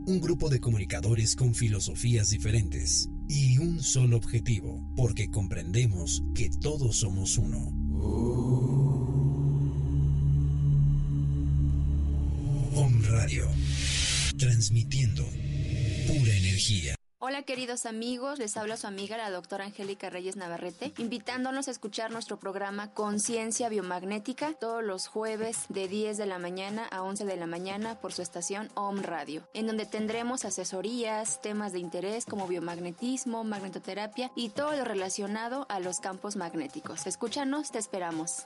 Un 0.06 0.20
grupo 0.22 0.48
de 0.48 0.60
comunicadores 0.60 1.36
con 1.36 1.56
filosofías 1.56 2.30
diferentes 2.30 3.10
y 3.28 3.58
un 3.58 3.82
solo 3.82 4.18
objetivo, 4.18 4.88
porque 4.96 5.32
comprendemos 5.32 6.22
que 6.36 6.52
todos 6.62 6.98
somos 6.98 7.40
uno. 7.40 7.58
Om 12.76 13.02
Radio. 13.06 13.50
Transmitiendo 14.38 15.26
pura 16.06 16.38
energía. 16.38 16.96
Hola 17.34 17.42
queridos 17.42 17.88
amigos, 17.88 18.38
les 18.38 18.56
habla 18.58 18.78
su 18.78 18.86
amiga 18.86 19.18
la 19.18 19.32
doctora 19.32 19.66
Angélica 19.66 20.12
Reyes 20.12 20.36
Navarrete, 20.36 20.94
invitándonos 21.00 21.68
a 21.68 21.72
escuchar 21.72 22.12
nuestro 22.12 22.38
programa 22.38 22.94
Conciencia 22.94 23.70
Biomagnética 23.70 24.54
todos 24.54 24.84
los 24.84 25.08
jueves 25.08 25.66
de 25.70 25.88
10 25.88 26.18
de 26.18 26.28
la 26.28 26.38
mañana 26.38 26.86
a 26.92 27.02
11 27.02 27.26
de 27.26 27.36
la 27.36 27.48
mañana 27.48 28.00
por 28.00 28.14
su 28.14 28.22
estación 28.22 28.70
OM 28.76 29.02
Radio, 29.02 29.48
en 29.56 29.66
donde 29.66 29.88
tendremos 29.88 30.46
asesorías, 30.46 31.42
temas 31.42 31.74
de 31.74 31.80
interés 31.80 32.28
como 32.28 32.48
biomagnetismo, 32.48 33.44
magnetoterapia 33.44 34.30
y 34.36 34.50
todo 34.50 34.74
lo 34.74 34.84
relacionado 34.84 35.66
a 35.70 35.80
los 35.80 36.02
campos 36.02 36.36
magnéticos. 36.36 37.08
Escúchanos, 37.08 37.72
te 37.72 37.80
esperamos. 37.80 38.46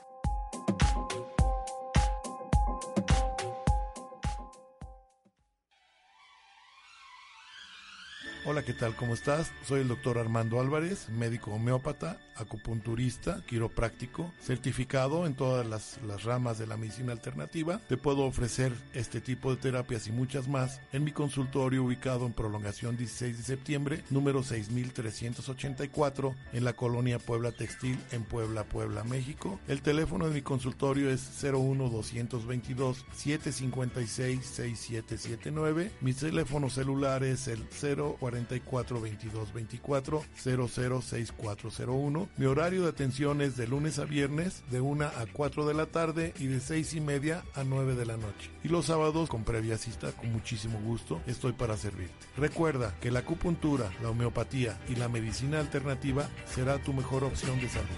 Hola, 8.50 8.62
¿qué 8.62 8.72
tal? 8.72 8.96
¿Cómo 8.96 9.12
estás? 9.12 9.52
Soy 9.62 9.82
el 9.82 9.88
doctor 9.88 10.16
Armando 10.16 10.58
Álvarez, 10.58 11.10
médico 11.10 11.50
homeópata, 11.50 12.18
acupunturista, 12.38 13.42
quiropráctico, 13.46 14.32
certificado 14.40 15.26
en 15.26 15.34
todas 15.34 15.66
las, 15.66 15.98
ramas 16.24 16.58
de 16.58 16.66
la 16.66 16.76
medicina 16.76 17.12
alternativa. 17.12 17.80
Te 17.88 17.96
puedo 17.96 18.24
ofrecer 18.24 18.72
este 18.94 19.20
tipo 19.20 19.50
de 19.50 19.60
terapias 19.60 20.06
y 20.08 20.12
muchas 20.12 20.48
más 20.48 20.80
en 20.92 21.04
mi 21.04 21.12
consultorio 21.12 21.84
ubicado 21.84 22.26
en 22.26 22.32
prolongación 22.32 22.96
16 22.96 23.38
de 23.38 23.44
septiembre, 23.44 24.02
número 24.10 24.42
6384, 24.42 26.34
en 26.52 26.64
la 26.64 26.72
colonia 26.72 27.18
Puebla 27.18 27.52
Textil, 27.52 27.98
en 28.12 28.24
Puebla, 28.24 28.64
Puebla, 28.64 29.04
México. 29.04 29.60
El 29.68 29.82
teléfono 29.82 30.26
de 30.26 30.34
mi 30.34 30.42
consultorio 30.42 31.10
es 31.10 31.30
01 31.42 31.88
222 31.88 33.04
756 33.12 34.44
6779. 34.44 35.92
Mi 36.00 36.12
teléfono 36.12 36.70
celular 36.70 37.22
es 37.24 37.48
el 37.48 37.66
044 37.68 39.00
22 39.00 39.52
24 39.52 40.24
006401. 40.36 42.27
Mi 42.36 42.46
horario 42.46 42.82
de 42.82 42.90
atención 42.90 43.40
es 43.40 43.56
de 43.56 43.66
lunes 43.66 43.98
a 43.98 44.04
viernes 44.04 44.62
de 44.70 44.80
1 44.80 45.04
a 45.04 45.26
4 45.32 45.66
de 45.66 45.74
la 45.74 45.86
tarde 45.86 46.32
y 46.38 46.46
de 46.46 46.60
6 46.60 46.94
y 46.94 47.00
media 47.00 47.42
a 47.54 47.64
9 47.64 47.96
de 47.96 48.06
la 48.06 48.16
noche. 48.16 48.50
Y 48.62 48.68
los 48.68 48.86
sábados 48.86 49.28
con 49.28 49.42
previa 49.42 49.76
cita, 49.76 50.12
con 50.12 50.30
muchísimo 50.32 50.78
gusto, 50.80 51.20
estoy 51.26 51.52
para 51.52 51.76
servirte. 51.76 52.26
Recuerda 52.36 52.94
que 53.00 53.10
la 53.10 53.20
acupuntura, 53.20 53.90
la 54.02 54.10
homeopatía 54.10 54.78
y 54.88 54.94
la 54.94 55.08
medicina 55.08 55.58
alternativa 55.58 56.28
será 56.46 56.78
tu 56.78 56.92
mejor 56.92 57.24
opción 57.24 57.60
de 57.60 57.68
salud. 57.68 57.88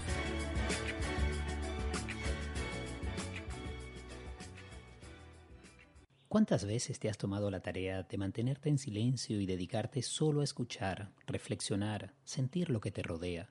¿Cuántas 6.31 6.63
veces 6.63 6.97
te 6.97 7.09
has 7.09 7.17
tomado 7.17 7.51
la 7.51 7.59
tarea 7.59 8.03
de 8.03 8.17
mantenerte 8.17 8.69
en 8.69 8.77
silencio 8.77 9.41
y 9.41 9.45
dedicarte 9.45 10.01
solo 10.01 10.39
a 10.39 10.45
escuchar, 10.45 11.11
reflexionar, 11.27 12.13
sentir 12.23 12.69
lo 12.69 12.79
que 12.79 12.89
te 12.89 13.03
rodea? 13.03 13.49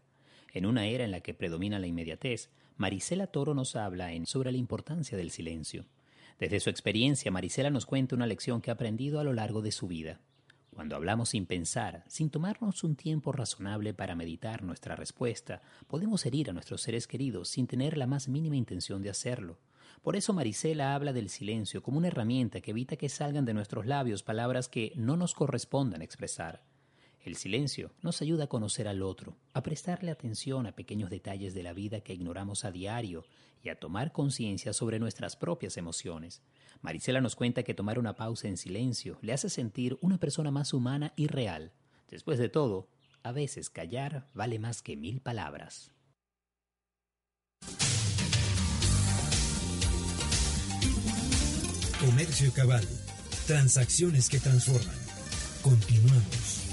En 0.52 0.66
una 0.66 0.86
era 0.86 1.04
en 1.04 1.10
la 1.10 1.20
que 1.20 1.34
predomina 1.34 1.78
la 1.78 1.86
inmediatez, 1.86 2.50
Marisela 2.76 3.26
Toro 3.26 3.54
nos 3.54 3.76
habla 3.76 4.12
en 4.12 4.26
sobre 4.26 4.52
la 4.52 4.58
importancia 4.58 5.16
del 5.16 5.30
silencio. 5.30 5.84
Desde 6.38 6.60
su 6.60 6.70
experiencia, 6.70 7.30
Marisela 7.30 7.70
nos 7.70 7.86
cuenta 7.86 8.16
una 8.16 8.26
lección 8.26 8.60
que 8.60 8.70
ha 8.70 8.74
aprendido 8.74 9.20
a 9.20 9.24
lo 9.24 9.32
largo 9.32 9.60
de 9.60 9.72
su 9.72 9.86
vida. 9.86 10.20
Cuando 10.74 10.96
hablamos 10.96 11.30
sin 11.30 11.46
pensar, 11.46 12.04
sin 12.08 12.30
tomarnos 12.30 12.84
un 12.84 12.96
tiempo 12.96 13.32
razonable 13.32 13.92
para 13.92 14.14
meditar 14.14 14.62
nuestra 14.62 14.96
respuesta, 14.96 15.60
podemos 15.88 16.24
herir 16.24 16.48
a 16.48 16.52
nuestros 16.52 16.80
seres 16.80 17.06
queridos 17.06 17.48
sin 17.48 17.66
tener 17.66 17.98
la 17.98 18.06
más 18.06 18.28
mínima 18.28 18.56
intención 18.56 19.02
de 19.02 19.10
hacerlo. 19.10 19.58
Por 20.02 20.16
eso 20.16 20.32
Marisela 20.32 20.94
habla 20.94 21.12
del 21.12 21.28
silencio 21.28 21.82
como 21.82 21.98
una 21.98 22.08
herramienta 22.08 22.62
que 22.62 22.70
evita 22.70 22.96
que 22.96 23.10
salgan 23.10 23.44
de 23.44 23.52
nuestros 23.52 23.84
labios 23.84 24.22
palabras 24.22 24.68
que 24.68 24.92
no 24.96 25.16
nos 25.18 25.34
correspondan 25.34 26.00
expresar. 26.00 26.62
El 27.22 27.36
silencio 27.36 27.92
nos 28.00 28.22
ayuda 28.22 28.44
a 28.44 28.48
conocer 28.48 28.88
al 28.88 29.02
otro, 29.02 29.36
a 29.52 29.62
prestarle 29.62 30.10
atención 30.10 30.66
a 30.66 30.72
pequeños 30.72 31.10
detalles 31.10 31.52
de 31.52 31.62
la 31.62 31.74
vida 31.74 32.00
que 32.00 32.14
ignoramos 32.14 32.64
a 32.64 32.70
diario 32.70 33.24
y 33.62 33.68
a 33.68 33.78
tomar 33.78 34.10
conciencia 34.10 34.72
sobre 34.72 34.98
nuestras 34.98 35.36
propias 35.36 35.76
emociones. 35.76 36.40
Marisela 36.80 37.20
nos 37.20 37.36
cuenta 37.36 37.62
que 37.62 37.74
tomar 37.74 37.98
una 37.98 38.16
pausa 38.16 38.48
en 38.48 38.56
silencio 38.56 39.18
le 39.20 39.34
hace 39.34 39.50
sentir 39.50 39.98
una 40.00 40.18
persona 40.18 40.50
más 40.50 40.72
humana 40.72 41.12
y 41.14 41.26
real. 41.26 41.72
Después 42.08 42.38
de 42.38 42.48
todo, 42.48 42.88
a 43.22 43.32
veces 43.32 43.68
callar 43.68 44.26
vale 44.32 44.58
más 44.58 44.80
que 44.80 44.96
mil 44.96 45.20
palabras. 45.20 45.92
Comercio 52.00 52.50
Cabal. 52.54 52.88
Transacciones 53.46 54.30
que 54.30 54.40
transforman. 54.40 54.96
Continuamos. 55.60 56.69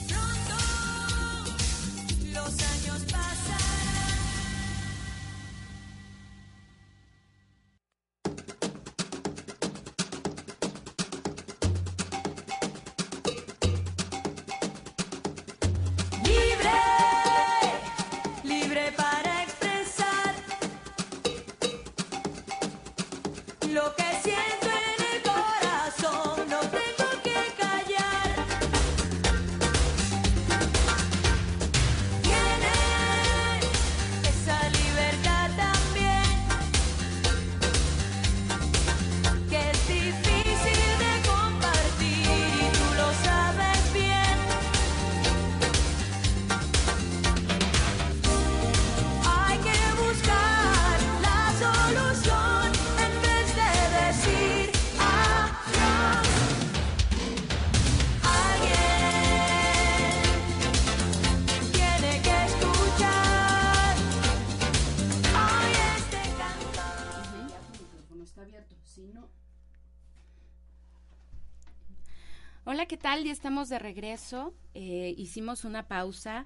Hola, 73.18 73.24
¿qué 73.24 73.30
tal? 73.30 73.30
Ya 73.30 73.34
estamos 73.34 73.70
de 73.70 73.80
regreso. 73.80 74.54
Eh, 74.76 75.16
hicimos 75.18 75.66
una 75.66 75.88
pausa. 75.88 76.46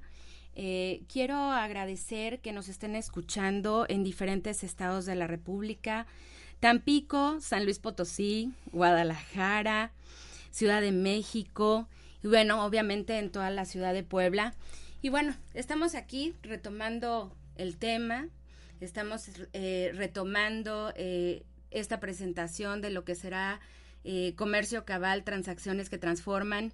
Eh, 0.55 1.03
quiero 1.11 1.35
agradecer 1.35 2.39
que 2.39 2.53
nos 2.53 2.69
estén 2.69 2.95
escuchando 2.95 3.85
en 3.89 4.05
diferentes 4.05 4.63
estados 4.63 5.05
de 5.05 5.15
la 5.15 5.27
República. 5.27 6.07
Tampico, 6.61 7.41
San 7.41 7.65
Luis 7.65 7.79
Potosí, 7.79 8.53
Guadalajara, 8.71 9.91
Ciudad 10.49 10.79
de 10.79 10.93
México 10.93 11.89
y 12.23 12.27
bueno, 12.27 12.63
obviamente 12.63 13.19
en 13.19 13.31
toda 13.31 13.49
la 13.49 13.65
ciudad 13.65 13.93
de 13.93 14.03
Puebla. 14.03 14.53
Y 15.01 15.09
bueno, 15.09 15.35
estamos 15.53 15.93
aquí 15.93 16.35
retomando 16.41 17.35
el 17.55 17.75
tema, 17.75 18.29
estamos 18.79 19.29
eh, 19.51 19.91
retomando 19.93 20.93
esta 21.69 21.99
presentación 21.99 22.79
de 22.79 22.91
lo 22.91 23.03
que 23.03 23.15
será 23.15 23.59
eh, 24.03 24.33
comercio 24.35 24.83
cabal, 24.83 25.23
transacciones 25.23 25.89
que 25.89 25.97
transforman. 25.97 26.73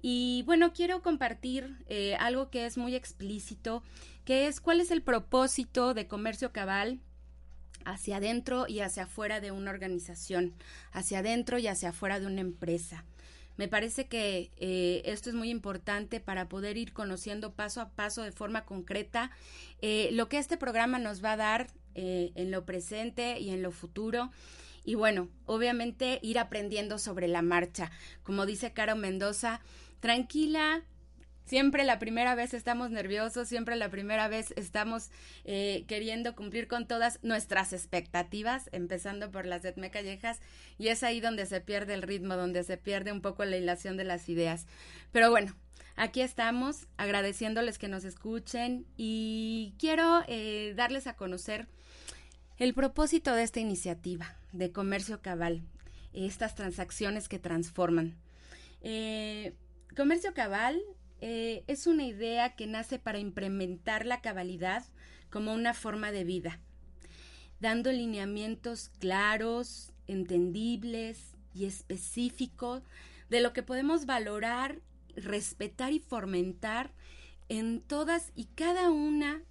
Y 0.00 0.44
bueno, 0.46 0.72
quiero 0.72 1.02
compartir 1.02 1.76
eh, 1.88 2.14
algo 2.16 2.50
que 2.50 2.66
es 2.66 2.78
muy 2.78 2.94
explícito, 2.94 3.82
que 4.24 4.46
es 4.46 4.60
cuál 4.60 4.80
es 4.80 4.90
el 4.92 5.02
propósito 5.02 5.92
de 5.92 6.06
comercio 6.06 6.52
cabal 6.52 7.00
hacia 7.84 8.18
adentro 8.18 8.66
y 8.68 8.80
hacia 8.80 9.04
afuera 9.04 9.40
de 9.40 9.50
una 9.50 9.70
organización, 9.70 10.54
hacia 10.92 11.18
adentro 11.18 11.58
y 11.58 11.66
hacia 11.66 11.88
afuera 11.88 12.20
de 12.20 12.26
una 12.26 12.42
empresa. 12.42 13.04
Me 13.56 13.66
parece 13.66 14.06
que 14.06 14.52
eh, 14.58 15.02
esto 15.04 15.30
es 15.30 15.34
muy 15.34 15.50
importante 15.50 16.20
para 16.20 16.48
poder 16.48 16.76
ir 16.76 16.92
conociendo 16.92 17.54
paso 17.54 17.80
a 17.80 17.88
paso 17.90 18.22
de 18.22 18.30
forma 18.30 18.64
concreta 18.64 19.32
lo 20.12 20.28
que 20.28 20.38
este 20.38 20.56
programa 20.56 21.00
nos 21.00 21.24
va 21.24 21.32
a 21.32 21.36
dar 21.36 21.66
en 21.94 22.52
lo 22.52 22.64
presente 22.64 23.40
y 23.40 23.50
en 23.50 23.62
lo 23.62 23.72
futuro. 23.72 24.30
Y 24.88 24.94
bueno, 24.94 25.28
obviamente 25.44 26.18
ir 26.22 26.38
aprendiendo 26.38 26.96
sobre 26.98 27.28
la 27.28 27.42
marcha. 27.42 27.90
Como 28.22 28.46
dice 28.46 28.72
Caro 28.72 28.96
Mendoza, 28.96 29.60
tranquila, 30.00 30.82
Siempre 31.44 31.84
la 31.84 31.98
primera 31.98 32.34
vez 32.34 32.52
estamos 32.52 32.90
nerviosos, 32.90 33.48
siempre 33.48 33.74
la 33.76 33.90
primera 33.90 34.28
vez 34.28 34.52
estamos 34.56 35.10
eh, 35.44 35.86
queriendo 35.88 36.36
cumplir 36.36 36.68
con 36.68 36.86
todas 36.86 37.18
nuestras 37.22 37.72
expectativas, 37.72 38.68
empezando 38.72 39.30
por 39.30 39.46
las 39.46 39.62
de 39.62 39.70
Etme 39.70 39.90
Callejas, 39.90 40.40
y 40.76 40.88
es 40.88 41.02
ahí 41.02 41.20
donde 41.20 41.46
se 41.46 41.62
pierde 41.62 41.94
el 41.94 42.02
ritmo, 42.02 42.36
donde 42.36 42.64
se 42.64 42.76
pierde 42.76 43.12
un 43.12 43.22
poco 43.22 43.46
la 43.46 43.56
hilación 43.56 43.96
de 43.96 44.04
las 44.04 44.28
ideas. 44.28 44.66
Pero 45.10 45.30
bueno, 45.30 45.56
aquí 45.96 46.20
estamos 46.20 46.86
agradeciéndoles 46.98 47.78
que 47.78 47.88
nos 47.88 48.04
escuchen 48.04 48.84
y 48.98 49.74
quiero 49.78 50.22
eh, 50.28 50.74
darles 50.76 51.06
a 51.06 51.16
conocer 51.16 51.66
el 52.58 52.74
propósito 52.74 53.34
de 53.34 53.44
esta 53.44 53.60
iniciativa 53.60 54.36
de 54.52 54.72
comercio 54.72 55.22
cabal, 55.22 55.62
estas 56.12 56.54
transacciones 56.56 57.28
que 57.28 57.38
transforman. 57.38 58.16
Eh, 58.80 59.54
comercio 59.96 60.34
cabal 60.34 60.80
eh, 61.20 61.62
es 61.68 61.86
una 61.86 62.04
idea 62.04 62.56
que 62.56 62.66
nace 62.66 62.98
para 62.98 63.20
implementar 63.20 64.06
la 64.06 64.20
cabalidad 64.20 64.84
como 65.30 65.54
una 65.54 65.72
forma 65.72 66.10
de 66.10 66.24
vida, 66.24 66.58
dando 67.60 67.92
lineamientos 67.92 68.90
claros, 68.98 69.92
entendibles 70.08 71.36
y 71.54 71.66
específicos 71.66 72.82
de 73.30 73.40
lo 73.40 73.52
que 73.52 73.62
podemos 73.62 74.06
valorar, 74.06 74.80
respetar 75.14 75.92
y 75.92 76.00
fomentar 76.00 76.92
en 77.48 77.80
todas 77.80 78.32
y 78.34 78.46
cada 78.46 78.90
una 78.90 79.42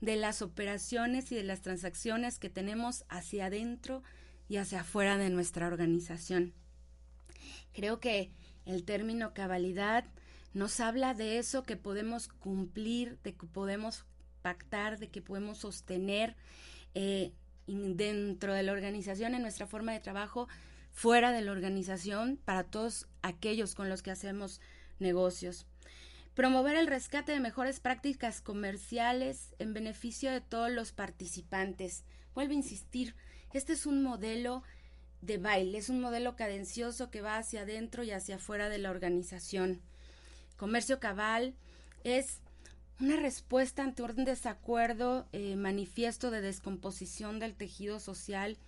de 0.00 0.16
las 0.16 0.42
operaciones 0.42 1.32
y 1.32 1.36
de 1.36 1.44
las 1.44 1.62
transacciones 1.62 2.38
que 2.38 2.50
tenemos 2.50 3.04
hacia 3.08 3.46
adentro 3.46 4.02
y 4.48 4.58
hacia 4.58 4.80
afuera 4.82 5.16
de 5.16 5.30
nuestra 5.30 5.66
organización. 5.66 6.52
Creo 7.72 8.00
que 8.00 8.30
el 8.64 8.84
término 8.84 9.34
cabalidad 9.34 10.04
nos 10.54 10.80
habla 10.80 11.14
de 11.14 11.38
eso 11.38 11.62
que 11.62 11.76
podemos 11.76 12.28
cumplir, 12.28 13.18
de 13.22 13.34
que 13.34 13.46
podemos 13.46 14.04
pactar, 14.42 14.98
de 14.98 15.08
que 15.08 15.20
podemos 15.20 15.58
sostener 15.58 16.36
eh, 16.94 17.32
dentro 17.66 18.54
de 18.54 18.62
la 18.62 18.72
organización, 18.72 19.34
en 19.34 19.42
nuestra 19.42 19.66
forma 19.66 19.92
de 19.92 20.00
trabajo, 20.00 20.48
fuera 20.92 21.32
de 21.32 21.42
la 21.42 21.52
organización, 21.52 22.38
para 22.44 22.64
todos 22.64 23.06
aquellos 23.22 23.74
con 23.74 23.88
los 23.88 24.02
que 24.02 24.10
hacemos 24.10 24.60
negocios. 24.98 25.66
Promover 26.36 26.76
el 26.76 26.86
rescate 26.86 27.32
de 27.32 27.40
mejores 27.40 27.80
prácticas 27.80 28.42
comerciales 28.42 29.54
en 29.58 29.72
beneficio 29.72 30.30
de 30.30 30.42
todos 30.42 30.70
los 30.70 30.92
participantes. 30.92 32.04
Vuelvo 32.34 32.52
a 32.52 32.56
insistir, 32.56 33.14
este 33.54 33.72
es 33.72 33.86
un 33.86 34.02
modelo 34.02 34.62
de 35.22 35.38
baile, 35.38 35.78
es 35.78 35.88
un 35.88 35.98
modelo 35.98 36.36
cadencioso 36.36 37.10
que 37.10 37.22
va 37.22 37.38
hacia 37.38 37.62
adentro 37.62 38.04
y 38.04 38.10
hacia 38.10 38.36
afuera 38.36 38.68
de 38.68 38.76
la 38.76 38.90
organización. 38.90 39.80
Comercio 40.58 41.00
cabal 41.00 41.54
es 42.04 42.40
una 43.00 43.16
respuesta 43.16 43.82
ante 43.82 44.02
un 44.02 44.26
desacuerdo 44.26 45.28
eh, 45.32 45.56
manifiesto 45.56 46.30
de 46.30 46.42
descomposición 46.42 47.38
del 47.38 47.54
tejido 47.54 47.98
social 47.98 48.58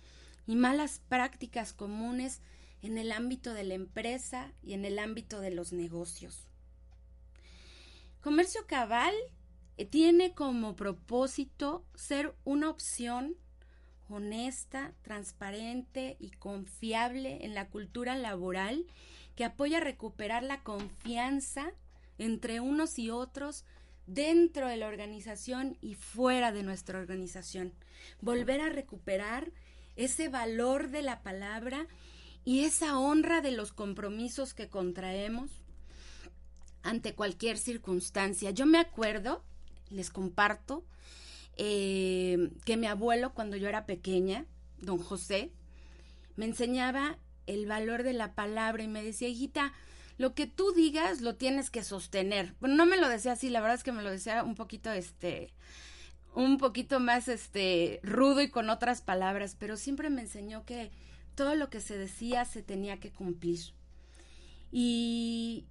y 0.47 0.55
malas 0.55 1.01
prácticas 1.07 1.73
comunes 1.73 2.41
en 2.81 2.97
el 2.97 3.11
ámbito 3.11 3.53
de 3.53 3.63
la 3.63 3.75
empresa 3.75 4.51
y 4.63 4.73
en 4.73 4.85
el 4.85 4.97
ámbito 4.97 5.39
de 5.39 5.51
los 5.51 5.71
negocios. 5.71 6.48
Comercio 8.21 8.67
cabal 8.67 9.13
eh, 9.77 9.85
tiene 9.85 10.33
como 10.33 10.75
propósito 10.75 11.85
ser 11.95 12.35
una 12.43 12.69
opción 12.69 13.37
honesta, 14.09 14.93
transparente 15.03 16.17
y 16.19 16.31
confiable 16.31 17.45
en 17.45 17.55
la 17.55 17.69
cultura 17.69 18.17
laboral 18.17 18.85
que 19.35 19.45
apoya 19.45 19.79
recuperar 19.79 20.43
la 20.43 20.63
confianza 20.63 21.71
entre 22.17 22.59
unos 22.59 22.99
y 22.99 23.09
otros 23.09 23.63
dentro 24.05 24.67
de 24.67 24.75
la 24.75 24.87
organización 24.87 25.77
y 25.79 25.95
fuera 25.95 26.51
de 26.51 26.63
nuestra 26.63 26.99
organización. 26.99 27.73
Volver 28.19 28.59
a 28.59 28.69
recuperar 28.69 29.53
ese 29.95 30.27
valor 30.27 30.89
de 30.89 31.03
la 31.03 31.21
palabra 31.21 31.87
y 32.43 32.65
esa 32.65 32.99
honra 32.99 33.39
de 33.39 33.51
los 33.51 33.71
compromisos 33.71 34.53
que 34.53 34.67
contraemos 34.67 35.58
ante 36.83 37.13
cualquier 37.13 37.57
circunstancia. 37.57 38.51
Yo 38.51 38.65
me 38.65 38.79
acuerdo, 38.79 39.43
les 39.89 40.09
comparto, 40.09 40.83
eh, 41.57 42.51
que 42.65 42.77
mi 42.77 42.87
abuelo 42.87 43.33
cuando 43.33 43.57
yo 43.57 43.67
era 43.67 43.85
pequeña, 43.85 44.45
don 44.79 44.97
José, 44.97 45.51
me 46.35 46.45
enseñaba 46.45 47.17
el 47.47 47.65
valor 47.65 48.03
de 48.03 48.13
la 48.13 48.33
palabra 48.33 48.83
y 48.83 48.87
me 48.87 49.03
decía, 49.03 49.27
hijita, 49.27 49.73
lo 50.17 50.35
que 50.35 50.47
tú 50.47 50.71
digas 50.73 51.21
lo 51.21 51.35
tienes 51.35 51.69
que 51.69 51.83
sostener. 51.83 52.53
Bueno, 52.59 52.75
no 52.75 52.85
me 52.85 52.97
lo 52.97 53.09
decía 53.09 53.33
así, 53.33 53.49
la 53.49 53.61
verdad 53.61 53.75
es 53.75 53.83
que 53.83 53.91
me 53.91 54.03
lo 54.03 54.11
decía 54.11 54.43
un 54.43 54.55
poquito, 54.55 54.91
este, 54.91 55.51
un 56.35 56.57
poquito 56.57 56.99
más, 56.99 57.27
este, 57.27 57.99
rudo 58.03 58.41
y 58.41 58.49
con 58.49 58.69
otras 58.69 59.01
palabras, 59.01 59.55
pero 59.59 59.77
siempre 59.77 60.09
me 60.09 60.21
enseñó 60.21 60.65
que 60.65 60.91
todo 61.35 61.55
lo 61.55 61.69
que 61.69 61.81
se 61.81 61.97
decía 61.97 62.45
se 62.45 62.61
tenía 62.61 62.99
que 62.99 63.11
cumplir. 63.11 63.59
Y, 64.71 65.65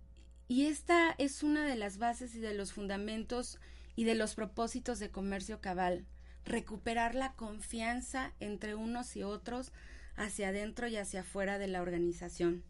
y 0.49 0.67
esta 0.67 1.15
es 1.19 1.43
una 1.43 1.67
de 1.67 1.77
las 1.77 1.99
bases 1.99 2.35
y 2.35 2.41
de 2.41 2.55
los 2.55 2.73
fundamentos 2.73 3.59
y 3.97 4.05
de 4.05 4.15
los 4.15 4.35
propósitos 4.35 4.99
de 4.99 5.11
comercio 5.11 5.61
cabal, 5.61 6.07
recuperar 6.45 7.15
la 7.15 7.35
confianza 7.35 8.33
entre 8.41 8.75
unos 8.75 9.15
y 9.17 9.23
otros 9.23 9.73
hacia 10.17 10.49
adentro 10.49 10.89
y 10.89 10.97
hacia 10.97 11.21
afuera 11.21 11.59
de 11.59 11.69
la 11.69 11.83
organización. 11.83 12.65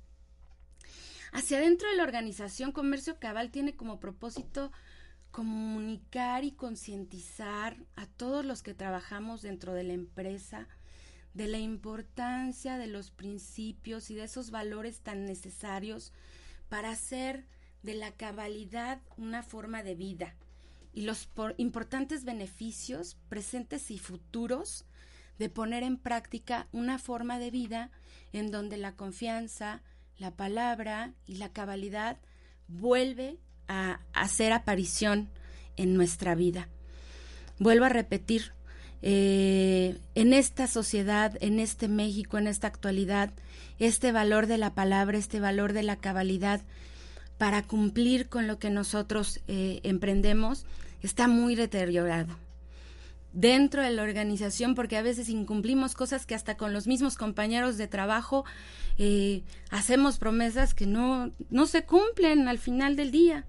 Hacia 1.33 1.59
adentro 1.59 1.89
de 1.89 1.97
la 1.97 2.03
organización, 2.03 2.73
Comercio 2.73 3.19
Cabal 3.19 3.51
tiene 3.51 3.77
como 3.77 4.01
propósito 4.01 4.73
comunicar 5.31 6.45
y 6.45 6.53
concientizar 6.53 7.77
a 7.97 8.07
todos 8.07 8.45
los 8.45 8.63
que 8.63 8.75
trabajamos 8.75 9.43
dentro 9.43 9.75
de 9.75 9.85
la 9.85 9.93
empresa 9.93 10.67
de 11.35 11.47
la 11.47 11.59
importancia 11.59 12.79
de 12.79 12.87
los 12.87 13.11
principios 13.11 14.11
y 14.11 14.15
de 14.15 14.25
esos 14.25 14.51
valores 14.51 15.01
tan 15.01 15.27
necesarios 15.27 16.13
para 16.69 16.91
hacer 16.91 17.47
de 17.83 17.95
la 17.95 18.13
cabalidad 18.13 19.01
una 19.17 19.43
forma 19.43 19.83
de 19.83 19.95
vida 19.95 20.35
y 20.93 21.03
los 21.03 21.29
importantes 21.59 22.25
beneficios 22.25 23.17
presentes 23.29 23.91
y 23.91 23.99
futuros 23.99 24.85
de 25.39 25.49
poner 25.49 25.83
en 25.83 25.97
práctica 25.97 26.67
una 26.73 26.99
forma 26.99 27.39
de 27.39 27.51
vida 27.51 27.91
en 28.33 28.51
donde 28.51 28.77
la 28.77 28.93
confianza, 28.93 29.83
la 30.17 30.33
palabra 30.33 31.13
y 31.27 31.37
la 31.37 31.53
cabalidad 31.53 32.19
vuelve 32.67 33.39
a 33.69 34.01
hacer 34.13 34.53
aparición 34.53 35.31
en 35.77 35.95
nuestra 35.95 36.35
vida. 36.35 36.69
Vuelvo 37.59 37.85
a 37.85 37.91
repetir, 37.91 38.53
eh, 39.01 39.99
en 40.17 40.33
esta 40.33 40.67
sociedad, 40.67 41.37
en 41.41 41.61
este 41.61 41.87
México, 41.87 42.39
en 42.39 42.49
esta 42.49 42.67
actualidad, 42.67 43.33
este 43.79 44.11
valor 44.11 44.49
de 44.49 44.59
la 44.59 44.75
palabra, 44.75 45.19
este 45.19 45.39
valor 45.39 45.73
de 45.73 45.85
la 45.85 45.97
cabalidad 45.97 46.63
para 47.39 47.63
cumplir 47.63 48.29
con 48.29 48.47
lo 48.47 48.59
que 48.59 48.71
nosotros 48.71 49.41
eh, 49.49 49.81
emprendemos, 49.85 50.67
está 51.03 51.29
muy 51.29 51.55
deteriorado 51.55 52.37
dentro 53.33 53.83
de 53.83 53.91
la 53.91 54.03
organización 54.03 54.75
porque 54.75 54.97
a 54.97 55.03
veces 55.03 55.29
incumplimos 55.29 55.95
cosas 55.95 56.27
que 56.27 56.35
hasta 56.35 56.57
con 56.57 56.73
los 56.73 56.87
mismos 56.87 57.17
compañeros 57.17 57.77
de 57.77 57.87
trabajo 57.87 58.45
eh, 58.99 59.43
hacemos 59.71 60.19
promesas 60.19 60.75
que 60.75 60.87
no, 60.87 61.31
no 61.51 61.67
se 61.67 61.85
cumplen 61.85 62.49
al 62.49 62.59
final 62.59 62.97
del 62.97 63.11
día. 63.11 63.47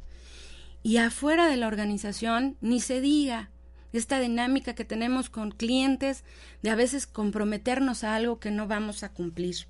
Y 0.84 0.98
afuera 0.98 1.48
de 1.48 1.58
la 1.58 1.68
organización 1.68 2.56
ni 2.62 2.80
se 2.80 3.02
diga 3.02 3.50
esta 3.92 4.20
dinámica 4.20 4.76
que 4.76 4.86
tenemos 4.86 5.30
con 5.30 5.52
clientes 5.52 6.24
de 6.62 6.70
a 6.70 6.76
veces 6.76 7.08
comprometernos 7.08 8.04
a 8.04 8.16
algo 8.16 8.40
que 8.40 8.52
no 8.52 8.68
vamos 8.68 9.04
a 9.04 9.12
cumplir. 9.12 9.68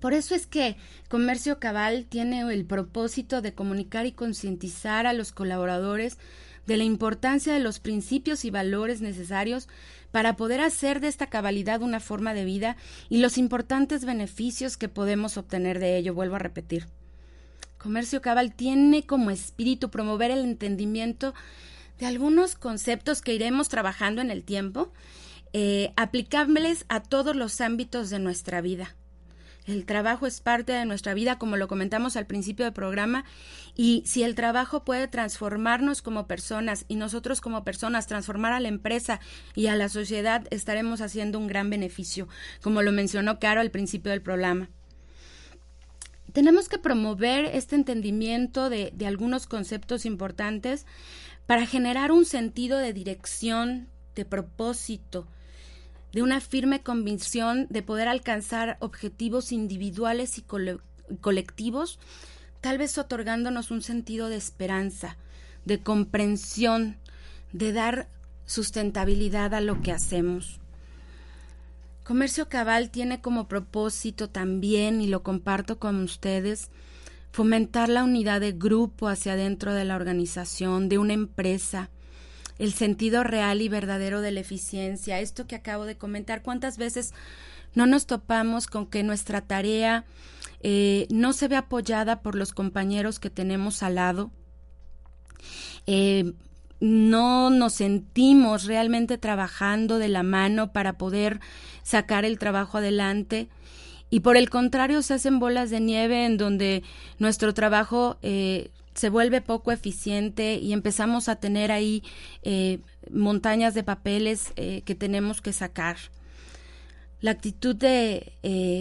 Por 0.00 0.14
eso 0.14 0.34
es 0.34 0.46
que 0.46 0.76
Comercio 1.08 1.58
Cabal 1.58 2.06
tiene 2.08 2.40
el 2.40 2.64
propósito 2.64 3.42
de 3.42 3.52
comunicar 3.52 4.06
y 4.06 4.12
concientizar 4.12 5.06
a 5.06 5.12
los 5.12 5.30
colaboradores 5.32 6.18
de 6.66 6.76
la 6.76 6.84
importancia 6.84 7.52
de 7.52 7.60
los 7.60 7.80
principios 7.80 8.44
y 8.44 8.50
valores 8.50 9.00
necesarios 9.00 9.68
para 10.10 10.36
poder 10.36 10.60
hacer 10.60 11.00
de 11.00 11.08
esta 11.08 11.28
cabalidad 11.28 11.82
una 11.82 12.00
forma 12.00 12.34
de 12.34 12.44
vida 12.44 12.76
y 13.08 13.18
los 13.18 13.38
importantes 13.38 14.04
beneficios 14.04 14.76
que 14.76 14.88
podemos 14.88 15.36
obtener 15.36 15.78
de 15.78 15.96
ello. 15.96 16.14
Vuelvo 16.14 16.36
a 16.36 16.40
repetir. 16.40 16.86
Comercio 17.78 18.20
Cabal 18.20 18.54
tiene 18.54 19.04
como 19.04 19.30
espíritu 19.30 19.90
promover 19.90 20.30
el 20.30 20.40
entendimiento 20.40 21.34
de 21.98 22.06
algunos 22.06 22.54
conceptos 22.54 23.20
que 23.22 23.34
iremos 23.34 23.68
trabajando 23.68 24.20
en 24.20 24.30
el 24.30 24.44
tiempo, 24.44 24.92
eh, 25.52 25.92
aplicables 25.96 26.84
a 26.88 27.02
todos 27.02 27.36
los 27.36 27.60
ámbitos 27.60 28.10
de 28.10 28.18
nuestra 28.18 28.60
vida. 28.60 28.96
El 29.70 29.86
trabajo 29.86 30.26
es 30.26 30.40
parte 30.40 30.72
de 30.72 30.84
nuestra 30.84 31.14
vida, 31.14 31.38
como 31.38 31.56
lo 31.56 31.68
comentamos 31.68 32.16
al 32.16 32.26
principio 32.26 32.64
del 32.64 32.74
programa, 32.74 33.24
y 33.76 34.02
si 34.04 34.24
el 34.24 34.34
trabajo 34.34 34.84
puede 34.84 35.06
transformarnos 35.06 36.02
como 36.02 36.26
personas 36.26 36.84
y 36.88 36.96
nosotros 36.96 37.40
como 37.40 37.62
personas 37.62 38.08
transformar 38.08 38.52
a 38.52 38.58
la 38.58 38.66
empresa 38.66 39.20
y 39.54 39.68
a 39.68 39.76
la 39.76 39.88
sociedad, 39.88 40.44
estaremos 40.50 41.00
haciendo 41.00 41.38
un 41.38 41.46
gran 41.46 41.70
beneficio, 41.70 42.26
como 42.62 42.82
lo 42.82 42.90
mencionó 42.90 43.38
Caro 43.38 43.60
al 43.60 43.70
principio 43.70 44.10
del 44.10 44.22
programa. 44.22 44.70
Tenemos 46.32 46.68
que 46.68 46.78
promover 46.78 47.44
este 47.44 47.76
entendimiento 47.76 48.70
de, 48.70 48.92
algunos 49.06 49.46
conceptos 49.46 50.04
importantes 50.04 50.84
para 51.46 51.64
generar 51.64 52.10
un 52.10 52.24
sentido 52.24 52.78
de 52.78 52.92
dirección, 52.92 53.86
de 54.16 54.24
propósito, 54.24 55.28
de 56.12 56.22
una 56.22 56.40
firme 56.40 56.82
convicción 56.82 57.66
de 57.70 57.82
poder 57.82 58.08
alcanzar 58.08 58.76
objetivos 58.80 59.52
individuales 59.52 60.38
y 60.38 60.44
colectivos, 61.20 61.98
tal 62.60 62.78
vez 62.78 62.98
otorgándonos 62.98 63.70
un 63.70 63.82
sentido 63.82 64.28
de 64.28 64.36
esperanza, 64.36 65.16
de 65.64 65.80
comprensión, 65.80 66.96
de 67.52 67.72
dar 67.72 68.08
sustentabilidad 68.46 69.54
a 69.54 69.60
lo 69.60 69.80
que 69.82 69.92
hacemos. 69.92 70.60
Comercio 72.04 72.48
Cabal 72.48 72.90
tiene 72.90 73.20
como 73.20 73.46
propósito 73.46 74.28
también, 74.28 75.00
y 75.00 75.06
lo 75.06 75.22
comparto 75.22 75.78
con 75.78 76.02
ustedes, 76.02 76.70
fomentar 77.30 77.88
la 77.88 78.02
unidad 78.02 78.40
de 78.40 78.50
grupo 78.50 79.06
hacia 79.06 79.36
dentro 79.36 79.72
de 79.74 79.84
la 79.84 79.94
organización, 79.94 80.88
de 80.88 80.98
una 80.98 81.12
empresa, 81.12 81.88
el 82.60 82.74
sentido 82.74 83.24
real 83.24 83.62
y 83.62 83.70
verdadero 83.70 84.20
de 84.20 84.32
la 84.32 84.40
eficiencia. 84.40 85.18
Esto 85.18 85.46
que 85.46 85.56
acabo 85.56 85.86
de 85.86 85.96
comentar, 85.96 86.42
¿cuántas 86.42 86.76
veces 86.76 87.14
no 87.74 87.86
nos 87.86 88.06
topamos 88.06 88.66
con 88.66 88.86
que 88.86 89.02
nuestra 89.02 89.40
tarea 89.40 90.04
eh, 90.62 91.06
no 91.10 91.32
se 91.32 91.48
ve 91.48 91.56
apoyada 91.56 92.20
por 92.20 92.34
los 92.34 92.52
compañeros 92.52 93.18
que 93.18 93.30
tenemos 93.30 93.82
al 93.82 93.94
lado? 93.94 94.30
Eh, 95.86 96.34
no 96.80 97.48
nos 97.48 97.72
sentimos 97.72 98.66
realmente 98.66 99.16
trabajando 99.16 99.98
de 99.98 100.08
la 100.08 100.22
mano 100.22 100.70
para 100.70 100.98
poder 100.98 101.40
sacar 101.82 102.26
el 102.26 102.38
trabajo 102.38 102.76
adelante 102.76 103.48
y 104.10 104.20
por 104.20 104.36
el 104.36 104.50
contrario 104.50 105.00
se 105.00 105.14
hacen 105.14 105.38
bolas 105.38 105.70
de 105.70 105.80
nieve 105.80 106.26
en 106.26 106.36
donde 106.36 106.82
nuestro 107.18 107.54
trabajo 107.54 108.18
eh, 108.20 108.70
se 108.94 109.08
vuelve 109.08 109.40
poco 109.40 109.72
eficiente 109.72 110.54
y 110.54 110.72
empezamos 110.72 111.28
a 111.28 111.36
tener 111.36 111.72
ahí 111.72 112.02
eh, 112.42 112.80
montañas 113.10 113.74
de 113.74 113.82
papeles 113.82 114.52
eh, 114.56 114.82
que 114.84 114.94
tenemos 114.94 115.40
que 115.40 115.52
sacar. 115.52 115.96
La 117.20 117.32
actitud 117.32 117.76
de 117.76 118.32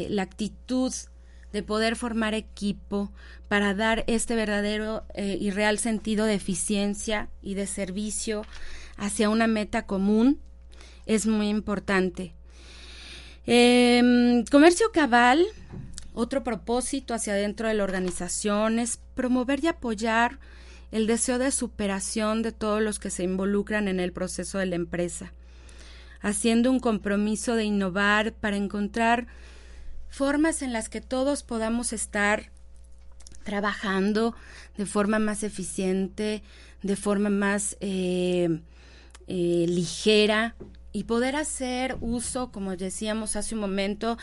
la 0.09 0.21
actitud 0.21 0.93
de 1.51 1.61
poder 1.61 1.97
formar 1.97 2.33
equipo 2.33 3.11
para 3.49 3.73
dar 3.73 4.05
este 4.07 4.35
verdadero 4.35 5.03
y 5.13 5.49
real 5.49 5.77
sentido 5.77 6.25
de 6.25 6.35
eficiencia 6.35 7.27
y 7.41 7.55
de 7.55 7.67
servicio 7.67 8.43
hacia 8.95 9.29
una 9.29 9.47
meta 9.47 9.85
común 9.85 10.39
es 11.05 11.25
muy 11.25 11.49
importante. 11.49 12.33
Em, 13.51 14.45
comercio 14.45 14.91
cabal, 14.91 15.43
otro 16.19 16.43
propósito 16.43 17.13
hacia 17.13 17.33
dentro 17.33 17.69
de 17.69 17.73
la 17.73 17.85
organización 17.85 18.77
es 18.77 18.99
promover 19.15 19.63
y 19.63 19.67
apoyar 19.67 20.39
el 20.91 21.07
deseo 21.07 21.39
de 21.39 21.49
superación 21.49 22.41
de 22.41 22.51
todos 22.51 22.81
los 22.81 22.99
que 22.99 23.09
se 23.09 23.23
involucran 23.23 23.87
en 23.87 24.01
el 24.01 24.11
proceso 24.11 24.57
de 24.57 24.65
la 24.65 24.75
empresa, 24.75 25.31
haciendo 26.19 26.71
un 26.71 26.81
compromiso 26.81 27.55
de 27.55 27.63
innovar 27.63 28.33
para 28.33 28.57
encontrar 28.57 29.27
formas 30.09 30.61
en 30.61 30.73
las 30.73 30.89
que 30.89 30.99
todos 30.99 31.43
podamos 31.43 31.93
estar 31.93 32.51
trabajando 33.43 34.35
de 34.77 34.85
forma 34.85 35.19
más 35.19 35.43
eficiente, 35.43 36.43
de 36.83 36.95
forma 36.97 37.29
más 37.29 37.77
eh, 37.79 38.59
eh, 39.27 39.65
ligera 39.69 40.55
y 40.91 41.05
poder 41.05 41.37
hacer 41.37 41.95
uso, 42.01 42.51
como 42.51 42.75
decíamos 42.75 43.37
hace 43.37 43.55
un 43.55 43.61
momento, 43.61 44.17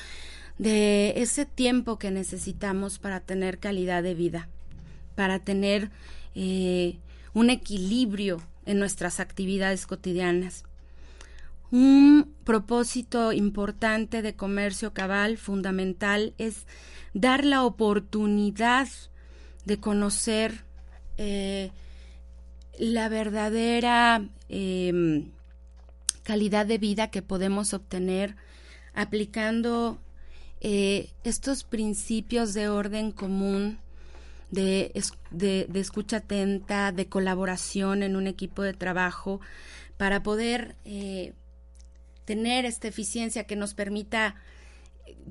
de 0.59 1.15
ese 1.17 1.47
tiempo 1.47 1.99
que 1.99 2.11
necesitamos 2.11 2.99
para 2.99 3.21
tener 3.21 3.59
calidad 3.59 4.03
de 4.03 4.15
vida, 4.15 4.49
para 5.15 5.39
tener 5.41 5.91
eh, 6.35 6.99
un 7.35 7.51
equilibrio 7.51 8.43
en 8.65 8.79
nuestras 8.79 9.21
actividades 9.21 9.87
cotidianas. 9.87 10.65
Un 11.71 12.35
propósito 12.45 13.33
importante 13.33 14.23
de 14.23 14.35
comercio 14.35 14.93
cabal, 14.93 15.37
fundamental, 15.37 16.35
es 16.39 16.67
dar 17.13 17.45
la 17.45 17.65
oportunidad 17.65 18.89
de 19.65 19.79
conocer 19.79 20.65
eh, 21.19 21.71
la 22.79 23.09
verdadera 23.09 24.25
em, 24.49 25.31
calidad 26.23 26.67
de 26.67 26.79
vida 26.79 27.11
que 27.11 27.23
podemos 27.23 27.75
obtener 27.75 28.37
aplicando 28.95 29.99
eh, 30.69 31.11
estos 31.23 31.63
principios 31.63 32.53
de 32.53 32.69
orden 32.69 33.13
común, 33.13 33.79
de, 34.51 34.91
de, 35.31 35.69
escucha 35.75 36.17
atenta, 36.17 36.91
de 36.91 37.07
colaboración 37.07 38.03
en 38.03 38.17
un 38.17 38.27
equipo 38.27 38.63
de 38.63 38.73
trabajo, 38.73 39.41
para 39.97 40.25
poder 40.25 40.75
eh, 40.85 41.35
tener 42.25 42.65
esta 42.65 42.89
eficiencia 42.89 43.45
que 43.45 43.55
nos 43.55 43.75
permita 43.75 44.35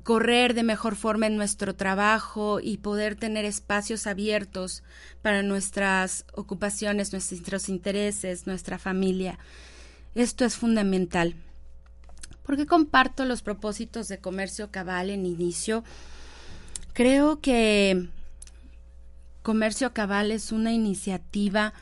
correr 0.04 0.54
de 0.54 0.62
mejor 0.62 0.96
forma 0.96 1.26
en 1.26 1.36
nuestro 1.36 1.76
trabajo 1.76 2.58
y 2.58 2.78
poder 2.78 3.14
tener 3.14 3.44
espacios 3.44 4.06
abiertos 4.06 4.84
para 5.20 5.42
nuestras 5.42 6.24
ocupaciones, 6.32 7.12
nuestros 7.12 7.68
intereses, 7.68 8.46
nuestra 8.46 8.78
familia. 8.78 9.38
Esto 10.14 10.46
es 10.46 10.56
fundamental. 10.56 11.34
¿Por 12.46 12.56
qué 12.56 12.64
comparto 12.64 13.24
los 13.24 13.42
propósitos 13.42 14.06
de 14.06 14.18
comercio 14.18 14.70
cabal 14.70 15.10
en 15.10 15.26
inicio? 15.26 15.82
Creo 16.92 17.40
que 17.40 18.08
Comercio 19.42 19.92
Cabal 19.92 20.32
es 20.32 20.50
una 20.50 20.72
iniciativa 20.72 21.72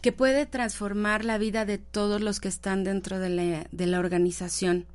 que 0.00 0.10
puede 0.10 0.46
transformar 0.46 1.24
la 1.24 1.38
vida 1.38 1.64
de 1.64 1.78
todos 1.78 2.20
los 2.20 2.40
que 2.40 2.48
están 2.48 2.82
dentro 2.82 3.18
de 3.18 3.66
la, 3.70 3.98
organización. 4.00 4.86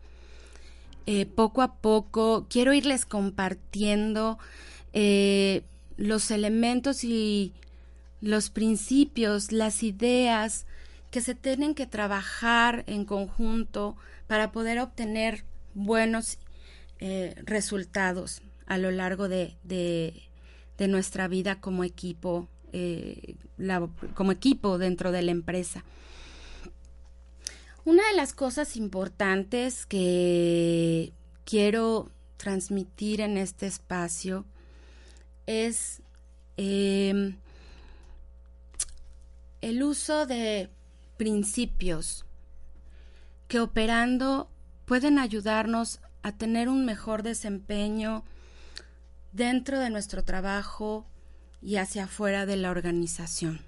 Eh, 1.06 1.26
poco 1.26 1.62
a 1.62 1.76
poco 1.76 2.46
quiero 2.50 2.74
irles 2.74 3.06
compartiendo 3.06 4.38
eh, 4.92 5.64
los 5.96 6.32
elementos 6.32 7.04
y 7.04 7.54
los 8.20 8.50
principios, 8.50 9.52
las 9.52 9.84
ideas 9.84 10.66
que 11.12 11.22
se 11.22 11.36
tienen 11.36 11.76
que 11.76 11.88
trabajar 11.88 12.84
en 12.88 13.06
conjunto 13.06 13.96
para 14.28 14.52
poder 14.52 14.80
obtener 14.80 15.44
buenos 15.74 16.38
eh, 17.00 17.36
resultados 17.44 18.42
a 18.66 18.78
lo 18.78 18.92
largo 18.92 19.28
de, 19.28 19.56
de, 19.64 20.30
nuestra 20.88 21.30
vida 21.30 21.62
como 21.62 21.86
equipo, 21.86 22.50
eh, 22.74 23.36
como 24.16 24.34
equipo 24.34 24.78
dentro 24.78 25.12
de 25.12 25.22
la 25.22 25.32
empresa. 25.32 25.86
Una 27.86 28.08
de 28.10 28.16
las 28.16 28.34
cosas 28.34 28.76
importantes 28.76 29.86
que 29.86 31.14
quiero 31.46 32.10
transmitir 32.38 33.22
en 33.22 33.38
este 33.38 33.68
espacio 33.68 34.46
es 35.46 36.02
em, 36.58 37.38
el 39.62 39.84
uso 39.84 40.26
de 40.26 40.70
principios 41.18 42.26
que 43.54 43.60
operando 43.60 44.50
pueden 44.86 45.20
ayudarnos 45.20 46.00
a 46.24 46.32
tener 46.32 46.70
un 46.70 46.86
mejor 46.86 47.22
desempeño 47.22 48.24
dentro 49.32 49.78
de 49.80 49.92
nuestro 49.92 50.24
trabajo 50.24 51.06
y 51.62 51.76
hacia 51.76 52.06
afuera 52.06 52.48
de 52.48 52.58
la 52.58 52.72
organización. 52.72 53.62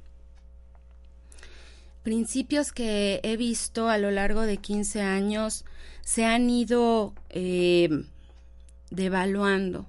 Principios 2.02 2.72
que 2.72 3.20
he 3.22 3.38
visto 3.38 3.88
a 3.88 4.00
lo 4.00 4.10
largo 4.10 4.42
de 4.42 4.58
15 4.58 5.04
años 5.04 5.66
se 6.02 6.26
han 6.26 6.50
ido 6.50 7.14
eh, 7.30 7.90
devaluando. 8.90 9.86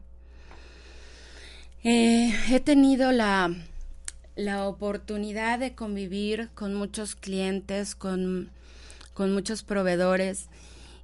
Eh, 1.85 2.35
he 2.51 2.61
tenido 2.61 3.13
la 3.13 3.51
la 4.35 4.69
oportunidad 4.69 5.59
de 5.59 5.75
convivir 5.75 6.51
con 6.55 6.75
muchos 6.75 7.15
clientes, 7.15 7.95
con, 7.95 8.51
con 9.17 9.33
muchos 9.33 9.63
proveedores 9.63 10.51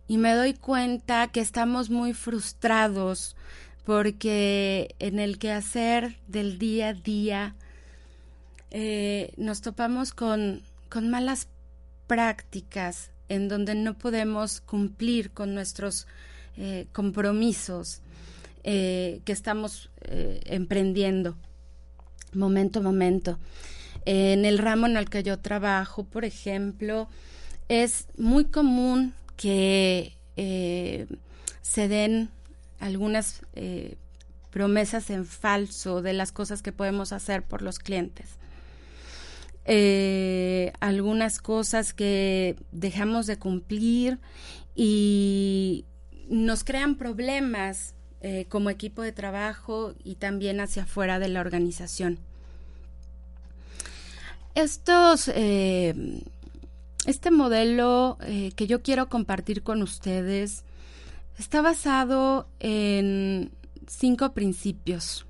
y 0.06 0.18
me 0.18 0.34
doy 0.34 0.52
cuenta 0.52 1.28
que 1.28 1.40
estamos 1.40 1.88
muy 1.88 2.12
frustrados 2.12 3.36
porque 3.86 4.94
en 4.98 5.18
el 5.18 5.38
quehacer 5.38 6.18
del 6.28 6.58
día 6.58 6.88
a 6.88 6.92
día 6.92 7.54
eh, 8.70 9.32
nos 9.38 9.62
topamos 9.62 10.12
con, 10.12 10.60
con 10.90 11.08
malas 11.08 11.48
prácticas 12.06 13.10
en 13.30 13.48
donde 13.48 13.74
no 13.74 13.94
podemos 13.94 14.60
cumplir 14.60 15.30
con 15.30 15.54
nuestros 15.54 16.06
eh, 16.58 16.88
compromisos 16.92 18.02
eh, 18.62 19.22
que 19.24 19.32
estamos 19.32 19.88
emprendiendo 20.44 21.34
momento 22.34 22.80
a 22.80 22.82
momento. 22.82 23.38
En 24.04 24.44
el 24.44 24.58
ramo 24.58 24.86
en 24.86 24.98
el 24.98 25.08
que 25.08 25.22
yo 25.22 25.38
trabajo, 25.38 26.04
por 26.04 26.26
ejemplo, 26.26 27.08
es 27.68 28.06
muy 28.16 28.46
común 28.46 29.14
que 29.36 30.16
eh, 30.36 31.06
se 31.62 31.88
den 31.88 32.30
algunas 32.78 33.42
eh, 33.54 33.96
promesas 34.50 35.10
en 35.10 35.24
falso 35.24 36.02
de 36.02 36.12
las 36.12 36.32
cosas 36.32 36.62
que 36.62 36.72
podemos 36.72 37.12
hacer 37.12 37.42
por 37.42 37.62
los 37.62 37.78
clientes. 37.78 38.28
Eh, 39.64 40.72
algunas 40.80 41.38
cosas 41.38 41.94
que 41.94 42.56
dejamos 42.72 43.26
de 43.26 43.38
cumplir 43.38 44.18
y 44.74 45.84
nos 46.28 46.64
crean 46.64 46.96
problemas 46.96 47.94
como 48.48 48.70
equipo 48.70 49.02
de 49.02 49.10
trabajo 49.10 49.94
y 50.04 50.14
también 50.14 50.60
hacia 50.60 50.84
afuera 50.84 51.18
de 51.18 51.26
la 51.26 51.40
organización. 51.40 52.20
Estos, 54.54 55.28
este 57.06 57.30
modelo 57.30 58.18
eh, 58.22 58.52
que 58.54 58.66
yo 58.66 58.82
quiero 58.82 59.08
compartir 59.08 59.62
con 59.62 59.82
ustedes 59.82 60.64
está 61.38 61.62
basado 61.62 62.48
en 62.60 63.50
cinco 63.86 64.32
principios. 64.32 65.26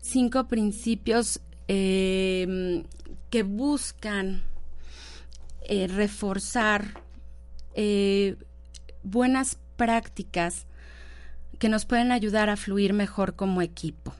Cinco 0.00 0.48
principios 0.48 1.40
que 1.66 3.42
buscan 3.44 4.42
reforzar 5.68 7.00
buenas 9.04 9.56
prácticas 9.76 10.66
que 11.60 11.68
nos 11.68 11.84
pueden 11.84 12.10
ayudar 12.10 12.48
a 12.48 12.56
fluir 12.56 12.92
mejor 12.92 13.36
como 13.36 13.62
equipo. 13.62 14.14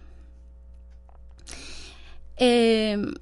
Em, 2.37 3.13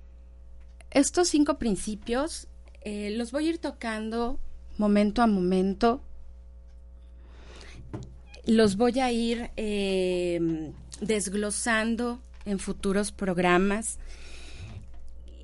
estos 0.90 1.28
cinco 1.28 1.58
principios 1.58 2.48
eh, 2.82 3.10
los 3.10 3.32
voy 3.32 3.46
a 3.46 3.50
ir 3.50 3.58
tocando 3.58 4.38
momento 4.76 5.22
a 5.22 5.26
momento. 5.26 6.00
Los 8.46 8.76
voy 8.76 9.00
a 9.00 9.12
ir 9.12 9.50
eh, 9.56 10.72
desglosando 11.00 12.20
en 12.44 12.58
futuros 12.58 13.12
programas. 13.12 13.98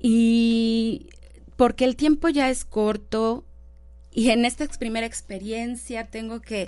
Y 0.01 1.07
porque 1.55 1.85
el 1.85 1.95
tiempo 1.95 2.29
ya 2.29 2.49
es 2.49 2.65
corto 2.65 3.45
y 4.11 4.29
en 4.29 4.45
esta 4.45 4.65
primera 4.67 5.05
experiencia 5.05 6.05
tengo 6.05 6.41
que, 6.41 6.67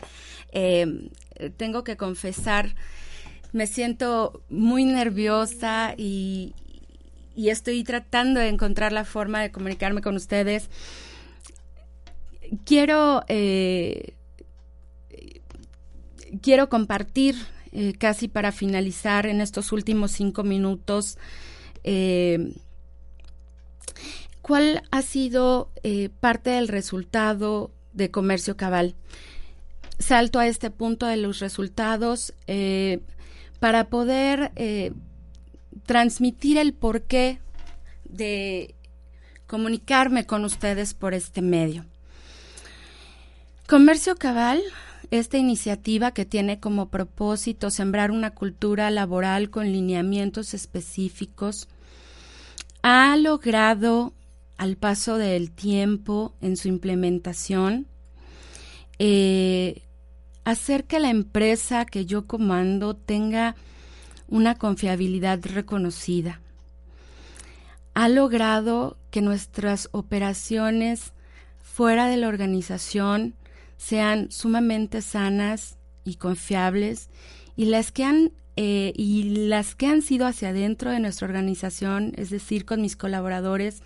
eh, 0.51 1.09
tengo 1.55 1.83
que 1.83 1.95
confesar, 1.95 2.75
me 3.53 3.67
siento 3.67 4.43
muy 4.49 4.83
nerviosa 4.83 5.93
y, 5.97 6.53
y 7.37 7.51
estoy 7.51 7.83
tratando 7.83 8.39
de 8.39 8.49
encontrar 8.49 8.91
la 8.91 9.05
forma 9.05 9.41
de 9.41 9.51
comunicarme 9.51 10.01
con 10.01 10.15
ustedes. 10.15 10.71
Quiero, 12.65 13.23
eh, 13.27 14.15
quiero 16.41 16.67
compartir, 16.67 17.35
eh, 17.71 17.93
casi 17.93 18.27
para 18.27 18.51
finalizar 18.51 19.27
en 19.27 19.39
estos 19.39 19.71
últimos 19.71 20.11
cinco 20.11 20.43
minutos, 20.43 21.19
eh, 21.83 22.55
cuál 24.41 24.81
ha 24.89 25.03
sido 25.03 25.69
parte 26.19 26.49
del 26.49 26.67
resultado 26.67 27.69
de 27.93 28.09
comercio 28.09 28.57
cabal. 28.57 28.95
Salto 29.99 30.39
a 30.39 30.47
este 30.47 30.71
punto 30.71 31.05
de 31.05 31.17
los 31.17 31.39
resultados 31.39 32.33
para 33.59 33.89
poder 33.89 34.51
transmitir 35.85 36.57
el 36.57 36.73
porqué 36.73 37.39
de 38.05 38.75
comunicarme 39.47 40.25
con 40.25 40.45
ustedes 40.45 40.93
por 40.93 41.13
este 41.13 41.41
medio. 41.41 41.85
Comercio 43.67 44.15
Cabal, 44.15 44.61
esta 45.11 45.37
iniciativa 45.37 46.11
que 46.11 46.25
tiene 46.25 46.59
como 46.59 46.89
propósito 46.89 47.69
sembrar 47.69 48.11
una 48.11 48.31
cultura 48.31 48.89
laboral 48.91 49.49
con 49.49 49.71
lineamientos 49.71 50.53
específicos, 50.53 51.67
ha 52.81 53.15
logrado 53.17 54.13
al 54.57 54.75
paso 54.75 55.17
del 55.17 55.51
tiempo 55.51 56.33
en 56.41 56.57
su 56.57 56.67
implementación 56.67 57.87
eh, 58.99 59.83
hacer 60.43 60.85
que 60.85 60.99
la 60.99 61.09
empresa 61.09 61.85
que 61.85 62.05
yo 62.05 62.25
comando 62.25 62.95
tenga 62.95 63.55
una 64.27 64.55
confiabilidad 64.55 65.39
reconocida. 65.43 66.41
Ha 67.93 68.09
logrado 68.09 68.97
que 69.09 69.21
nuestras 69.21 69.89
operaciones 69.91 71.13
fuera 71.61 72.07
de 72.07 72.17
la 72.17 72.27
organización 72.27 73.35
sean 73.77 74.31
sumamente 74.31 75.01
sanas 75.01 75.77
y 76.03 76.15
confiables 76.15 77.09
y 77.55 77.65
las 77.65 77.91
que 77.91 78.03
han 78.03 78.31
eh, 78.59 78.91
y 78.95 79.47
las 79.47 79.75
que 79.75 79.85
han 79.85 80.01
sido 80.01 80.25
hacia 80.25 80.49
adentro 80.49 80.89
de 80.89 80.99
nuestra 80.99 81.27
organización, 81.27 82.13
es 82.17 82.31
decir, 82.31 82.65
con 82.65 82.81
mis 82.81 82.95
colaboradores, 82.95 83.83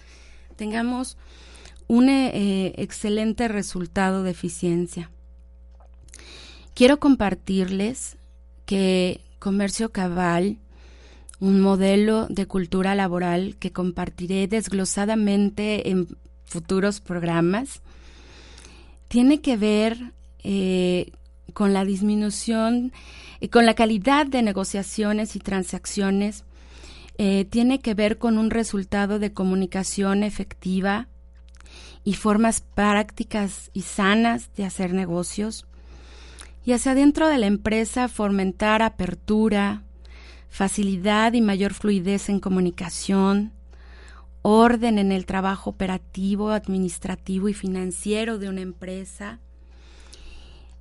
tengamos 0.56 1.18
un 1.90 2.08
eh, 2.08 2.74
excelente 2.78 3.50
resultado 3.50 4.24
de 4.24 4.32
eficiencia. 4.32 5.12
Quiero 6.74 7.02
compartirles 7.02 8.16
que 8.66 9.20
Comercio 9.42 9.92
Cabal, 9.92 10.60
un 11.40 11.62
modelo 11.62 12.28
de 12.28 12.46
cultura 12.46 12.94
laboral 12.94 13.56
que 13.60 13.72
compartiré 13.72 14.48
desglosadamente 14.48 15.90
en 15.90 16.08
futuros 16.46 17.02
programas, 17.02 17.82
tiene 19.08 19.42
que 19.42 19.58
ver 19.58 20.14
eh, 20.44 21.12
con 21.54 21.74
la 21.74 21.86
disminución, 21.86 22.94
y 23.40 23.48
con 23.48 23.66
la 23.66 23.74
calidad 23.74 24.28
de 24.28 24.44
negociaciones 24.44 25.36
y 25.36 25.40
transacciones, 25.40 26.44
eh, 27.18 27.46
tiene 27.46 27.80
que 27.80 27.96
ver 27.96 28.20
con 28.20 28.38
un 28.38 28.52
resultado 28.52 29.18
de 29.18 29.34
comunicación 29.34 30.22
efectiva 30.24 31.08
y 32.04 32.14
formas 32.14 32.62
prácticas 32.62 33.72
y 33.74 33.82
sanas 33.82 34.52
de 34.56 34.66
hacer 34.66 34.94
negocios, 34.94 35.66
y 36.64 36.74
hacia 36.74 36.92
adentro 36.92 37.28
de 37.28 37.38
la 37.38 37.48
empresa 37.48 38.08
fomentar 38.08 38.82
apertura, 38.82 39.84
facilidad 40.50 41.34
y 41.34 41.42
mayor 41.42 41.74
fluidez 41.74 42.30
en 42.30 42.40
comunicación, 42.40 43.52
orden 44.42 45.00
en 45.00 45.12
el 45.12 45.26
trabajo 45.26 45.72
operativo, 45.72 46.52
administrativo 46.52 47.50
y 47.50 47.54
financiero 47.54 48.38
de 48.38 48.50
una 48.50 48.62
empresa. 48.62 49.40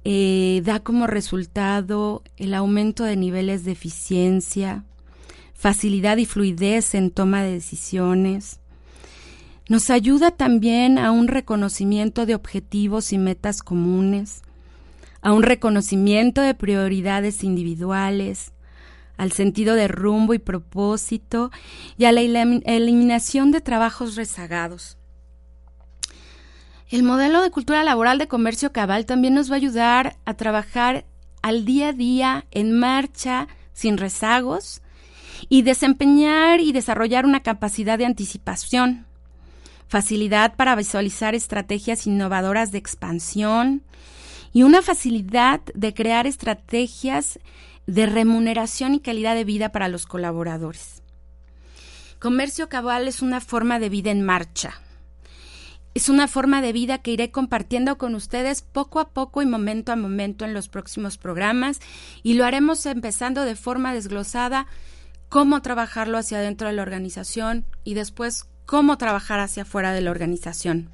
Eh, 0.05 0.63
da 0.65 0.81
como 0.81 1.07
resultado 1.07 2.23
el 2.37 2.55
aumento 2.55 3.05
de 3.05 3.17
niveles 3.17 3.65
de 3.65 3.73
eficiencia, 3.73 4.85
facilidad 5.55 6.17
y 6.17 6.25
fluidez 6.25 6.95
en 6.95 7.11
toma 7.11 7.43
de 7.43 7.53
decisiones. 7.53 8.61
Nos 9.69 9.91
ayuda 9.91 10.31
también 10.31 10.99
a 10.99 11.11
un 11.11 11.29
reconocimiento 11.29 12.25
de 12.27 12.35
objetivos 12.35 13.13
y 13.13 13.19
metas 13.19 13.63
comunes, 13.63 14.43
a 15.23 15.33
un 15.33 15.43
reconocimiento 15.43 16.41
de 16.41 16.55
prioridades 16.55 17.45
individuales, 17.45 18.53
al 19.17 19.33
sentido 19.33 19.75
de 19.75 19.89
rumbo 19.89 20.33
y 20.33 20.39
propósito 20.39 21.51
y 21.99 22.07
a 22.07 22.13
la 22.13 22.23
eliminación 22.23 23.51
de 23.51 23.61
trabajos 23.61 24.17
rezagados. 24.17 24.97
El 26.89 27.03
modelo 27.03 27.43
de 27.43 27.51
cultura 27.51 27.85
laboral 27.85 28.19
de 28.19 28.29
comercio 28.29 28.73
cabal 28.73 29.07
también 29.07 29.35
nos 29.35 29.51
va 29.51 29.55
a 29.55 29.59
ayudar 29.59 30.17
a 30.25 30.35
trabajar 30.35 31.05
al 31.43 31.65
día 31.65 31.89
a 31.89 31.93
día 31.93 32.47
en 32.51 32.79
marcha, 32.79 33.47
sin 33.73 33.97
rezagos, 33.97 34.83
y 35.49 35.63
desempeñar 35.63 36.61
y 36.61 36.73
desarrollar 36.73 37.25
una 37.25 37.43
capacidad 37.43 37.99
de 37.99 38.07
anticipación, 38.07 39.07
facilidad 39.87 40.55
para 40.57 40.75
visualizar 40.75 41.35
estrategias 41.35 42.07
innovadoras 42.07 42.73
de 42.73 42.79
expansión, 42.79 43.83
y 44.53 44.63
una 44.63 44.83
facilidad 44.83 45.61
de 45.75 45.95
crear 45.95 46.27
estrategias 46.27 47.39
de 47.87 48.07
remuneración 48.07 48.95
y 48.95 49.01
calidad 49.01 49.35
de 49.35 49.45
vida 49.45 49.73
para 49.73 49.89
los 49.89 50.07
colaboradores. 50.07 51.03
Comercio 52.19 52.69
cabal 52.69 53.09
es 53.09 53.23
una 53.23 53.41
forma 53.41 53.79
de 53.79 53.89
vida 53.89 54.11
en 54.11 54.23
marcha. 54.23 54.81
Es 55.95 56.09
una 56.09 56.29
forma 56.29 56.63
de 56.63 56.73
vida 56.73 56.99
que 56.99 57.11
iré 57.11 57.31
compartiendo 57.31 57.99
con 57.99 58.15
ustedes 58.15 58.63
poco 58.63 59.01
a 59.01 59.09
poco 59.09 59.43
y 59.43 59.47
momento 59.47 59.91
a 59.91 59.97
momento 59.97 60.45
en 60.45 60.55
los 60.55 60.69
próximos 60.69 61.19
programas 61.19 61.81
y 62.23 62.35
lo 62.35 62.45
haremos 62.45 62.87
empezando 62.87 63.45
de 63.45 63.57
forma 63.57 63.93
desglosada 63.93 64.67
cómo 65.29 65.63
trabajarlo 65.63 66.19
hacia 66.19 66.39
adentro 66.39 66.69
de 66.69 66.75
la 66.75 66.83
organización 66.83 67.65
y 67.83 67.95
después 67.95 68.47
cómo 68.67 68.99
trabajar 68.99 69.41
hacia 69.41 69.65
afuera 69.65 69.93
de 69.93 70.03
la 70.03 70.11
organización. 70.13 70.91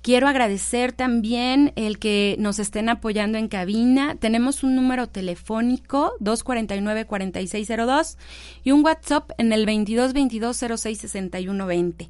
Quiero 0.00 0.28
agradecer 0.28 0.92
también 0.92 1.74
el 1.76 1.98
que 1.98 2.36
nos 2.38 2.58
estén 2.58 2.88
apoyando 2.88 3.36
en 3.36 3.48
cabina. 3.48 4.14
Tenemos 4.14 4.62
un 4.62 4.74
número 4.74 5.08
telefónico 5.08 6.14
249-4602 6.20 8.16
y 8.64 8.70
un 8.70 8.82
WhatsApp 8.82 9.32
en 9.36 9.52
el 9.52 9.66
2222-066120. 9.66 12.08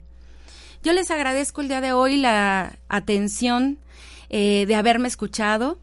Yo 0.84 0.92
les 0.92 1.11
agradezco 1.11 1.62
el 1.62 1.68
día 1.68 1.80
de 1.80 1.92
hoy 1.92 2.16
la 2.16 2.78
atención 2.88 3.80
eh, 4.31 4.66
de 4.66 4.74
haberme 4.74 5.09
escuchado, 5.09 5.79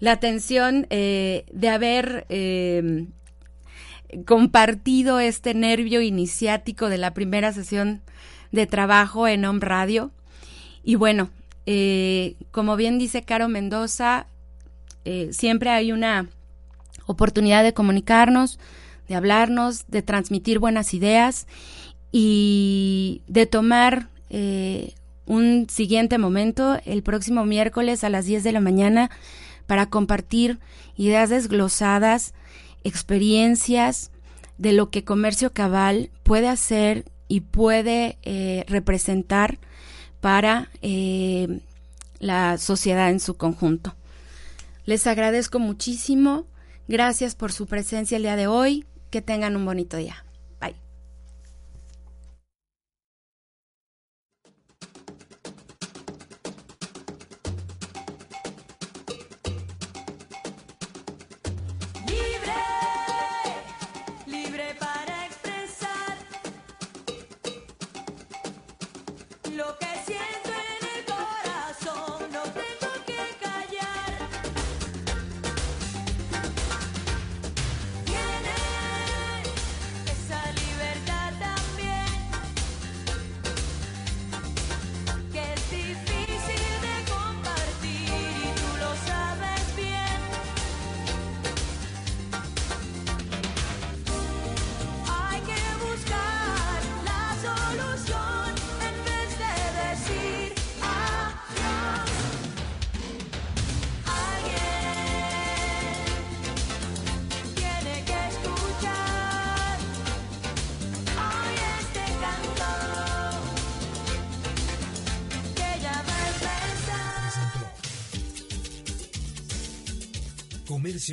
la 0.00 0.12
atención 0.12 0.86
eh, 0.90 1.46
de 1.52 1.68
haber 1.68 2.26
eh, 2.28 3.06
compartido 4.24 5.20
este 5.20 5.54
nervio 5.54 6.00
iniciático 6.00 6.88
de 6.88 6.98
la 6.98 7.14
primera 7.14 7.52
sesión 7.52 8.02
de 8.50 8.66
trabajo 8.66 9.28
en 9.28 9.44
Home 9.44 9.60
Radio. 9.60 10.10
Y 10.82 10.96
bueno, 10.96 11.30
como 12.52 12.76
bien 12.76 12.98
dice 12.98 13.22
Caro 13.22 13.48
Mendoza, 13.48 14.26
siempre 15.30 15.70
hay 15.70 15.90
una 15.90 16.28
oportunidad 17.06 17.64
de 17.64 17.74
comunicarnos, 17.74 18.60
de 19.08 19.16
hablarnos, 19.16 19.88
de 19.88 20.02
transmitir 20.02 20.60
buenas 20.60 20.94
ideas 20.94 21.48
y 22.12 23.22
de 23.26 23.46
tomar 23.46 24.08
un 25.26 25.66
siguiente 25.68 26.18
momento 26.18 26.78
el 26.84 27.02
próximo 27.02 27.44
miércoles 27.44 28.04
a 28.04 28.10
las 28.10 28.26
10 28.26 28.44
de 28.44 28.52
la 28.52 28.60
mañana 28.60 29.10
para 29.66 29.86
compartir 29.86 30.58
ideas 30.96 31.30
desglosadas, 31.30 32.34
experiencias 32.84 34.10
de 34.58 34.72
lo 34.72 34.90
que 34.90 35.04
comercio 35.04 35.52
cabal 35.52 36.10
puede 36.22 36.48
hacer 36.48 37.04
y 37.28 37.40
puede 37.40 38.18
eh, 38.22 38.64
representar 38.68 39.58
para 40.20 40.70
eh, 40.82 41.60
la 42.20 42.58
sociedad 42.58 43.10
en 43.10 43.20
su 43.20 43.36
conjunto. 43.36 43.94
Les 44.84 45.06
agradezco 45.06 45.58
muchísimo. 45.58 46.46
Gracias 46.88 47.34
por 47.34 47.52
su 47.52 47.66
presencia 47.66 48.16
el 48.16 48.22
día 48.22 48.36
de 48.36 48.46
hoy. 48.46 48.86
Que 49.10 49.22
tengan 49.22 49.56
un 49.56 49.64
bonito 49.64 49.96
día. 49.96 50.25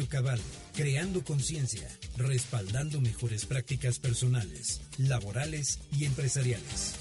Cabal, 0.08 0.42
creando 0.74 1.24
conciencia, 1.24 1.88
respaldando 2.18 3.00
mejores 3.00 3.46
prácticas 3.46 4.00
personales, 4.00 4.82
laborales 4.98 5.80
y 5.92 6.06
empresariales. 6.06 6.96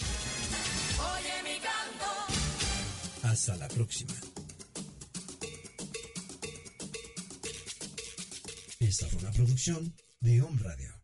Oye 0.99 1.43
mi 1.43 1.59
canto. 1.59 3.27
Hasta 3.29 3.57
la 3.57 3.69
próxima. 3.69 4.13
Esta 8.79 9.07
fue 9.07 9.21
una 9.21 9.33
producción 9.33 9.95
de 10.21 10.43
Home 10.43 10.63
Radio. 10.63 11.02